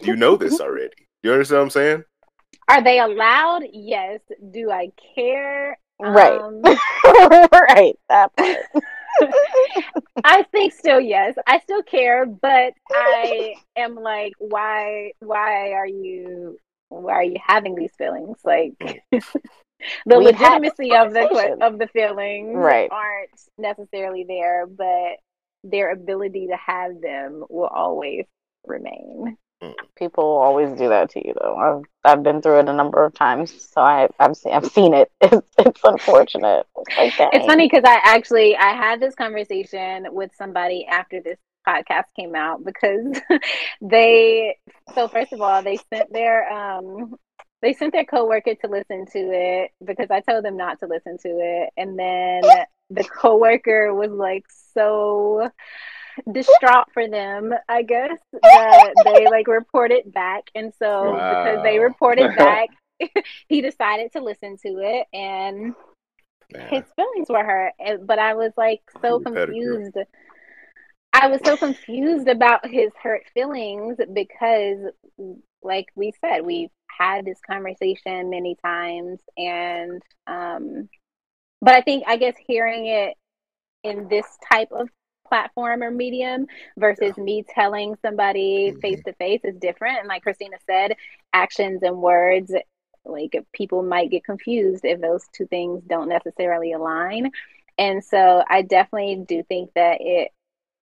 You 0.00 0.16
know 0.16 0.36
this 0.36 0.60
already. 0.60 0.94
You 1.22 1.32
understand 1.32 1.58
what 1.58 1.64
I'm 1.64 1.70
saying? 1.70 2.04
are 2.68 2.82
they 2.82 2.98
allowed? 2.98 3.62
Yes. 3.72 4.20
Do 4.50 4.70
I 4.70 4.90
care? 5.14 5.78
Right. 6.00 6.40
Um, 6.40 6.62
right. 7.52 7.94
That 8.08 8.34
part. 8.36 8.56
I 10.24 10.42
think 10.52 10.72
still 10.72 11.00
yes. 11.00 11.34
I 11.46 11.60
still 11.60 11.82
care, 11.82 12.26
but 12.26 12.72
I 12.90 13.54
am 13.76 13.94
like, 13.94 14.32
why? 14.38 15.12
Why 15.20 15.72
are 15.72 15.86
you? 15.86 16.58
Why 16.88 17.12
are 17.12 17.24
you 17.24 17.36
having 17.44 17.74
these 17.74 17.92
feelings? 17.98 18.38
Like 18.44 18.74
the 19.10 19.20
We've 20.06 20.24
legitimacy 20.24 20.94
of 20.94 21.12
the 21.12 21.58
of 21.60 21.78
the 21.78 21.88
feelings 21.88 22.54
Right. 22.56 22.88
aren't 22.90 23.30
necessarily 23.58 24.24
there, 24.26 24.66
but 24.66 25.16
their 25.64 25.90
ability 25.90 26.48
to 26.48 26.56
have 26.56 27.00
them 27.00 27.44
will 27.48 27.66
always 27.66 28.24
remain. 28.66 29.36
People 29.96 30.24
always 30.24 30.70
do 30.78 30.90
that 30.90 31.10
to 31.10 31.26
you, 31.26 31.34
though. 31.40 31.56
I've 31.56 31.84
I've 32.04 32.22
been 32.22 32.42
through 32.42 32.60
it 32.60 32.68
a 32.68 32.72
number 32.72 33.04
of 33.04 33.14
times, 33.14 33.70
so 33.72 33.80
I 33.80 34.08
I've 34.18 34.36
seen 34.36 34.52
I've 34.52 34.66
seen 34.66 34.94
it. 34.94 35.10
It's, 35.22 35.48
it's 35.58 35.80
unfortunate. 35.82 36.66
It's, 36.76 37.18
like, 37.18 37.30
It's 37.32 37.46
funny 37.46 37.66
because 37.66 37.84
I 37.84 38.00
actually 38.04 38.56
I 38.56 38.74
had 38.74 39.00
this 39.00 39.14
conversation 39.14 40.08
with 40.10 40.30
somebody 40.36 40.86
after 40.86 41.20
this 41.22 41.38
podcast 41.66 42.04
came 42.14 42.34
out 42.34 42.64
because 42.64 43.18
they 43.80 44.56
so 44.94 45.08
first 45.08 45.32
of 45.32 45.40
all 45.40 45.62
they 45.62 45.78
sent 45.92 46.12
their 46.12 46.50
um 46.52 47.16
they 47.62 47.72
sent 47.72 47.92
their 47.92 48.04
coworker 48.04 48.54
to 48.54 48.68
listen 48.68 49.06
to 49.06 49.18
it 49.18 49.70
because 49.84 50.08
I 50.10 50.20
told 50.20 50.44
them 50.44 50.56
not 50.56 50.78
to 50.80 50.86
listen 50.86 51.18
to 51.18 51.28
it 51.28 51.70
and 51.76 51.98
then 51.98 52.42
the 52.90 53.04
coworker 53.04 53.92
was 53.94 54.10
like 54.10 54.44
so 54.74 55.50
distraught 56.32 56.86
for 56.92 57.08
them 57.08 57.52
I 57.68 57.82
guess 57.82 58.18
that 58.32 58.94
they 59.04 59.26
like 59.26 59.48
reported 59.48 60.12
back. 60.12 60.44
And 60.54 60.72
so 60.78 61.12
because 61.12 61.62
they 61.62 61.78
reported 61.78 62.34
back 62.38 62.68
he 63.48 63.60
decided 63.60 64.12
to 64.12 64.22
listen 64.22 64.56
to 64.58 64.78
it. 64.78 65.06
And 65.12 65.74
Man. 66.52 66.68
his 66.68 66.84
feelings 66.94 67.28
were 67.28 67.44
hurt. 67.44 67.72
But 68.06 68.18
i 68.18 68.34
was 68.34 68.52
like 68.56 68.80
so 69.02 69.20
confused. 69.20 69.96
I 71.12 71.28
was 71.28 71.40
so 71.44 71.56
confused 71.56 72.28
about 72.28 72.66
his 72.66 72.92
hurt 73.02 73.22
feelings 73.32 73.96
because 74.12 74.92
like 75.62 75.86
we 75.94 76.12
said 76.20 76.44
we've 76.44 76.70
had 76.88 77.24
this 77.24 77.40
conversation 77.46 78.30
many 78.30 78.56
times. 78.64 79.20
And 79.36 80.02
um 80.26 80.88
but 81.60 81.74
i 81.74 81.80
think 81.80 82.04
i 82.06 82.16
guess 82.16 82.34
hearing 82.46 82.86
it 82.86 83.14
in 83.82 84.08
this 84.08 84.26
type 84.52 84.68
of 84.72 84.88
platform 85.28 85.82
or 85.82 85.90
medium 85.90 86.46
versus 86.78 87.16
me 87.16 87.44
telling 87.48 87.96
somebody 88.02 88.74
face 88.80 89.02
to 89.04 89.12
face 89.14 89.40
is 89.44 89.56
different. 89.56 89.98
And 90.00 90.08
like 90.08 90.22
christina 90.22 90.56
said 90.66 90.96
actions 91.32 91.82
and 91.82 91.98
words 91.98 92.52
like 93.04 93.44
people 93.52 93.82
might 93.82 94.10
get 94.10 94.24
confused 94.24 94.84
if 94.84 95.00
those 95.00 95.24
two 95.32 95.46
things 95.46 95.82
don't 95.86 96.08
necessarily 96.08 96.72
align. 96.72 97.30
And 97.78 98.02
so 98.04 98.42
i 98.48 98.62
definitely 98.62 99.24
do 99.26 99.42
think 99.42 99.70
that 99.74 99.98
it 100.00 100.30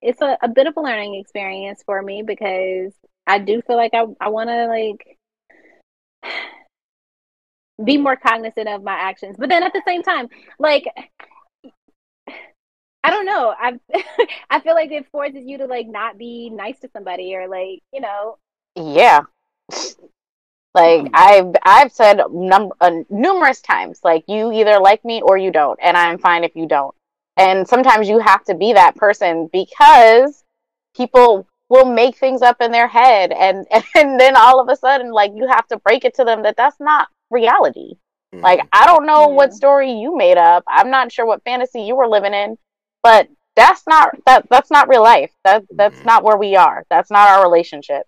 it's 0.00 0.20
a, 0.20 0.36
a 0.42 0.48
bit 0.48 0.66
of 0.66 0.76
a 0.76 0.80
learning 0.80 1.14
experience 1.14 1.82
for 1.84 2.00
me 2.02 2.22
because 2.22 2.92
i 3.26 3.38
do 3.38 3.62
feel 3.62 3.76
like 3.76 3.94
i, 3.94 4.04
I 4.20 4.28
want 4.28 4.50
to 4.50 4.66
like 4.66 5.18
be 7.84 7.98
more 7.98 8.14
cognizant 8.14 8.68
of 8.68 8.84
my 8.84 8.92
actions. 8.94 9.34
But 9.36 9.48
then 9.48 9.64
at 9.64 9.72
the 9.72 9.82
same 9.84 10.02
time 10.02 10.28
like 10.58 10.84
I 13.04 13.10
don't 13.10 13.26
know. 13.26 13.54
I 13.56 13.78
I 14.50 14.60
feel 14.60 14.74
like 14.74 14.90
it 14.90 15.06
forces 15.12 15.42
you 15.44 15.58
to 15.58 15.66
like 15.66 15.86
not 15.86 16.16
be 16.16 16.48
nice 16.50 16.80
to 16.80 16.88
somebody 16.92 17.36
or 17.36 17.46
like 17.48 17.80
you 17.92 18.00
know. 18.00 18.38
Yeah. 18.74 19.24
Like 20.74 21.08
I've 21.12 21.54
I've 21.62 21.92
said 21.92 22.20
num- 22.32 22.72
uh, 22.80 23.02
numerous 23.10 23.60
times, 23.60 24.00
like 24.02 24.24
you 24.26 24.50
either 24.52 24.80
like 24.80 25.04
me 25.04 25.20
or 25.22 25.36
you 25.36 25.52
don't, 25.52 25.78
and 25.82 25.96
I'm 25.96 26.18
fine 26.18 26.42
if 26.42 26.56
you 26.56 26.66
don't. 26.66 26.94
And 27.36 27.68
sometimes 27.68 28.08
you 28.08 28.18
have 28.18 28.42
to 28.44 28.54
be 28.54 28.72
that 28.72 28.96
person 28.96 29.48
because 29.52 30.42
people 30.96 31.46
will 31.68 31.84
make 31.84 32.16
things 32.16 32.42
up 32.42 32.60
in 32.60 32.72
their 32.72 32.88
head, 32.88 33.32
and 33.32 33.66
and 33.94 34.18
then 34.18 34.34
all 34.34 34.60
of 34.60 34.68
a 34.68 34.76
sudden, 34.76 35.12
like 35.12 35.32
you 35.34 35.46
have 35.46 35.66
to 35.68 35.76
break 35.78 36.04
it 36.04 36.14
to 36.14 36.24
them 36.24 36.42
that 36.42 36.56
that's 36.56 36.80
not 36.80 37.08
reality. 37.30 37.96
Mhm. 38.34 38.42
Like 38.42 38.66
I 38.72 38.86
don't 38.86 39.06
know 39.06 39.28
what 39.28 39.52
story 39.52 39.92
you 39.92 40.16
made 40.16 40.38
up. 40.38 40.64
I'm 40.66 40.90
not 40.90 41.12
sure 41.12 41.26
what 41.26 41.44
fantasy 41.44 41.82
you 41.82 41.94
were 41.94 42.08
living 42.08 42.34
in, 42.34 42.56
but 43.04 43.28
that's 43.56 43.84
not 43.86 44.10
that 44.26 44.46
that's 44.50 44.72
not 44.72 44.88
real 44.88 45.02
life. 45.04 45.32
That 45.44 45.64
that's 45.70 46.02
Mhm. 46.02 46.06
not 46.06 46.24
where 46.24 46.38
we 46.38 46.56
are. 46.56 46.84
That's 46.90 47.12
not 47.12 47.28
our 47.30 47.44
relationship. 47.44 48.04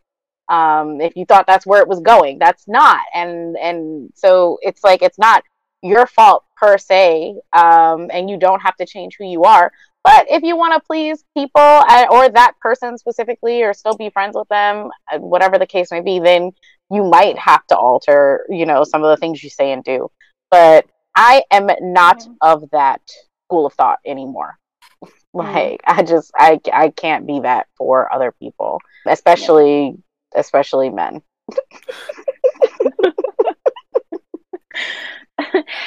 Um 0.49 1.01
if 1.01 1.17
you 1.17 1.27
thought 1.27 1.47
that's 1.47 1.67
where 1.67 1.83
it 1.83 1.89
was 1.89 2.01
going, 2.01 2.39
that's 2.41 2.67
not. 2.69 3.03
And 3.15 3.57
and 3.59 4.11
so 4.17 4.59
it's 4.63 4.85
like 4.85 5.03
it's 5.03 5.19
not 5.19 5.45
your 5.83 6.07
fault 6.07 6.45
per 6.57 6.79
se. 6.79 7.37
Um 7.53 8.11
and 8.13 8.31
you 8.31 8.39
don't 8.39 8.63
have 8.63 8.77
to 8.79 8.87
change 8.87 9.17
who 9.19 9.27
you 9.27 9.45
are. 9.45 9.73
But 10.05 10.27
if 10.31 10.43
you 10.45 10.57
want 10.57 10.75
to 10.75 10.87
please 10.87 11.25
people 11.37 11.61
uh, 11.61 12.07
or 12.11 12.29
that 12.31 12.55
person 12.61 12.97
specifically 12.99 13.63
or 13.65 13.75
still 13.75 13.97
be 13.97 14.11
friends 14.11 14.37
with 14.37 14.49
them, 14.49 14.91
uh, 15.13 15.19
whatever 15.19 15.59
the 15.59 15.67
case 15.67 15.91
may 15.91 16.01
be, 16.01 16.21
then 16.21 16.53
you 16.91 17.05
might 17.05 17.37
have 17.39 17.67
to 17.69 17.77
alter, 17.77 18.47
you 18.49 18.67
know, 18.67 18.85
some 18.85 19.03
of 19.05 19.11
the 19.11 19.17
things 19.17 19.43
you 19.43 19.51
say 19.51 19.73
and 19.73 19.85
do. 19.85 20.09
But 20.51 20.87
I 21.17 21.45
am 21.51 21.69
not 21.81 22.21
Mhm. 22.21 22.37
of 22.41 22.71
that 22.71 23.03
school 23.47 23.67
of 23.67 23.75
thought 23.75 23.99
anymore. 24.07 24.59
Like 25.37 25.81
I 25.85 26.03
just 26.03 26.31
I 26.35 26.61
I 26.73 26.91
can't 26.91 27.27
be 27.27 27.41
that 27.41 27.67
for 27.77 28.13
other 28.13 28.33
people, 28.33 28.81
especially 29.07 29.95
especially 30.35 30.91
men. 30.91 31.23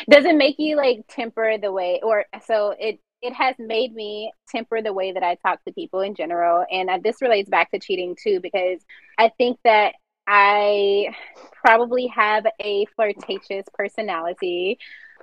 does 0.09 0.25
it 0.25 0.35
make 0.35 0.55
you 0.59 0.75
like 0.75 1.03
temper 1.09 1.57
the 1.57 1.71
way 1.71 1.99
or 2.03 2.25
so 2.45 2.75
it 2.79 2.99
it 3.21 3.33
has 3.33 3.55
made 3.59 3.93
me 3.93 4.31
temper 4.47 4.81
the 4.81 4.93
way 4.93 5.11
that 5.11 5.23
I 5.23 5.35
talk 5.35 5.63
to 5.65 5.73
people 5.73 6.01
in 6.01 6.15
general. 6.15 6.65
And 6.71 6.89
uh, 6.89 6.99
this 7.03 7.21
relates 7.21 7.49
back 7.49 7.71
to 7.71 7.79
cheating 7.79 8.15
too, 8.21 8.39
because 8.39 8.79
I 9.17 9.31
think 9.37 9.59
that 9.63 9.95
I 10.25 11.13
probably 11.65 12.07
have 12.07 12.45
a 12.61 12.85
flirtatious 12.95 13.65
personality, 13.73 14.77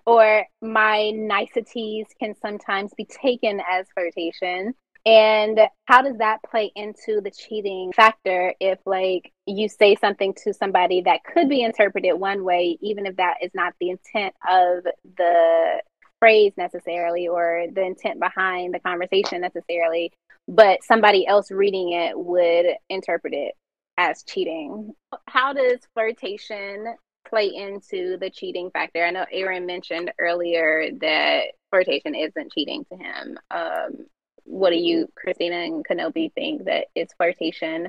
or 0.06 0.44
my 0.62 1.10
niceties 1.10 2.06
can 2.18 2.34
sometimes 2.40 2.92
be 2.96 3.04
taken 3.04 3.60
as 3.68 3.86
flirtation. 3.94 4.74
And 5.04 5.60
how 5.84 6.02
does 6.02 6.18
that 6.18 6.40
play 6.42 6.72
into 6.74 7.20
the 7.20 7.30
cheating 7.30 7.92
factor 7.92 8.54
if, 8.58 8.80
like, 8.86 9.32
you 9.46 9.68
say 9.68 9.94
something 9.94 10.34
to 10.42 10.52
somebody 10.52 11.02
that 11.02 11.22
could 11.22 11.48
be 11.48 11.62
interpreted 11.62 12.18
one 12.18 12.42
way, 12.42 12.76
even 12.80 13.06
if 13.06 13.16
that 13.16 13.36
is 13.40 13.52
not 13.54 13.74
the 13.78 13.90
intent 13.90 14.34
of 14.48 14.84
the 15.16 15.82
phrase 16.18 16.54
necessarily 16.56 17.28
or 17.28 17.66
the 17.72 17.82
intent 17.82 18.18
behind 18.18 18.74
the 18.74 18.80
conversation 18.80 19.40
necessarily, 19.42 20.12
but 20.48 20.82
somebody 20.82 21.26
else 21.26 21.52
reading 21.52 21.92
it 21.92 22.18
would 22.18 22.66
interpret 22.88 23.32
it 23.32 23.54
as 23.98 24.24
cheating. 24.24 24.92
How 25.28 25.52
does 25.52 25.78
flirtation 25.94 26.96
play 27.28 27.52
into 27.54 28.16
the 28.18 28.30
cheating 28.30 28.70
factor? 28.70 29.04
I 29.04 29.10
know 29.10 29.26
Aaron 29.30 29.66
mentioned 29.66 30.12
earlier 30.18 30.90
that 31.00 31.44
flirtation 31.70 32.14
isn't 32.14 32.52
cheating 32.52 32.84
to 32.90 32.96
him. 32.96 33.38
Um, 33.50 34.06
what 34.44 34.70
do 34.70 34.76
you, 34.76 35.08
Christina 35.16 35.56
and 35.56 35.84
Kenobi, 35.86 36.32
think 36.32 36.64
that 36.64 36.86
is 36.94 37.08
flirtation 37.16 37.88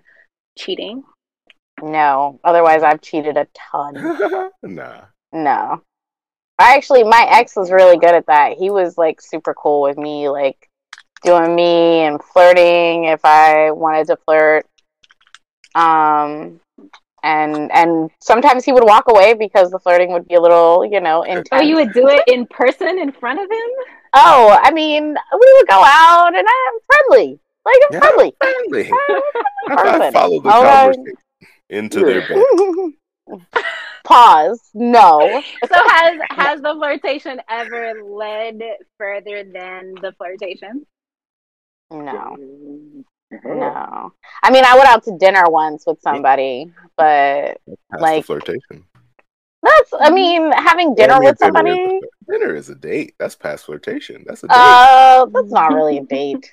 cheating? 0.57 1.03
No. 1.81 2.39
Otherwise, 2.43 2.83
I've 2.83 3.01
cheated 3.01 3.37
a 3.37 3.47
ton. 3.53 3.93
nah. 4.63 5.01
No. 5.31 5.81
I 6.59 6.75
actually, 6.75 7.03
my 7.03 7.25
ex 7.29 7.55
was 7.55 7.71
really 7.71 7.97
good 7.97 8.15
at 8.15 8.25
that. 8.27 8.53
He 8.57 8.71
was 8.71 8.97
like 8.97 9.21
super 9.21 9.53
cool 9.53 9.81
with 9.81 9.97
me, 9.97 10.27
like 10.29 10.67
doing 11.23 11.55
me 11.55 12.01
and 12.01 12.21
flirting 12.23 13.05
if 13.05 13.23
I 13.23 13.71
wanted 13.71 14.07
to 14.07 14.17
flirt. 14.17 14.65
Um, 15.75 16.59
and 17.23 17.71
and 17.71 18.09
sometimes 18.19 18.63
he 18.65 18.71
would 18.71 18.83
walk 18.83 19.05
away 19.07 19.33
because 19.33 19.71
the 19.71 19.79
flirting 19.79 20.11
would 20.11 20.27
be 20.27 20.35
a 20.35 20.41
little, 20.41 20.85
you 20.85 21.01
know, 21.01 21.23
intense. 21.23 21.49
Oh, 21.53 21.61
you 21.61 21.75
would 21.75 21.93
do 21.93 22.07
it 22.07 22.23
in 22.27 22.45
person 22.47 22.99
in 22.99 23.11
front 23.11 23.39
of 23.39 23.49
him? 23.49 23.69
Oh, 24.13 24.57
I 24.61 24.71
mean, 24.71 25.03
we 25.33 25.53
would 25.57 25.67
go 25.67 25.83
out 25.83 26.35
and 26.35 26.45
I'm 26.47 26.79
friendly. 26.87 27.39
Like 27.65 27.75
I'm 27.85 27.93
Yeah, 27.93 27.99
friendly. 27.99 28.33
friendly. 28.39 28.91
I'm 29.69 29.71
a 29.71 29.77
I 29.77 29.83
person. 29.99 30.13
follow 30.13 30.39
the 30.41 30.49
All 30.49 30.63
right. 30.63 30.85
conversation 30.87 31.17
into 31.69 31.99
their 31.99 32.21
bed. 32.27 33.43
Pause. 34.03 34.61
No. 34.73 35.43
So 35.65 35.75
has 35.75 36.19
has 36.29 36.61
the 36.61 36.73
flirtation 36.75 37.41
ever 37.49 38.01
led 38.03 38.61
further 38.97 39.43
than 39.43 39.95
the 40.01 40.13
flirtation? 40.17 40.85
No. 41.91 42.37
No. 43.43 44.13
I 44.43 44.51
mean, 44.51 44.63
I 44.65 44.75
went 44.75 44.87
out 44.87 45.03
to 45.03 45.17
dinner 45.17 45.43
once 45.47 45.83
with 45.85 45.99
somebody, 46.01 46.71
but 46.97 47.59
That's 47.89 48.01
Like- 48.01 48.23
the 48.23 48.25
flirtation. 48.27 48.83
that's, 49.63 49.91
I 49.99 50.09
mean, 50.09 50.51
having 50.51 50.95
dinner 50.95 51.13
I 51.13 51.19
mean, 51.19 51.29
with 51.29 51.37
dinner 51.39 51.49
is 51.51 51.55
somebody, 51.75 51.99
a- 52.03 52.31
Dinner 52.31 52.55
is 52.55 52.69
a 52.69 52.75
date. 52.75 53.15
That's 53.19 53.35
past 53.35 53.65
flirtation. 53.65 54.23
That's 54.27 54.43
a 54.43 54.47
date. 54.47 54.55
uh, 54.55 55.25
that's 55.33 55.51
not 55.51 55.73
really 55.73 55.97
a 55.99 56.03
date. 56.09 56.51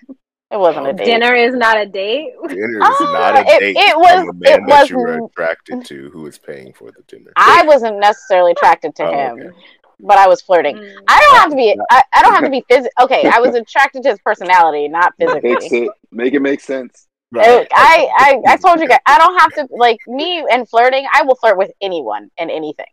It 0.51 0.57
wasn't 0.59 0.87
a 0.87 0.93
date. 0.93 1.07
Dinner 1.07 1.35
is 1.35 1.55
not 1.55 1.77
a 1.81 1.87
date. 1.87 2.33
dinner 2.49 2.79
is 2.79 2.83
Uh, 3.01 3.13
not 3.13 3.37
a 3.37 3.41
it- 3.41 3.61
date 3.61 3.77
it 3.77 3.91
from 3.93 4.01
was- 4.01 4.29
a 4.29 4.33
man 4.35 4.63
it 4.65 4.69
that 4.69 4.91
you 4.91 4.97
were 4.99 5.07
wasn't- 5.07 5.31
attracted 5.33 5.85
to 5.87 6.11
who 6.11 6.23
was 6.23 6.39
paying 6.39 6.73
for 6.73 6.91
the 6.93 7.03
dinner. 7.09 7.33
I 7.37 7.65
wasn't 7.67 7.99
necessarily 7.99 8.53
attracted 8.53 8.95
to 8.97 9.05
Oh, 9.05 9.13
him, 9.13 9.41
okay. 9.41 9.57
but 10.01 10.19
I 10.19 10.29
was 10.29 10.43
flirting. 10.43 10.77
Mm. 10.77 10.95
I 11.09 11.21
don't 11.21 11.37
have 11.41 11.51
to 11.51 11.57
be. 11.57 11.77
I, 11.91 12.03
I 12.15 12.23
don't 12.23 12.35
have 12.35 12.45
to 12.45 12.51
be 12.51 12.65
physical. 12.69 12.91
Okay, 13.05 13.29
I 13.29 13.41
was 13.41 13.55
attracted 13.63 14.03
to 14.05 14.11
his 14.11 14.19
personality, 14.21 14.87
not 14.89 15.13
Fix 15.19 15.33
physically. 15.33 15.85
it. 15.87 15.93
Make 16.13 16.35
it 16.35 16.41
make 16.41 16.61
sense. 16.61 17.09
Uh, 17.37 17.65
I, 17.73 18.09
I, 18.17 18.53
I 18.53 18.57
told 18.57 18.81
you 18.81 18.89
guys, 18.89 19.01
I 19.07 19.19
don't 19.19 19.39
have 19.41 19.53
to 19.55 19.67
like 19.77 19.99
me 20.07 20.45
and 20.51 20.69
flirting. 20.69 21.07
I 21.13 21.23
will 21.23 21.35
flirt 21.35 21.59
with 21.59 21.73
anyone 21.81 22.31
and 22.39 22.51
anything. 22.51 22.87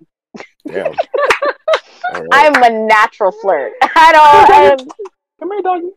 Damn. 0.68 0.88
All 2.14 2.22
right. 2.22 2.28
I 2.34 2.46
am 2.46 2.64
a 2.64 2.88
natural 2.88 3.32
flirt. 3.32 3.74
I 3.82 4.12
don't. 4.58 4.92
Come 5.40 5.52
here, 5.52 5.62
doggy. 5.62 5.90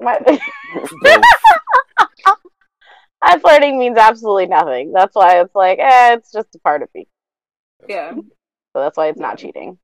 My, 0.00 0.18
I 3.20 3.38
flirting 3.38 3.78
means 3.78 3.98
absolutely 3.98 4.46
nothing. 4.46 4.92
That's 4.92 5.14
why 5.14 5.40
it's 5.40 5.54
like, 5.54 5.78
eh, 5.78 6.14
it's 6.14 6.30
just 6.30 6.54
a 6.54 6.58
part 6.60 6.82
of 6.82 6.88
me. 6.94 7.08
Yeah. 7.88 8.14
So 8.72 8.82
that's 8.82 8.96
why 8.96 9.08
it's 9.08 9.18
not 9.18 9.38
cheating. 9.38 9.78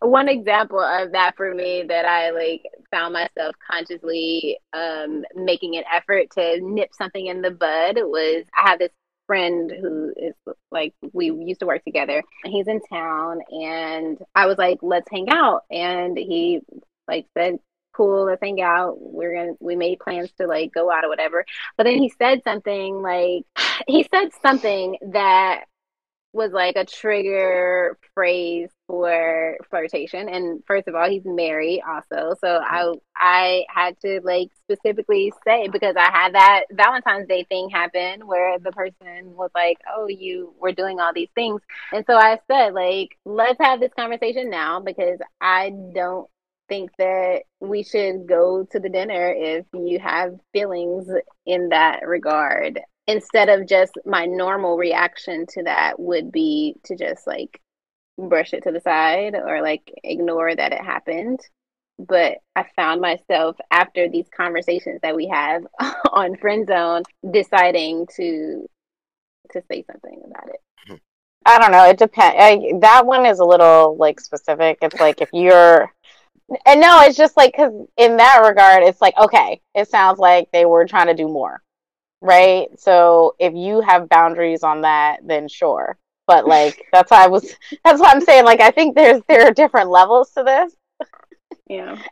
One 0.00 0.28
example 0.28 0.80
of 0.80 1.12
that 1.12 1.36
for 1.36 1.52
me 1.54 1.84
that 1.88 2.04
I 2.04 2.30
like 2.30 2.62
found 2.90 3.14
myself 3.14 3.56
consciously 3.68 4.58
um 4.72 5.24
making 5.34 5.76
an 5.76 5.84
effort 5.92 6.30
to 6.32 6.60
nip 6.60 6.90
something 6.94 7.26
in 7.26 7.42
the 7.42 7.50
bud 7.50 7.96
was 7.96 8.44
I 8.54 8.70
have 8.70 8.78
this 8.78 8.92
friend 9.26 9.70
who 9.70 10.12
is 10.16 10.34
like 10.70 10.94
we 11.12 11.32
used 11.32 11.60
to 11.60 11.66
work 11.66 11.84
together. 11.84 12.22
And 12.44 12.52
he's 12.52 12.68
in 12.68 12.80
town 12.82 13.40
and 13.50 14.18
I 14.34 14.46
was 14.46 14.58
like 14.58 14.78
let's 14.82 15.10
hang 15.10 15.28
out. 15.30 15.62
And 15.70 16.16
he 16.16 16.60
like 17.08 17.26
said 17.36 17.58
cool 17.94 18.26
let's 18.26 18.42
hang 18.42 18.60
out. 18.60 18.96
We're 19.00 19.34
gonna 19.34 19.54
we 19.58 19.74
made 19.74 19.98
plans 19.98 20.30
to 20.38 20.46
like 20.46 20.72
go 20.72 20.90
out 20.92 21.04
or 21.04 21.08
whatever. 21.08 21.44
But 21.76 21.84
then 21.84 21.98
he 21.98 22.12
said 22.18 22.42
something 22.44 23.02
like 23.02 23.44
he 23.88 24.06
said 24.12 24.30
something 24.42 24.98
that 25.12 25.64
was 26.36 26.52
like 26.52 26.76
a 26.76 26.84
trigger 26.84 27.98
phrase 28.14 28.68
for 28.86 29.56
flirtation. 29.70 30.28
And 30.28 30.62
first 30.66 30.86
of 30.86 30.94
all 30.94 31.08
he's 31.08 31.24
married 31.24 31.80
also. 31.88 32.36
So 32.40 32.60
i 32.62 32.82
mm-hmm. 32.84 32.98
i 33.16 33.64
had 33.68 33.98
to 34.00 34.20
like 34.22 34.50
specifically 34.62 35.32
say 35.44 35.68
because 35.68 35.96
i 35.96 36.10
had 36.10 36.34
that 36.34 36.64
valentine's 36.72 37.26
day 37.26 37.44
thing 37.44 37.70
happen 37.70 38.26
where 38.26 38.58
the 38.58 38.72
person 38.72 39.34
was 39.34 39.50
like 39.54 39.78
oh 39.96 40.06
you 40.08 40.54
were 40.60 40.72
doing 40.72 41.00
all 41.00 41.12
these 41.14 41.30
things. 41.34 41.60
And 41.92 42.04
so 42.06 42.16
i 42.16 42.38
said 42.50 42.74
like 42.74 43.18
let's 43.24 43.58
have 43.60 43.80
this 43.80 43.92
conversation 43.96 44.50
now 44.50 44.80
because 44.80 45.18
i 45.40 45.72
don't 45.94 46.28
think 46.68 46.90
that 46.98 47.42
we 47.60 47.82
should 47.82 48.26
go 48.26 48.66
to 48.72 48.80
the 48.80 48.88
dinner 48.88 49.32
if 49.36 49.64
you 49.72 49.98
have 50.00 50.34
feelings 50.52 51.08
in 51.46 51.68
that 51.68 52.06
regard 52.06 52.80
instead 53.06 53.48
of 53.48 53.66
just 53.66 53.92
my 54.04 54.26
normal 54.26 54.76
reaction 54.76 55.46
to 55.46 55.62
that 55.62 55.98
would 55.98 56.32
be 56.32 56.74
to 56.84 56.96
just 56.96 57.26
like 57.26 57.60
brush 58.18 58.52
it 58.52 58.62
to 58.64 58.72
the 58.72 58.80
side 58.80 59.34
or 59.34 59.62
like 59.62 59.92
ignore 60.02 60.54
that 60.54 60.72
it 60.72 60.80
happened 60.80 61.40
but 61.98 62.38
i 62.54 62.64
found 62.74 63.00
myself 63.00 63.56
after 63.70 64.08
these 64.08 64.26
conversations 64.34 65.00
that 65.02 65.14
we 65.14 65.28
have 65.28 65.62
on 66.12 66.36
friend 66.36 66.66
zone 66.66 67.02
deciding 67.30 68.06
to 68.14 68.66
to 69.52 69.62
say 69.70 69.84
something 69.90 70.22
about 70.26 70.48
it 70.48 70.60
hmm. 70.86 70.94
I 71.46 71.60
don't 71.60 71.70
know. 71.70 71.88
It 71.88 71.96
depends. 71.96 72.80
That 72.80 73.06
one 73.06 73.24
is 73.24 73.38
a 73.38 73.44
little 73.44 73.96
like 73.96 74.18
specific. 74.18 74.78
It's 74.82 74.98
like 74.98 75.20
if 75.20 75.30
you're, 75.32 75.92
and 76.66 76.80
no, 76.80 77.02
it's 77.02 77.16
just 77.16 77.36
like 77.36 77.52
because 77.52 77.72
in 77.96 78.16
that 78.16 78.42
regard, 78.44 78.82
it's 78.82 79.00
like 79.00 79.16
okay, 79.16 79.60
it 79.72 79.88
sounds 79.88 80.18
like 80.18 80.48
they 80.52 80.66
were 80.66 80.86
trying 80.86 81.06
to 81.06 81.14
do 81.14 81.28
more, 81.28 81.62
right? 82.26 82.68
So 82.78 83.36
if 83.38 83.54
you 83.54 83.80
have 83.80 84.08
boundaries 84.08 84.62
on 84.62 84.82
that, 84.82 85.20
then 85.24 85.48
sure. 85.48 85.96
But 86.26 86.46
like 86.46 86.84
that's 86.92 87.10
why 87.10 87.24
I 87.24 87.28
was. 87.28 87.54
That's 87.84 88.00
what 88.00 88.14
I'm 88.14 88.20
saying. 88.20 88.44
Like 88.44 88.60
I 88.60 88.70
think 88.70 88.94
there's 88.94 89.22
there 89.28 89.46
are 89.46 89.52
different 89.52 89.90
levels 89.90 90.32
to 90.32 90.42
this. 90.42 90.76
yeah 91.68 92.00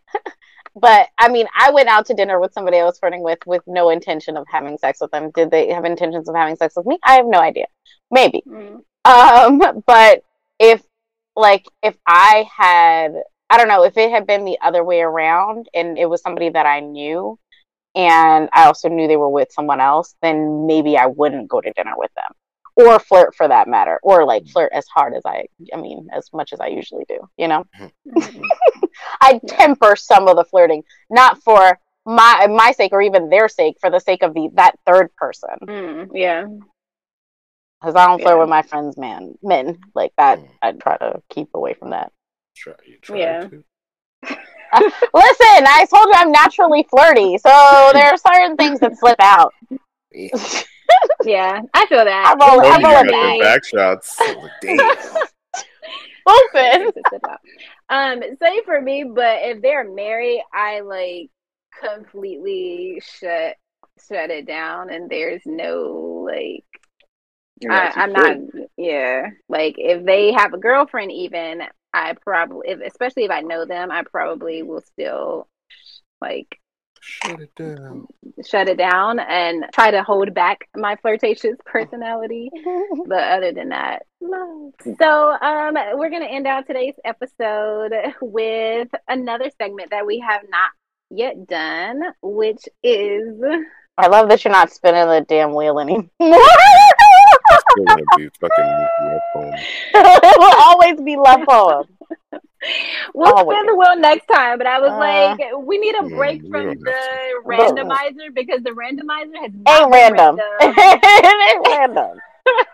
But 0.77 1.09
I 1.19 1.29
mean, 1.29 1.47
I 1.55 1.71
went 1.71 1.89
out 1.89 2.07
to 2.07 2.15
dinner 2.15 2.41
with 2.41 2.53
somebody 2.53 2.79
I 2.79 2.85
was 2.85 2.99
flirting 2.99 3.23
with 3.23 3.39
with 3.47 3.63
no 3.67 3.91
intention 3.91 4.37
of 4.37 4.45
having 4.51 4.77
sex 4.79 4.99
with 5.01 5.11
them. 5.13 5.31
Did 5.31 5.51
they 5.51 5.69
have 5.71 5.85
intentions 5.85 6.29
of 6.29 6.35
having 6.35 6.57
sex 6.57 6.75
with 6.77 6.87
me? 6.87 6.99
I 7.05 7.15
have 7.15 7.27
no 7.27 7.39
idea. 7.39 7.67
Maybe. 8.11 8.43
Mm. 8.47 8.81
Um, 9.05 9.83
but 9.87 10.25
if 10.59 10.83
like 11.37 11.67
if 11.83 11.97
I 12.07 12.49
had 12.57 13.15
I 13.51 13.57
don't 13.57 13.69
know, 13.69 13.85
if 13.85 13.97
it 13.97 14.11
had 14.11 14.27
been 14.27 14.45
the 14.45 14.59
other 14.63 14.83
way 14.83 15.01
around 15.01 15.69
and 15.75 15.97
it 15.97 16.07
was 16.07 16.23
somebody 16.23 16.49
that 16.49 16.67
I 16.67 16.81
knew 16.81 17.39
and 17.95 18.49
I 18.53 18.67
also 18.67 18.89
knew 18.89 19.07
they 19.09 19.17
were 19.17 19.29
with 19.29 19.53
someone 19.53 19.81
else, 19.81 20.15
then 20.23 20.67
maybe 20.67 20.97
I 20.99 21.07
wouldn't 21.07 21.49
go 21.49 21.61
to 21.61 21.73
dinner 21.73 21.95
with 21.97 22.11
them. 22.15 22.33
Or 22.77 22.99
flirt 22.99 23.37
for 23.37 23.47
that 23.47 23.69
matter. 23.69 24.01
Or 24.03 24.25
like 24.25 24.49
flirt 24.49 24.73
as 24.73 24.87
hard 24.89 25.15
as 25.15 25.23
I 25.25 25.47
I 25.73 25.77
mean, 25.77 26.09
as 26.13 26.29
much 26.33 26.53
as 26.53 26.59
I 26.61 26.67
usually 26.69 27.05
do, 27.09 27.19
you 27.37 27.47
know? 27.47 27.65
I 29.21 29.41
temper 29.47 29.95
some 29.97 30.27
of 30.29 30.37
the 30.37 30.45
flirting, 30.45 30.83
not 31.09 31.41
for 31.43 31.79
my 32.05 32.47
my 32.49 32.73
sake 32.73 32.93
or 32.93 33.01
even 33.01 33.31
their 33.31 33.49
sake, 33.49 33.77
for 33.81 33.91
the 33.91 34.01
sake 34.01 34.23
of 34.25 34.35
the 34.35 34.51
that 34.55 34.75
third 34.87 35.15
person. 35.17 35.51
Mm, 35.63 36.09
yeah 36.15 36.47
Because 37.81 37.95
I 37.95 38.07
don't 38.07 38.21
flirt 38.21 38.35
Yeah. 38.37 38.41
with 38.41 38.49
my 38.49 38.63
friends, 38.63 38.97
man, 38.99 39.35
men 39.43 39.79
like 39.95 40.13
that. 40.19 40.41
Mm. 40.41 40.49
I 40.61 40.73
try 40.73 40.97
to 40.97 41.23
keep 41.31 41.51
away 41.55 41.75
from 41.75 41.91
that. 41.91 42.11
try, 42.57 42.75
you 42.87 42.99
try 43.01 43.19
Yeah. 43.19 43.47
to. 43.49 43.65
Listen, 45.15 45.65
I 45.67 45.87
told 45.91 46.07
you 46.07 46.13
I'm 46.15 46.33
naturally 46.33 46.87
flirty, 46.91 47.39
so 47.39 47.91
there 47.93 48.07
are 48.07 48.17
certain 48.17 48.57
things 48.57 48.81
that 48.81 48.97
slip 48.97 49.21
out. 49.21 49.53
Yeah. 50.13 50.29
yeah 51.25 51.61
i 51.75 51.87
feel 51.87 52.05
that 52.05 52.25
I'm 52.27 52.41
all- 52.41 52.61
I'm 52.61 52.81
you 52.81 52.87
all 52.87 52.93
got 52.93 53.07
about 53.07 53.11
them 53.11 53.31
it. 53.31 53.43
back 53.43 53.65
shots. 53.65 54.21
Damn. 54.63 54.97
Open. 56.27 56.93
Um, 57.89 58.23
same 58.41 58.65
for 58.65 58.81
me, 58.81 59.05
but 59.05 59.41
if 59.43 59.61
they're 59.61 59.85
married, 59.85 60.43
I 60.53 60.81
like 60.81 61.31
completely 61.83 63.03
shut 63.05 63.57
shut 64.09 64.31
it 64.31 64.47
down 64.47 64.91
and 64.91 65.11
there's 65.11 65.43
no 65.45 66.27
like 66.27 66.65
I, 67.69 67.93
I'm 67.95 68.13
not 68.13 68.37
yeah. 68.77 69.29
Like 69.49 69.75
if 69.79 70.05
they 70.05 70.33
have 70.33 70.55
a 70.55 70.59
girlfriend 70.59 71.13
even, 71.13 71.63
I 71.95 72.15
probably 72.21 72.69
if 72.69 72.81
especially 72.81 73.25
if 73.25 73.31
I 73.31 73.41
know 73.41 73.65
them, 73.65 73.91
I 73.91 74.03
probably 74.03 74.63
will 74.63 74.83
still 74.83 75.49
like 76.21 76.59
Shut 77.01 77.39
it 77.39 77.55
down. 77.55 78.07
shut 78.47 78.67
it 78.67 78.79
down 78.79 79.19
and 79.19 79.67
try 79.75 79.91
to 79.91 80.03
hold 80.03 80.33
back 80.33 80.61
my 80.75 80.97
flirtatious 80.97 81.57
personality. 81.67 82.51
But 83.07 83.23
other 83.25 83.53
than 83.53 83.69
that, 83.69 84.05
no. 84.23 84.73
So 84.99 85.33
um 85.33 85.75
we're 85.99 86.11
gonna 86.11 86.25
end 86.27 86.47
out 86.47 86.67
today's 86.67 86.95
episode 87.05 87.93
with 88.23 88.89
another 89.07 89.51
segment 89.61 89.91
that 89.91 90.07
we 90.07 90.19
have 90.21 90.43
not 90.49 90.71
yet 91.11 91.47
done, 91.47 92.01
which 92.23 92.65
is 92.83 93.39
I 93.99 94.09
love 94.09 94.29
that 94.31 94.43
you're 94.45 94.51
not 94.53 94.73
spinning 94.73 95.07
the 95.07 95.21
damn 95.29 95.55
wheel 95.55 95.79
anymore. 95.79 96.09
Still 97.75 97.85
gonna 97.87 98.03
be 98.17 98.29
fucking 98.41 98.89
left 99.11 99.25
home. 99.35 99.55
it 99.95 100.39
will 100.39 100.63
always 100.63 101.01
be 101.01 101.17
left 101.17 101.49
on. 101.49 101.85
we'll 103.15 103.33
Always. 103.33 103.57
spin 103.57 103.67
the 103.67 103.75
wheel 103.77 103.97
next 103.99 104.27
time. 104.27 104.59
But 104.59 104.67
I 104.67 104.81
was 104.81 104.91
Uh, 104.93 104.99
like, 104.99 105.67
we 105.67 105.79
need 105.79 105.95
a 105.97 106.03
break 106.09 106.43
we 106.43 106.51
from 106.51 106.67
the 106.69 106.75
to. 106.85 107.43
randomizer 107.47 108.35
because 108.35 108.63
the 108.63 108.71
randomizer 108.71 109.37
has 109.43 109.51
not 109.55 109.81
Ain't 109.83 109.93
been 109.93 110.13
random. 110.15 110.41
random. 110.61 111.01
ain't 111.51 111.67
random. 111.69 112.19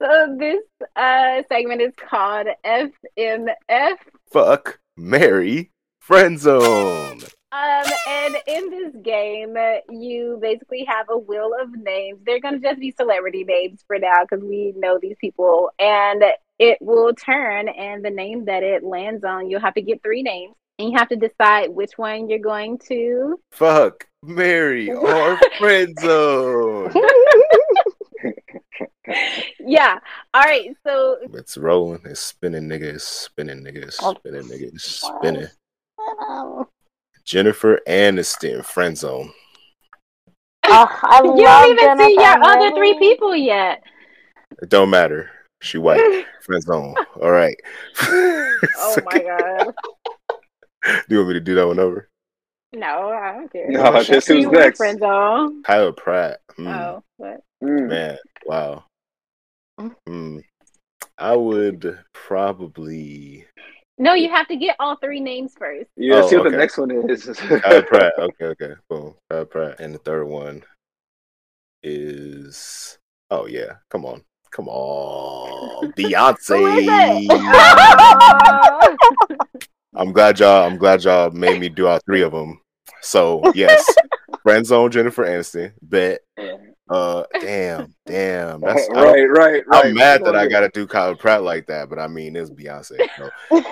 So 0.00 0.36
this 0.38 0.60
uh 0.94 1.42
segment 1.48 1.80
is 1.82 1.92
called 1.96 2.46
FMF. 2.64 3.96
Fuck 4.30 4.78
Mary 4.96 5.72
Friend 5.98 6.38
Zone. 6.38 7.20
Um, 7.50 7.90
and 8.06 8.36
in 8.46 8.70
this 8.70 8.94
game, 9.02 9.56
you 9.88 10.38
basically 10.42 10.84
have 10.86 11.06
a 11.08 11.16
wheel 11.16 11.52
of 11.60 11.70
names. 11.72 12.20
They're 12.26 12.40
gonna 12.40 12.58
just 12.58 12.78
be 12.78 12.90
celebrity 12.90 13.42
names 13.44 13.82
for 13.86 13.98
now 13.98 14.22
because 14.28 14.44
we 14.44 14.74
know 14.76 14.98
these 15.00 15.16
people, 15.18 15.70
and 15.78 16.22
it 16.58 16.76
will 16.82 17.14
turn. 17.14 17.68
And 17.68 18.04
the 18.04 18.10
name 18.10 18.44
that 18.46 18.62
it 18.62 18.84
lands 18.84 19.24
on, 19.24 19.48
you'll 19.48 19.60
have 19.60 19.74
to 19.74 19.82
get 19.82 20.02
three 20.02 20.22
names, 20.22 20.54
and 20.78 20.90
you 20.90 20.98
have 20.98 21.08
to 21.08 21.16
decide 21.16 21.70
which 21.70 21.92
one 21.96 22.28
you're 22.28 22.38
going 22.38 22.78
to. 22.88 23.40
Fuck 23.52 24.06
Mary 24.22 24.90
or 24.92 25.38
Friend 25.58 25.98
Zone. 26.00 26.92
Yeah. 29.60 29.98
All 30.34 30.42
right. 30.42 30.74
So 30.86 31.16
It's 31.34 31.56
rolling. 31.56 32.00
It's 32.04 32.20
spinning, 32.20 32.68
nigga. 32.68 32.82
It's 32.94 33.04
spinning, 33.04 33.62
nigga. 33.64 33.84
It's 33.84 33.98
Oh. 34.02 34.14
spinning, 34.14 34.42
nigga. 34.42 34.74
It's 34.74 34.84
spinning. 34.84 35.46
Oh, 37.28 37.30
Jennifer 37.30 37.80
Aniston, 37.86 38.64
Friend 38.64 38.96
Zone. 38.96 39.32
I 40.64 41.20
you 41.24 41.30
love 41.30 41.36
don't 41.36 41.70
even 41.72 41.98
see 41.98 42.14
Jennifer 42.14 42.20
your 42.20 42.44
other 42.44 42.76
three 42.76 42.98
people 42.98 43.36
yet. 43.36 43.82
It 44.62 44.68
don't 44.68 44.90
matter. 44.90 45.30
She 45.60 45.78
white. 45.78 46.26
Friend 46.42 46.62
Zone. 46.62 46.94
All 47.20 47.30
right. 47.30 47.56
Oh 48.80 48.96
my 49.04 49.18
god. 49.20 49.72
Do 50.84 51.14
you 51.14 51.18
want 51.18 51.28
me 51.28 51.34
to 51.34 51.40
do 51.40 51.54
that 51.54 51.66
one 51.66 51.78
over? 51.78 52.08
No, 52.72 53.10
I 53.10 53.32
don't 53.34 53.52
care. 53.52 53.68
No, 53.68 53.92
guess 54.02 54.26
who's 54.26 54.42
You 54.42 54.50
were 54.50 54.58
next? 54.58 54.78
Friend 54.78 54.98
zone. 54.98 55.62
Tyler 55.62 55.92
Pratt. 55.92 56.40
Hmm. 56.56 56.66
Oh, 56.66 57.02
what? 57.18 57.40
Mm. 57.62 57.88
Man, 57.88 58.18
wow. 58.46 58.84
Mm. 59.78 59.94
Hmm. 60.06 60.38
I 61.18 61.36
would 61.36 61.98
probably 62.12 63.46
No, 63.98 64.14
you 64.14 64.30
have 64.30 64.46
to 64.48 64.56
get 64.56 64.76
all 64.78 64.96
three 64.96 65.20
names 65.20 65.52
first. 65.58 65.90
Yeah, 65.96 66.22
Oh, 66.22 66.28
see 66.28 66.36
what 66.36 66.46
okay. 66.46 66.54
the 66.54 66.60
next 66.60 66.78
one 66.78 66.90
is. 66.90 67.24
Tyler 67.36 67.82
Pratt. 67.82 68.12
Okay, 68.18 68.44
okay, 68.46 68.72
boom. 68.88 69.14
Tyler 69.28 69.44
Pratt. 69.44 69.80
And 69.80 69.94
the 69.94 69.98
third 69.98 70.24
one 70.26 70.62
is 71.82 72.98
oh 73.30 73.46
yeah, 73.46 73.74
come 73.90 74.04
on. 74.04 74.22
Come 74.50 74.68
on. 74.68 75.92
Beyonce. 75.92 76.48
Who 76.58 76.66
is 76.66 76.86
it? 76.88 77.30
I'm 79.94 80.12
glad 80.12 80.38
y'all 80.38 80.66
I'm 80.66 80.76
glad 80.78 81.02
y'all 81.04 81.30
made 81.30 81.60
me 81.60 81.68
do 81.68 81.86
all 81.88 81.98
three 82.06 82.22
of 82.22 82.32
them. 82.32 82.60
So 83.02 83.42
yes. 83.54 83.84
Friend 84.44 84.64
zone 84.64 84.90
Jennifer 84.92 85.24
Aniston. 85.26 85.72
Bet. 85.82 86.20
Uh 86.88 87.24
damn, 87.40 87.94
damn. 88.06 88.60
That's 88.60 88.88
right, 88.94 89.24
right, 89.24 89.66
right. 89.66 89.86
I'm 89.86 89.94
mad 89.94 90.24
that 90.24 90.36
I 90.36 90.46
got 90.46 90.60
to 90.60 90.70
do 90.70 90.86
Kyler 90.86 91.18
Pratt 91.18 91.42
like 91.42 91.66
that, 91.66 91.90
but 91.90 91.98
I 91.98 92.08
mean, 92.08 92.34
it's 92.34 92.50
Beyonce. 92.50 93.06
So 93.16 93.30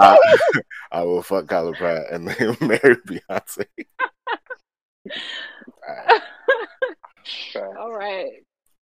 I, 0.00 0.18
I 0.92 1.02
will 1.02 1.22
fuck 1.22 1.46
Kyler 1.46 1.76
Pratt 1.76 2.12
and 2.12 2.28
then 2.28 2.56
marry 2.60 2.96
Beyonce. 3.06 3.66
on. 5.88 7.76
all 7.78 7.92
right. 7.92 8.32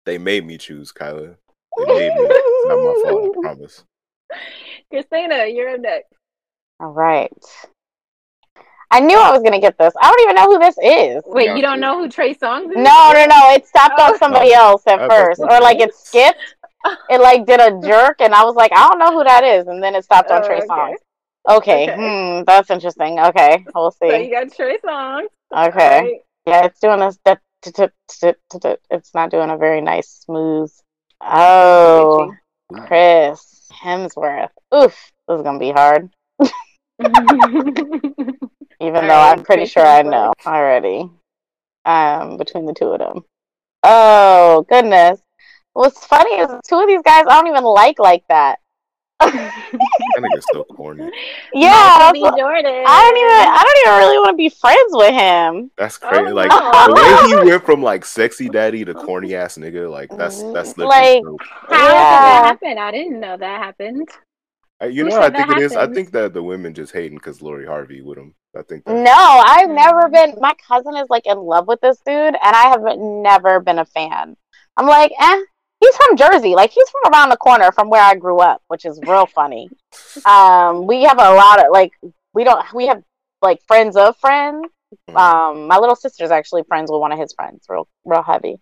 They 0.05 0.18
made 0.18 0.45
me 0.45 0.59
choose 0.59 0.92
Kyler. 0.92 1.36
They 1.78 1.84
made 1.86 2.14
me. 2.14 2.26
It's 2.28 2.68
not 2.68 2.78
my 2.78 3.03
fault. 3.03 3.36
I 3.36 3.40
promise. 3.40 3.84
Christina, 4.90 5.47
you're 5.47 5.70
up 5.70 5.80
next. 5.80 6.12
All 6.80 6.90
right. 6.90 7.30
I 8.95 9.01
knew 9.01 9.18
I 9.18 9.32
was 9.32 9.42
gonna 9.42 9.61
get 9.61 9.76
this. 9.76 9.92
I 10.01 10.09
don't 10.11 10.20
even 10.22 10.36
know 10.36 10.47
who 10.53 10.59
this 10.61 10.76
is. 10.82 11.22
Wait, 11.26 11.47
Yeah, 11.47 11.57
you 11.57 11.62
don't 11.62 11.80
know 11.80 11.99
who 11.99 12.09
Trey 12.09 12.32
Songz 12.34 12.70
is? 12.70 12.76
No, 12.76 13.11
no, 13.12 13.26
no. 13.26 13.51
It 13.51 13.66
stopped 13.66 13.99
on 14.01 14.16
somebody 14.18 14.53
else 14.53 14.82
at 14.86 15.11
first, 15.11 15.40
or 15.40 15.61
like 15.61 15.80
it 15.80 15.92
skipped. 15.95 16.38
It 17.11 17.20
like 17.20 17.45
did 17.47 17.61
a 17.61 17.80
jerk, 17.84 18.20
and 18.20 18.32
I 18.34 18.45
was 18.45 18.55
like, 18.55 18.70
I 18.72 18.88
don't 18.88 18.99
know 19.01 19.12
who 19.18 19.24
that 19.24 19.42
is, 19.42 19.66
and 19.66 19.82
then 19.82 19.95
it 19.97 20.05
stopped 20.05 20.30
on 20.30 20.42
Oh, 20.42 20.47
Trey. 20.47 20.61
Songz. 20.61 20.95
Okay, 21.49 21.90
Okay. 21.90 22.38
hmm, 22.38 22.45
that's 22.47 22.70
interesting. 22.70 23.18
Okay, 23.18 23.64
we'll 23.74 23.90
So 23.90 23.97
see. 24.09 24.26
you 24.26 24.30
got 24.30 24.53
Trey 24.55 24.78
Songz. 24.78 25.26
Okay, 25.53 25.53
All 25.53 25.70
right. 25.70 26.20
yeah, 26.47 26.64
it's 26.66 26.78
doing 26.78 27.01
this. 27.01 27.18
It's 28.90 29.14
not 29.14 29.30
doing 29.30 29.51
a 29.51 29.57
very 29.57 29.80
nice 29.80 30.09
smooth. 30.24 30.70
Oh, 31.20 32.32
Chris 32.86 33.68
Hemsworth. 33.82 34.51
Oof, 34.74 34.95
this 35.26 35.36
is 35.38 35.42
gonna 35.42 35.59
be 35.59 35.72
hard. 35.72 36.11
Even 38.87 38.97
All 38.97 39.01
though 39.03 39.09
right, 39.09 39.39
I'm 39.39 39.45
pretty 39.45 39.66
sure 39.66 39.85
I 39.87 40.03
Hemsworth. 40.03 40.11
know 40.11 40.32
already. 40.47 41.11
Um, 41.85 42.37
between 42.39 42.66
the 42.66 42.72
two 42.74 42.89
of 42.93 42.99
them. 42.99 43.24
Oh 43.82 44.64
goodness. 44.68 45.20
What's 45.74 46.07
funny 46.07 46.35
is 46.37 46.49
two 46.66 46.78
of 46.80 46.87
these 46.87 47.03
guys 47.03 47.24
I 47.28 47.35
don't 47.41 47.49
even 47.49 47.64
like 47.64 47.99
like 47.99 48.24
that. 48.28 48.59
That 49.20 49.62
nigga's 50.18 50.45
so 50.53 50.64
corny. 50.76 51.11
yeah, 51.53 52.11
Michael 52.12 52.32
B. 52.32 52.41
Jordan. 52.41 52.85
I 52.87 53.01
don't 53.03 53.16
even 53.16 53.49
I 53.49 53.62
don't 53.62 53.78
even 53.87 53.99
really 54.07 54.18
want 54.18 54.30
to 54.30 54.37
be 54.37 54.49
friends 54.49 54.91
with 54.93 55.12
him. 55.14 55.70
That's 55.78 55.99
crazy. 55.99 56.30
Oh, 56.30 56.35
like 56.35 56.49
no. 56.51 56.87
the 56.87 56.95
way 56.95 57.28
he 57.45 57.51
went 57.51 57.64
from 57.64 57.82
like 57.82 58.05
sexy 58.05 58.49
daddy 58.49 58.85
to 58.85 58.95
corny 58.95 59.35
ass 59.35 59.57
nigga. 59.59 59.91
Like 59.91 60.11
that's 60.16 60.43
that's 60.53 60.76
literally 60.76 61.20
Like- 61.20 61.22
so- 61.24 61.37
How 61.68 61.87
did 61.89 61.95
that 61.95 62.43
happen? 62.47 62.78
I 62.78 62.91
didn't 62.91 63.20
know 63.20 63.37
that 63.37 63.62
happened. 63.62 64.09
You 64.82 65.04
Who 65.04 65.10
know, 65.10 65.18
I 65.18 65.22
said 65.24 65.36
think 65.36 65.50
it 65.50 65.58
is. 65.58 65.76
I 65.76 65.86
think 65.86 66.10
that 66.12 66.34
the 66.34 66.42
women 66.42 66.74
just 66.74 66.92
hating 66.92 67.18
because 67.18 67.40
Lori 67.40 67.66
Harvey 67.66 68.02
with 68.02 68.18
him. 68.18 68.34
I 68.56 68.62
think 68.62 68.84
that. 68.84 68.94
No, 68.94 69.12
I've 69.12 69.70
never 69.70 70.08
been. 70.08 70.34
My 70.40 70.54
cousin 70.66 70.96
is 70.96 71.08
like 71.08 71.26
in 71.26 71.38
love 71.38 71.66
with 71.68 71.80
this 71.80 71.98
dude, 72.04 72.34
and 72.34 72.38
I 72.42 72.68
have 72.68 72.82
never 72.98 73.60
been 73.60 73.78
a 73.78 73.84
fan. 73.84 74.36
I'm 74.76 74.86
like, 74.86 75.12
eh, 75.18 75.40
he's 75.80 75.96
from 75.96 76.16
Jersey. 76.16 76.54
Like 76.54 76.70
he's 76.70 76.88
from 76.90 77.12
around 77.12 77.30
the 77.30 77.36
corner 77.36 77.72
from 77.72 77.88
where 77.88 78.02
I 78.02 78.14
grew 78.14 78.38
up, 78.38 78.62
which 78.68 78.84
is 78.84 79.00
real 79.06 79.26
funny. 79.26 79.68
Um, 80.26 80.86
we 80.86 81.04
have 81.04 81.18
a 81.18 81.34
lot 81.34 81.64
of 81.64 81.70
like 81.72 81.92
we 82.34 82.42
don't 82.42 82.64
we 82.74 82.86
have 82.88 83.02
like 83.42 83.60
friends 83.66 83.96
of 83.96 84.16
friends. 84.18 84.66
Mhm. 85.08 85.16
Um, 85.16 85.66
my 85.68 85.78
little 85.78 85.96
sister's 85.96 86.30
actually 86.30 86.62
friends 86.64 86.90
with 86.90 87.00
one 87.00 87.12
of 87.12 87.18
his 87.18 87.32
friends, 87.32 87.64
real 87.68 87.86
real 88.04 88.22
heavy. 88.22 88.56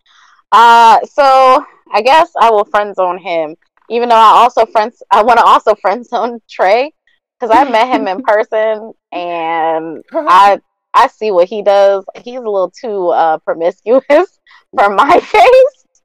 Uh, 0.51 1.01
so 1.07 1.65
I 1.93 2.03
guess 2.03 2.31
I 2.39 2.51
will 2.51 2.65
friend 2.65 2.95
zone 2.95 3.19
him, 3.19 3.57
even 3.91 4.09
though 4.09 4.17
I 4.17 4.43
also 4.43 4.67
friends 4.67 5.03
I 5.11 5.23
want 5.23 5.39
to 5.39 5.45
also 5.45 5.75
friend 5.77 6.05
zone 6.07 6.41
Trey 6.51 6.93
because 7.39 7.55
I 7.57 7.69
met 7.71 7.89
him 7.89 8.07
in 8.09 8.23
person 8.23 8.93
and 9.13 10.03
I 10.13 10.61
I 10.95 11.07
see 11.09 11.31
what 11.31 11.49
he 11.49 11.63
does. 11.63 12.05
He's 12.23 12.37
a 12.37 12.41
little 12.41 12.71
too 12.71 13.09
uh, 13.09 13.39
promiscuous 13.39 14.07
for 14.79 14.91
my 14.91 15.19
taste. 15.19 16.03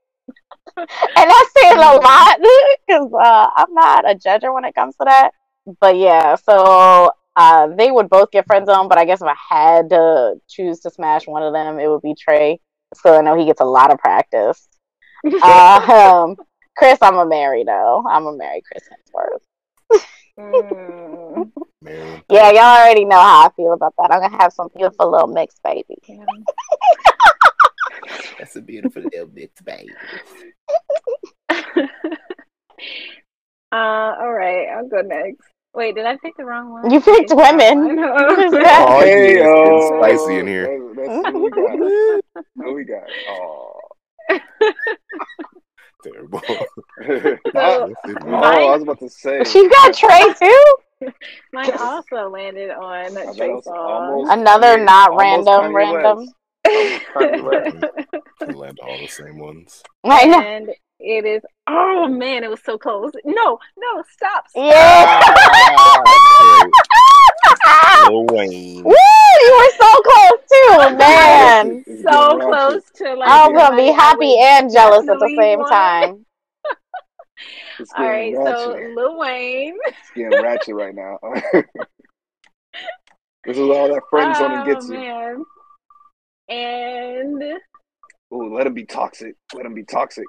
and 0.77 0.85
that's 1.31 1.53
saying 1.57 1.77
a 1.77 1.95
lot 1.95 2.39
because 2.87 3.11
uh, 3.13 3.49
I'm 3.55 3.73
not 3.73 4.09
a 4.09 4.15
judger 4.15 4.53
when 4.53 4.65
it 4.65 4.75
comes 4.75 4.95
to 4.97 5.05
that. 5.05 5.31
But 5.81 5.97
yeah, 5.97 6.35
so 6.35 7.11
uh, 7.35 7.67
they 7.75 7.91
would 7.91 8.09
both 8.09 8.31
get 8.31 8.45
friend 8.47 8.65
zone. 8.65 8.87
But 8.87 8.97
I 8.97 9.05
guess 9.05 9.21
if 9.21 9.27
I 9.27 9.35
had 9.49 9.89
to 9.89 10.35
choose 10.47 10.79
to 10.81 10.89
smash 10.89 11.27
one 11.27 11.43
of 11.43 11.53
them, 11.53 11.79
it 11.79 11.87
would 11.89 12.01
be 12.01 12.15
Trey. 12.15 12.59
So 12.95 13.17
I 13.17 13.21
know 13.21 13.37
he 13.37 13.45
gets 13.45 13.61
a 13.61 13.65
lot 13.65 13.91
of 13.91 13.99
practice. 13.99 14.67
um, 15.43 16.35
Chris, 16.77 16.99
I'm 17.01 17.17
a 17.17 17.25
Mary 17.25 17.63
though. 17.63 18.03
I'm 18.07 18.27
a 18.27 18.33
marry 18.33 18.61
Chris 18.61 18.83
Hemsworth. 18.87 19.41
Mm, 20.39 21.51
Yeah, 22.29 22.51
y'all 22.51 22.81
already 22.81 23.05
know 23.05 23.19
how 23.19 23.47
I 23.47 23.49
feel 23.55 23.73
about 23.73 23.93
that. 23.97 24.11
I'm 24.11 24.21
gonna 24.21 24.37
have 24.41 24.53
some 24.53 24.69
beautiful 24.75 25.09
little 25.11 25.27
mixed 25.27 25.61
baby. 25.63 25.97
yeah. 26.07 26.23
that's 28.37 28.55
a 28.55 28.61
beautiful 28.61 29.01
little 29.01 29.29
mixed 29.33 29.65
baby. 29.65 29.93
uh, 31.49 31.75
all 33.71 34.31
right, 34.33 34.67
I'll 34.69 34.87
go 34.87 35.01
next. 35.01 35.41
Wait, 35.73 35.95
did 35.95 36.05
I 36.05 36.17
pick 36.17 36.37
the 36.37 36.45
wrong 36.45 36.71
one? 36.71 36.91
You 36.91 37.01
picked 37.01 37.31
It's 37.31 37.35
women. 37.35 37.85
one. 37.85 37.97
What 37.97 38.39
is? 38.39 38.53
Oh, 38.53 38.59
yeah, 38.59 39.33
it's 39.33 39.41
oh, 39.47 39.99
spicy 39.99 40.39
in 40.39 40.47
here. 40.47 40.93
That's, 40.95 41.07
that's 41.07 41.29
who 41.29 41.43
we 41.43 41.49
got. 41.51 41.79
Who 42.57 42.73
we 42.73 42.83
got? 42.83 43.03
Oh. 43.29 43.79
Terrible. 46.11 46.41
So, 47.53 47.93
oh, 48.05 48.25
Mine- 48.25 48.43
I 48.43 48.73
was 48.73 48.83
about 48.83 48.99
to 48.99 49.09
say. 49.09 49.43
She 49.43 49.67
got 49.69 49.93
Trey 49.95 50.33
too. 50.39 50.75
Mine 51.53 51.71
also 51.79 52.27
landed 52.29 52.71
on 52.71 53.13
that 53.13 53.35
Trey 53.35 53.49
was 53.49 53.65
Songz. 53.65 54.33
Another 54.33 54.83
not 54.83 55.11
Almost 55.11 55.47
random, 55.47 55.71
Kanye 55.71 55.75
random. 55.75 56.17
West. 56.17 56.33
Kanye 57.13 58.55
land 58.55 58.79
all 58.83 58.97
the 58.97 59.07
same 59.07 59.39
ones. 59.39 59.83
I 60.03 60.25
know. 60.25 60.41
and 60.41 60.69
it 60.99 61.25
is. 61.25 61.43
Oh 61.67 62.07
man, 62.07 62.43
it 62.43 62.49
was 62.49 62.61
so 62.63 62.77
close. 62.77 63.11
No, 63.25 63.59
no, 63.77 64.03
stop. 64.11 64.49
stop. 64.49 64.63
Yeah. 64.65 65.21
Ah, 65.79 66.03
Lil 68.09 68.25
Wayne. 68.27 68.83
Woo! 68.83 68.93
You 69.41 69.53
were 69.57 69.71
so 69.79 70.01
close 70.01 70.39
too, 70.51 70.97
man. 70.97 71.83
So 72.03 72.37
close 72.39 72.83
to 72.95 73.13
like. 73.15 73.29
I'm 73.29 73.53
gonna 73.53 73.75
be 73.75 73.91
happy 73.91 74.37
and 74.39 74.71
jealous 74.71 75.07
at 75.07 75.19
the 75.19 75.33
same 75.37 75.59
want. 75.59 75.71
time. 75.71 76.25
All 77.97 78.05
right, 78.05 78.33
getting 78.33 78.45
so. 78.45 78.91
Lil 78.95 79.17
Wayne. 79.17 79.77
It's 79.85 79.97
getting 80.15 80.41
ratchet 80.41 80.73
right 80.73 80.95
now. 80.95 81.19
this 83.45 83.57
is 83.57 83.59
all 83.59 83.93
that 83.93 84.01
friend 84.09 84.35
zoning 84.35 84.59
oh, 84.59 84.65
gets 84.65 84.89
you. 84.89 84.95
man. 84.95 85.43
And 86.49 87.43
Ooh, 88.33 88.55
let 88.55 88.65
him 88.67 88.73
be 88.73 88.85
toxic. 88.85 89.35
Let 89.53 89.65
him 89.65 89.73
be 89.73 89.83
toxic. 89.83 90.25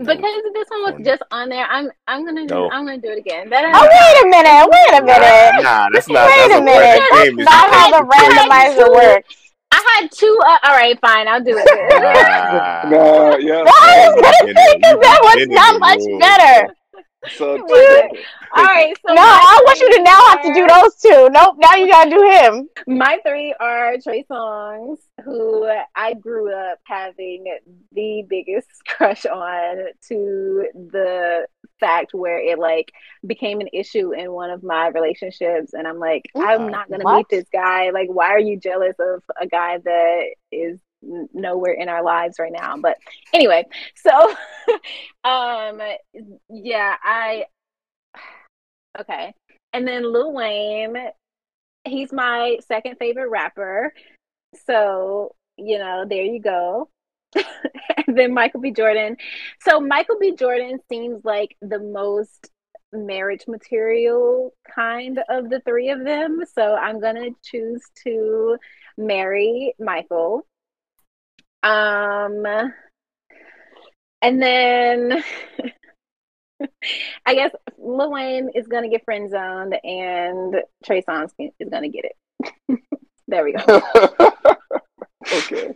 Because 0.00 0.42
this 0.54 0.68
one 0.68 0.82
was 0.92 1.00
just 1.04 1.22
on 1.30 1.48
there, 1.48 1.66
I'm 1.66 1.90
I'm 2.08 2.24
gonna 2.24 2.46
do, 2.46 2.54
No. 2.54 2.70
I'm 2.70 2.86
gonna 2.86 3.00
do 3.00 3.10
it 3.10 3.18
again. 3.18 3.50
That 3.50 3.68
Oh 3.74 3.84
wait 3.84 4.16
a 4.20 4.28
minute! 4.28 4.64
Wait 4.64 4.92
a 4.96 5.02
minute! 5.04 5.62
Nah, 5.62 5.88
that's 5.92 6.08
not. 6.08 6.26
Wait 6.26 6.48
that's 6.48 6.54
a 6.54 6.62
minute! 6.62 6.80
random 6.80 7.36
game. 7.36 7.36
That's 7.36 7.44
It's 7.44 7.50
not 7.50 7.66
how 7.68 7.86
the 7.90 8.02
randomizer 8.08 8.88
works. 8.92 9.36
I 9.72 10.00
had 10.00 10.10
two. 10.10 10.38
Uh, 10.44 10.58
all 10.64 10.74
right, 10.74 10.98
fine, 11.00 11.28
I'll 11.28 11.44
do 11.44 11.54
it. 11.56 11.68
Nah. 12.02 12.80
No, 12.90 13.36
yeah. 13.36 13.62
Well, 13.62 13.72
I 13.76 14.08
was 14.08 14.20
gonna 14.20 14.54
say 14.54 14.78
know, 14.78 14.88
you 14.88 15.00
that 15.00 15.20
was 15.22 15.36
been 15.36 15.54
not 15.54 15.80
much 15.80 16.00
better. 16.18 16.74
So 17.28 17.56
Dude. 17.56 17.68
all 17.68 18.64
right, 18.64 18.96
so 19.06 19.14
No, 19.14 19.22
I 19.22 19.60
want 19.64 19.78
you 19.78 19.88
to 19.90 19.94
three 19.96 20.02
now 20.02 20.20
have 20.28 20.42
to 20.42 20.54
do 20.54 20.66
those 20.66 20.94
two. 20.96 21.28
Nope, 21.30 21.56
now 21.58 21.74
you 21.76 21.86
gotta 21.88 22.10
do 22.10 22.30
him. 22.30 22.68
My 22.98 23.18
three 23.26 23.54
are 23.60 23.96
Trey 24.02 24.24
Songz, 24.30 24.98
who 25.24 25.70
I 25.94 26.14
grew 26.14 26.52
up 26.54 26.78
having 26.84 27.44
the 27.92 28.24
biggest 28.28 28.68
crush 28.88 29.26
on 29.26 29.76
to 30.08 30.66
the 30.74 31.46
fact 31.78 32.14
where 32.14 32.38
it 32.38 32.58
like 32.58 32.90
became 33.26 33.60
an 33.60 33.68
issue 33.72 34.12
in 34.12 34.32
one 34.32 34.50
of 34.50 34.62
my 34.62 34.88
relationships 34.88 35.72
and 35.74 35.86
I'm 35.86 35.98
like, 35.98 36.22
I'm 36.36 36.68
not 36.70 36.90
gonna 36.90 37.04
What? 37.04 37.16
meet 37.18 37.26
this 37.30 37.48
guy. 37.52 37.90
Like, 37.90 38.08
why 38.08 38.28
are 38.30 38.38
you 38.40 38.58
jealous 38.58 38.96
of 38.98 39.22
a 39.40 39.46
guy 39.46 39.78
that 39.78 40.24
is 40.50 40.72
n- 40.72 40.89
nowhere 41.02 41.72
in 41.72 41.88
our 41.88 42.02
lives 42.02 42.36
right 42.38 42.52
now? 42.52 42.76
But 42.76 42.98
anyway, 43.32 43.64
so 43.96 44.10
um 45.24 45.80
yeah, 46.48 46.96
I 47.02 47.44
okay. 48.98 49.34
And 49.72 49.86
then 49.86 50.12
Lil 50.12 50.32
Wayne, 50.32 50.96
he's 51.84 52.12
my 52.12 52.58
second 52.66 52.96
favorite 52.98 53.30
rapper. 53.30 53.92
So, 54.66 55.34
you 55.56 55.78
know, 55.78 56.04
there 56.08 56.24
you 56.24 56.40
go. 56.40 56.90
and 57.34 58.18
then 58.18 58.34
Michael 58.34 58.60
B. 58.60 58.72
Jordan. 58.72 59.16
So, 59.60 59.80
Michael 59.80 60.18
B. 60.18 60.34
Jordan 60.34 60.80
seems 60.88 61.24
like 61.24 61.56
the 61.62 61.78
most 61.78 62.50
marriage 62.92 63.44
material 63.46 64.52
kind 64.74 65.20
of 65.28 65.48
the 65.48 65.60
three 65.60 65.90
of 65.90 66.04
them. 66.04 66.40
So, 66.52 66.74
I'm 66.74 67.00
to 67.00 67.30
choose 67.44 67.82
to 68.04 68.56
marry 68.98 69.74
Michael. 69.78 70.46
Um, 71.62 72.46
and 74.22 74.42
then 74.42 75.22
I 77.26 77.34
guess 77.34 77.52
Lil 77.78 78.10
Wayne 78.12 78.50
is 78.54 78.66
gonna 78.66 78.88
get 78.88 79.04
friend 79.04 79.30
zoned, 79.30 79.74
and 79.84 80.56
Trey 80.84 81.02
Songz 81.02 81.30
is 81.38 81.68
gonna 81.70 81.88
get 81.88 82.04
it. 82.06 82.78
there 83.28 83.44
we 83.44 83.52
go. 83.52 83.82
okay. 85.32 85.74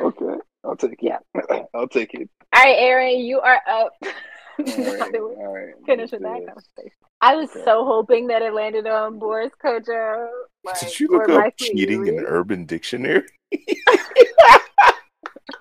Okay. 0.00 0.34
I'll 0.64 0.76
take 0.76 0.92
it. 0.92 0.98
Yeah. 1.02 1.18
I'll 1.74 1.88
take 1.88 2.14
it. 2.14 2.28
All 2.54 2.62
right, 2.64 2.76
Aaron, 2.78 3.18
you 3.20 3.40
are 3.40 3.60
up. 3.68 3.92
All 4.02 4.64
Now 4.64 4.92
right. 4.92 5.12
that 5.12 5.20
we're 5.20 5.46
All 5.46 5.52
right. 5.54 5.74
finished 5.84 6.12
let's 6.12 6.22
with 6.22 6.22
that 6.22 6.46
conversation. 6.46 6.92
I 7.20 7.34
was 7.36 7.50
Okay. 7.50 7.62
so 7.64 7.84
hoping 7.84 8.26
that 8.28 8.42
it 8.42 8.54
landed 8.54 8.86
on 8.86 9.18
Boris 9.18 9.52
Kodjoe. 9.62 10.28
Like, 10.64 10.80
Did 10.80 10.98
you 11.00 11.08
look 11.08 11.28
up 11.28 11.52
cheating 11.58 12.06
in 12.06 12.16
Lee. 12.18 12.24
Urban 12.26 12.64
Dictionary? 12.64 13.22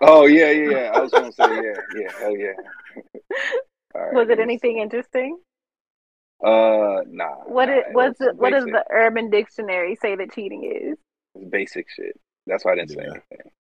Oh 0.01 0.25
yeah, 0.25 0.51
yeah, 0.51 0.69
yeah. 0.69 0.91
I 0.93 0.99
was 0.99 1.11
gonna 1.11 1.31
say 1.31 1.43
yeah, 1.47 1.73
yeah, 1.95 2.11
hell 2.19 2.35
yeah. 2.35 2.53
All 3.95 4.01
right, 4.01 4.13
Was 4.13 4.25
it 4.25 4.29
let's- 4.29 4.41
anything 4.41 4.79
interesting? 4.79 5.39
Uh, 6.43 7.01
nah. 7.07 7.35
What 7.45 7.69
nah, 7.69 7.75
it 7.75 7.85
was? 7.93 8.15
was 8.19 8.27
It, 8.27 8.35
what 8.35 8.51
does 8.51 8.65
the 8.65 8.83
Urban 8.91 9.29
Dictionary 9.29 9.95
say 9.95 10.15
that 10.15 10.33
cheating 10.33 10.63
is? 10.65 10.97
It's 11.35 11.49
basic 11.49 11.87
shit. 11.89 12.19
That's 12.45 12.65
why 12.65 12.73
I 12.73 12.75
didn't 12.75 12.89
say 12.91 13.01
anything. 13.01 13.51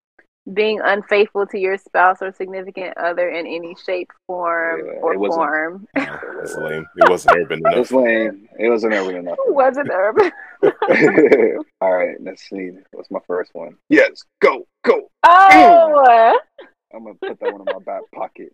Being 0.53 0.79
unfaithful 0.83 1.47
to 1.47 1.57
your 1.57 1.75
spouse 1.77 2.21
or 2.21 2.31
significant 2.31 2.95
other 2.97 3.29
in 3.29 3.47
any 3.47 3.75
shape, 3.83 4.11
form, 4.27 4.81
Yeah, 4.85 4.91
or 5.01 5.13
it 5.13 5.17
wasn't- 5.19 5.37
form. 5.39 5.87
Nah, 5.95 6.19
That's 6.37 6.55
lame. 6.57 6.85
It 6.97 7.09
wasn't 7.09 7.35
urban 7.37 7.59
It 7.59 7.67
enough. 7.67 7.77
was 7.79 7.91
lame. 7.91 8.49
It 8.59 8.69
wasn't 8.69 8.93
urban 8.93 9.15
enough. 9.15 9.37
It 9.47 9.55
wasn't 9.55 9.89
urban. 9.91 10.31
All 11.81 11.93
right, 11.95 12.15
let's 12.21 12.47
see. 12.47 12.71
What's 12.91 13.09
my 13.09 13.19
first 13.25 13.55
one? 13.55 13.75
Yes, 13.89 14.23
go, 14.41 14.67
go. 14.83 15.09
Oh, 15.23 16.39
I'm 16.93 17.03
gonna 17.03 17.15
put 17.15 17.39
that 17.39 17.51
one 17.51 17.61
in 17.61 17.65
my 17.73 17.79
back 17.83 18.03
pocket. 18.13 18.53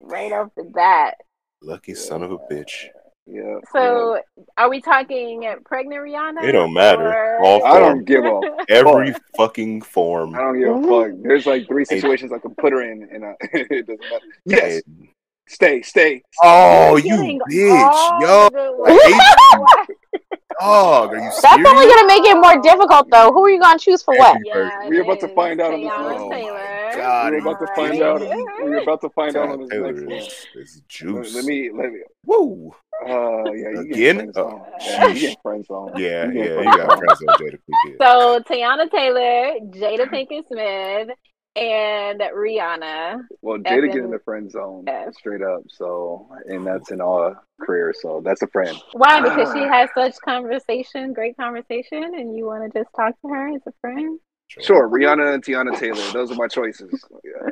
right 0.00 0.32
off 0.32 0.48
the 0.56 0.64
bat. 0.64 1.16
Lucky 1.62 1.94
son 1.94 2.22
of 2.22 2.32
a 2.32 2.38
bitch. 2.38 2.86
Yeah. 3.28 3.58
So, 3.72 4.20
are 4.56 4.70
we 4.70 4.80
talking 4.80 5.42
pregnant 5.64 6.00
Rihanna? 6.00 6.44
It 6.44 6.52
don't 6.52 6.72
matter. 6.72 7.08
or- 7.12 7.40
All 7.44 7.58
yeah. 7.58 7.72
I 7.72 7.78
don't 7.80 8.04
give 8.04 8.24
a. 8.24 8.40
fuck. 8.40 8.66
Every 8.70 9.14
fucking 9.36 9.82
form. 9.82 10.34
I 10.34 10.38
don't 10.38 10.58
give 10.60 10.68
a 10.68 10.82
fuck. 10.82 11.12
There's 11.22 11.44
like 11.46 11.66
three 11.66 11.84
situations 11.84 12.32
I 12.32 12.38
can 12.38 12.54
put 12.54 12.72
her 12.72 12.82
in, 12.82 13.08
and 13.10 13.24
uh, 13.24 13.32
it 13.52 13.86
doesn't 13.86 14.00
matter. 14.00 14.24
Yes, 14.44 14.82
And- 14.86 15.08
stay, 15.48 15.82
stay. 15.82 16.22
Oh, 16.42 16.96
You're 16.96 17.16
you 17.24 17.40
getting 17.50 17.68
bitch. 17.70 17.92
all 17.92 18.20
Yo, 18.20 18.48
the 18.52 18.82
I 18.86 18.90
hate 18.92 19.90
way- 19.90 20.20
dog. 20.60 21.12
Are 21.12 21.16
you 21.16 21.20
serious? 21.22 21.40
That's 21.42 21.68
only 21.68 21.86
gonna 21.86 22.06
make 22.06 22.24
it 22.24 22.34
more 22.36 22.60
difficult, 22.62 23.10
though. 23.10 23.30
Who 23.32 23.44
are 23.44 23.50
you 23.50 23.60
gonna 23.60 23.78
choose 23.78 24.02
for 24.02 24.14
what? 24.16 24.38
Yeah, 24.44 24.86
We're 24.88 24.94
it 24.94 25.04
about 25.04 25.20
to 25.20 25.28
find 25.28 25.60
out 25.60 25.74
on 25.74 25.80
this 25.82 25.90
Oh 25.94 26.28
my 26.28 26.36
Taylor. 26.36 26.92
God, 26.96 27.32
We're 27.32 27.38
about 27.40 27.60
to 27.60 27.66
find 27.74 28.02
out. 28.02 28.20
We're 28.20 28.82
about 28.82 29.00
to 29.02 29.10
find 29.10 29.36
out 29.36 29.48
on 29.50 29.60
this 29.60 29.68
Taylor 29.70 29.92
next 29.92 30.46
one. 30.54 30.62
is, 30.62 30.68
is 30.76 30.82
juice. 30.88 31.34
Let 31.34 31.44
me, 31.44 31.70
let 31.70 31.92
me. 31.92 32.00
Woo. 32.24 32.74
Uh, 33.06 33.52
yeah, 33.52 33.70
you 33.70 33.80
Again? 33.80 34.16
get 34.16 34.34
friends 34.34 34.36
Oh. 34.38 34.66
Yeah, 34.80 35.06
you 35.08 35.20
get 35.20 35.38
friends 35.42 35.66
on. 35.68 35.92
Yeah, 35.98 36.30
yeah, 36.32 36.44
you 36.60 36.64
got 36.64 36.90
on. 36.92 36.98
friends 36.98 37.22
on 37.28 37.36
Jada 37.38 37.58
Pinkett. 37.68 37.96
So 38.00 38.40
Teyana 38.54 38.90
Taylor, 38.90 39.58
Jada 39.70 40.06
Pinkett 40.10 40.48
Smith, 40.48 41.08
and 41.56 42.20
Rihanna. 42.20 43.22
Well, 43.40 43.58
Jada 43.58 43.92
get 43.92 44.04
in 44.04 44.10
the 44.10 44.18
friend 44.18 44.50
zone 44.50 44.84
Yeah. 44.86 45.10
straight 45.10 45.42
up. 45.42 45.62
So, 45.68 46.28
and 46.46 46.66
that's 46.66 46.90
in 46.90 47.00
all 47.00 47.34
career. 47.62 47.94
So 47.98 48.20
that's 48.24 48.42
a 48.42 48.46
friend. 48.48 48.76
Why? 48.92 49.18
Uh, 49.18 49.22
because 49.22 49.52
she 49.54 49.62
has 49.62 49.88
such 49.94 50.16
conversation, 50.22 51.12
great 51.12 51.36
conversation, 51.36 52.02
and 52.04 52.36
you 52.36 52.46
want 52.46 52.70
to 52.70 52.78
just 52.78 52.94
talk 52.94 53.18
to 53.22 53.28
her 53.28 53.54
as 53.54 53.62
a 53.66 53.72
friend. 53.80 54.20
Sure, 54.48 54.88
Rihanna 54.88 55.34
and 55.34 55.44
Teyana 55.44 55.76
Taylor. 55.78 56.12
Those 56.12 56.30
are 56.30 56.36
my 56.36 56.46
choices. 56.46 57.04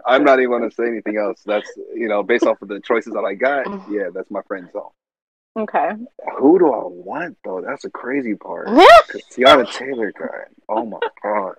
I'm 0.06 0.22
not 0.22 0.38
even 0.38 0.50
going 0.50 0.68
to 0.68 0.74
say 0.74 0.86
anything 0.86 1.16
else. 1.16 1.42
That's 1.44 1.70
you 1.92 2.08
know 2.08 2.22
based 2.22 2.46
off 2.46 2.62
of 2.62 2.68
the 2.68 2.80
choices 2.80 3.14
that 3.14 3.24
I 3.24 3.34
got. 3.34 3.66
Mm. 3.66 3.90
Yeah, 3.90 4.10
that's 4.14 4.30
my 4.30 4.42
friend 4.46 4.68
zone. 4.72 4.90
Okay. 5.56 5.90
Who 6.38 6.58
do 6.58 6.72
I 6.72 6.84
want 6.84 7.36
though? 7.44 7.60
That's 7.66 7.82
the 7.82 7.90
crazy 7.90 8.34
part. 8.36 8.68
Yeah. 8.68 8.84
Because 9.08 9.22
Teyana 9.32 9.70
Taylor, 9.72 10.12
God, 10.16 10.46
oh 10.68 10.84
my 10.86 11.00
god. 11.22 11.54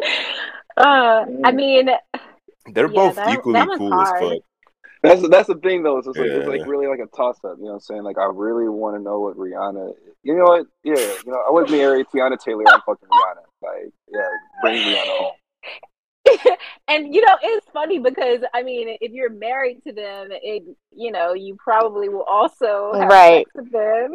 Uh, 0.76 1.24
I 1.44 1.52
Mm. 1.52 1.54
mean, 1.54 1.90
They're 2.66 2.86
Yeah, 2.86 2.92
both 3.08 3.16
that- 3.16 3.34
equally 3.38 3.54
that 3.54 3.68
cool 3.76 3.90
hard. 3.90 4.22
as 4.22 4.30
fuck. 4.30 4.42
That's 5.02 5.28
that's 5.30 5.48
the 5.48 5.56
thing 5.56 5.82
though. 5.82 5.98
It's 5.98 6.06
just 6.06 6.16
like 6.16 6.28
it's 6.30 6.46
like 6.46 6.64
really 6.64 6.86
like 6.86 7.00
a 7.00 7.06
toss 7.06 7.36
up. 7.44 7.56
You 7.58 7.64
know 7.64 7.70
what 7.70 7.74
I'm 7.74 7.80
saying? 7.80 8.02
Like 8.04 8.18
I 8.18 8.26
really 8.32 8.68
want 8.68 8.96
to 8.96 9.02
know 9.02 9.18
what 9.18 9.36
Rihanna. 9.36 9.94
You 10.22 10.36
know 10.36 10.44
what? 10.44 10.66
Yeah. 10.84 10.94
You 10.94 11.32
know 11.32 11.42
I 11.44 11.50
wouldn't 11.50 11.72
marry 11.72 12.04
Teyana 12.04 12.38
Taylor. 12.38 12.62
I'm 12.68 12.80
fucking 12.82 13.08
Rihanna. 13.08 13.42
Like 13.62 13.92
yeah, 14.12 14.28
bring 14.62 14.76
Rihanna 14.80 15.18
home. 15.18 15.32
and 16.88 17.12
you 17.12 17.20
know, 17.26 17.36
it's 17.42 17.66
funny 17.72 17.98
because 17.98 18.42
I 18.54 18.62
mean, 18.62 18.96
if 19.00 19.10
you're 19.10 19.28
married 19.30 19.82
to 19.88 19.92
them, 19.92 20.28
it 20.30 20.62
you 20.92 21.10
know, 21.10 21.32
you 21.34 21.56
probably 21.56 22.08
will 22.08 22.22
also 22.22 22.92
have 22.94 23.10
Right. 23.10 23.44
sex 23.44 23.50
with 23.56 23.72
them. 23.72 24.14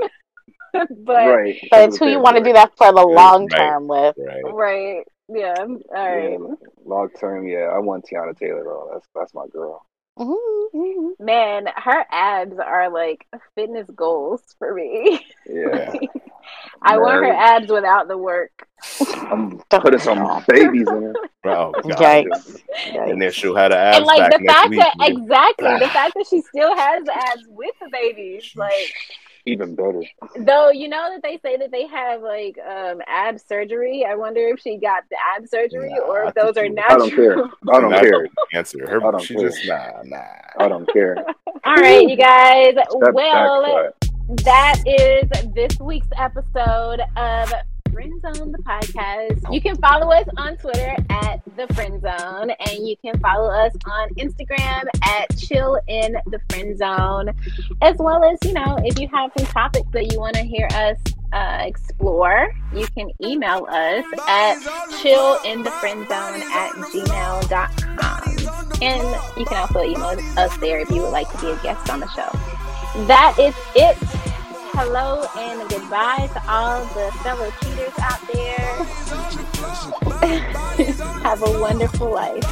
but 1.04 1.28
right. 1.28 1.58
But 1.70 1.82
it's 1.90 1.98
who 1.98 2.08
you 2.08 2.22
want 2.22 2.38
to 2.38 2.44
do 2.44 2.54
that 2.54 2.72
for 2.78 2.94
the 2.94 3.00
Yeah, 3.10 3.14
long 3.16 3.42
right. 3.48 3.58
term 3.58 3.88
with. 3.90 4.16
Right. 4.18 4.54
right, 4.54 5.04
yeah, 5.30 5.56
all 5.60 5.78
right. 5.94 6.32
Yeah, 6.40 6.56
long 6.86 7.10
term, 7.20 7.48
yeah. 7.48 7.70
I 7.74 7.80
want 7.80 8.06
Teyana 8.06 8.38
Taylor 8.38 8.64
though. 8.64 8.90
That's 8.94 9.08
that's 9.16 9.34
my 9.34 9.48
girl. 9.48 9.86
Mhm. 10.18 11.12
Man, 11.20 11.68
her 11.76 12.06
abs 12.12 12.58
are 12.58 12.90
like 12.90 13.28
fitness 13.56 13.88
goals 13.96 14.56
for 14.58 14.74
me. 14.74 15.26
Yeah. 15.46 15.94
I 16.82 16.98
want 16.98 17.24
her 17.24 17.34
abs 17.34 17.70
without 17.70 18.08
the 18.08 18.18
work. 18.18 18.68
I'm 19.02 19.60
putting 19.70 20.00
some 20.00 20.44
babies 20.48 20.88
in 20.88 21.04
her. 21.04 21.14
Oh, 21.46 21.72
God. 21.88 22.26
Yikes. 22.26 22.62
And 22.94 23.22
then 23.22 23.32
she'll 23.32 23.56
have 23.56 23.72
the 23.72 23.78
abs 23.78 23.98
and 23.98 24.06
like 24.06 24.20
back 24.20 24.32
the 24.32 24.44
next 24.44 24.54
fact 24.54 24.70
week. 24.70 24.80
that 24.80 24.98
man. 24.98 25.12
exactly 25.12 25.74
the 25.80 25.88
fact 25.94 26.14
that 26.16 26.28
she 26.30 26.42
still 26.42 26.76
has 26.76 27.04
the 27.04 27.16
abs 27.16 27.44
with 27.50 27.76
the 27.82 27.90
babies, 27.92 28.52
like 28.56 28.94
Even 29.48 29.76
better. 29.76 30.02
though 30.40 30.70
you 30.72 30.88
know 30.90 31.10
that 31.14 31.22
they 31.24 31.38
say 31.42 31.58
that 31.58 31.72
they 31.72 31.88
have 31.88 32.22
like 32.22 32.58
um 32.68 33.02
ab 33.08 33.40
surgery. 33.40 34.06
I 34.08 34.16
wonder 34.16 34.42
if 34.50 34.60
she 34.60 34.78
got 34.78 35.04
the 35.10 35.18
ab 35.36 35.48
surgery 35.48 35.90
Nah, 35.94 36.06
or 36.06 36.24
if 36.26 36.34
those 36.36 36.58
are 36.58 36.66
you- 36.66 36.76
I 36.90 36.98
don't 36.98 37.10
care. 37.14 37.38
I 37.74 37.80
don't 37.82 37.92
Not 37.92 38.02
care. 38.02 38.28
Answer. 38.54 38.88
Her, 38.90 38.98
I 39.06 39.12
don't 39.12 39.22
she 39.22 39.36
care. 39.36 39.50
just, 39.50 39.66
nah, 39.68 40.02
nah. 40.04 40.24
I 40.60 40.68
don't 40.68 40.92
care. 40.92 41.18
All 41.64 41.76
right, 41.76 42.08
you 42.08 42.16
guys. 42.18 42.76
That 42.76 42.88
well, 43.14 43.92
that 44.44 44.82
is 44.86 45.54
this 45.54 45.80
week's 45.80 46.08
episode 46.18 47.00
of 47.16 47.54
Friend 47.98 48.22
Zone 48.22 48.52
the 48.52 48.60
podcast. 48.60 49.52
You 49.52 49.60
can 49.60 49.76
follow 49.78 50.12
us 50.12 50.28
on 50.38 50.56
Twitter 50.58 50.96
at 51.10 51.42
the 51.56 51.66
Friend 51.74 52.00
Zone, 52.00 52.52
and 52.52 52.88
you 52.88 52.96
can 52.98 53.20
follow 53.20 53.50
us 53.50 53.74
on 53.88 54.10
Instagram 54.10 54.84
at 55.02 55.36
Chill 55.36 55.80
in 55.88 56.16
the 56.28 56.40
Friend 56.48 56.78
Zone, 56.78 57.34
as 57.82 57.98
well 57.98 58.24
as 58.24 58.38
you 58.46 58.54
know 58.54 58.78
if 58.84 59.00
you 59.00 59.08
have 59.08 59.32
some 59.36 59.48
topics 59.48 59.88
that 59.94 60.14
you 60.14 60.20
want 60.20 60.36
to 60.36 60.44
hear 60.44 60.68
us 60.76 61.00
uh, 61.34 61.64
explore, 61.66 62.56
you 62.72 62.86
can 62.96 63.10
email 63.24 63.66
us 63.68 64.06
at 64.28 64.60
chillinthefriendzone 65.02 66.42
at 66.52 66.74
gmail.com. 66.94 68.24
And 68.80 69.40
you 69.40 69.46
can 69.46 69.58
also 69.58 69.82
email 69.82 70.16
us 70.38 70.56
there 70.58 70.82
if 70.82 70.92
you 70.92 71.02
would 71.02 71.10
like 71.10 71.32
to 71.32 71.42
be 71.42 71.48
a 71.48 71.58
guest 71.64 71.90
on 71.90 72.02
the 72.02 72.08
show. 72.10 72.30
That 73.08 73.36
is 73.40 73.56
it. 73.76 73.98
Hello 74.80 75.26
and 75.36 75.68
goodbye 75.72 76.30
to 76.32 76.42
all 76.48 76.86
the 76.94 77.12
fellow 77.24 77.50
cheaters 77.64 77.98
out 77.98 78.22
there. 78.32 78.86
Have 81.24 81.42
a 81.42 81.60
wonderful 81.60 82.12
life, 82.12 82.46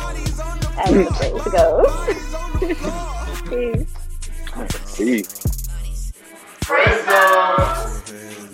as 0.80 0.92
the 0.92 1.06
phrase 1.14 1.44
goes. 1.54 1.86
Peace. 3.48 3.94
See. 4.90 5.24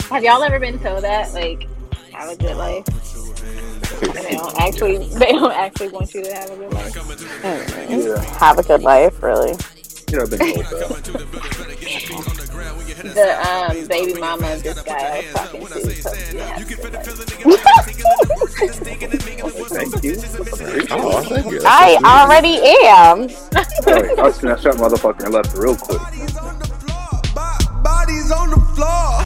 Have 0.10 0.22
y'all 0.22 0.44
ever 0.44 0.60
been 0.60 0.78
told 0.80 1.06
that? 1.06 1.34
Like, 1.34 1.70
have 2.12 2.28
a 2.28 2.36
good 2.36 2.58
life. 2.58 2.84
They 4.02 4.36
don't 4.36 4.60
actually, 4.60 4.98
they 5.18 5.32
don't 5.32 5.54
actually 5.54 5.88
want 5.88 6.14
you 6.14 6.26
to 6.26 6.34
have 6.34 6.52
a 6.52 6.58
good 6.58 6.74
life. 6.74 6.94
Yeah. 7.90 8.22
Have 8.38 8.60
a 8.60 8.64
good 8.64 8.84
life, 8.84 9.24
really. 9.24 9.56
You 10.10 10.18
know, 10.18 10.24
I've 10.24 10.30
been 10.30 10.40
told 10.40 10.66
that. 10.66 12.38
The 13.02 13.49
um, 13.49 13.88
baby 13.88 14.14
mama 14.20 14.54
of 14.54 14.64
this 14.64 14.82
guy 14.84 14.93
I 14.93 15.22
was 15.22 15.34
talking 15.34 15.66
to 15.66 15.68
told 15.68 15.86
me 15.88 15.95
to 15.95 16.10
have 17.58 17.88
a 17.88 17.93
good. 17.93 18.12
Thank 19.72 20.04
you. 20.04 20.16
Oh, 20.91 21.22
thank 21.24 21.52
you. 21.52 21.62
I 21.66 21.97
already 22.04 22.60
am. 22.62 23.30
Sorry, 23.82 24.10
I 24.18 24.32
snatched 24.32 24.64
that 24.64 24.76
motherfucker 24.76 25.32
left 25.32 25.56
real 25.56 25.76
quick. 25.76 25.99
Bodies 27.84 28.32
on 28.32 28.49
the 28.52 28.60
floor. 28.76 29.12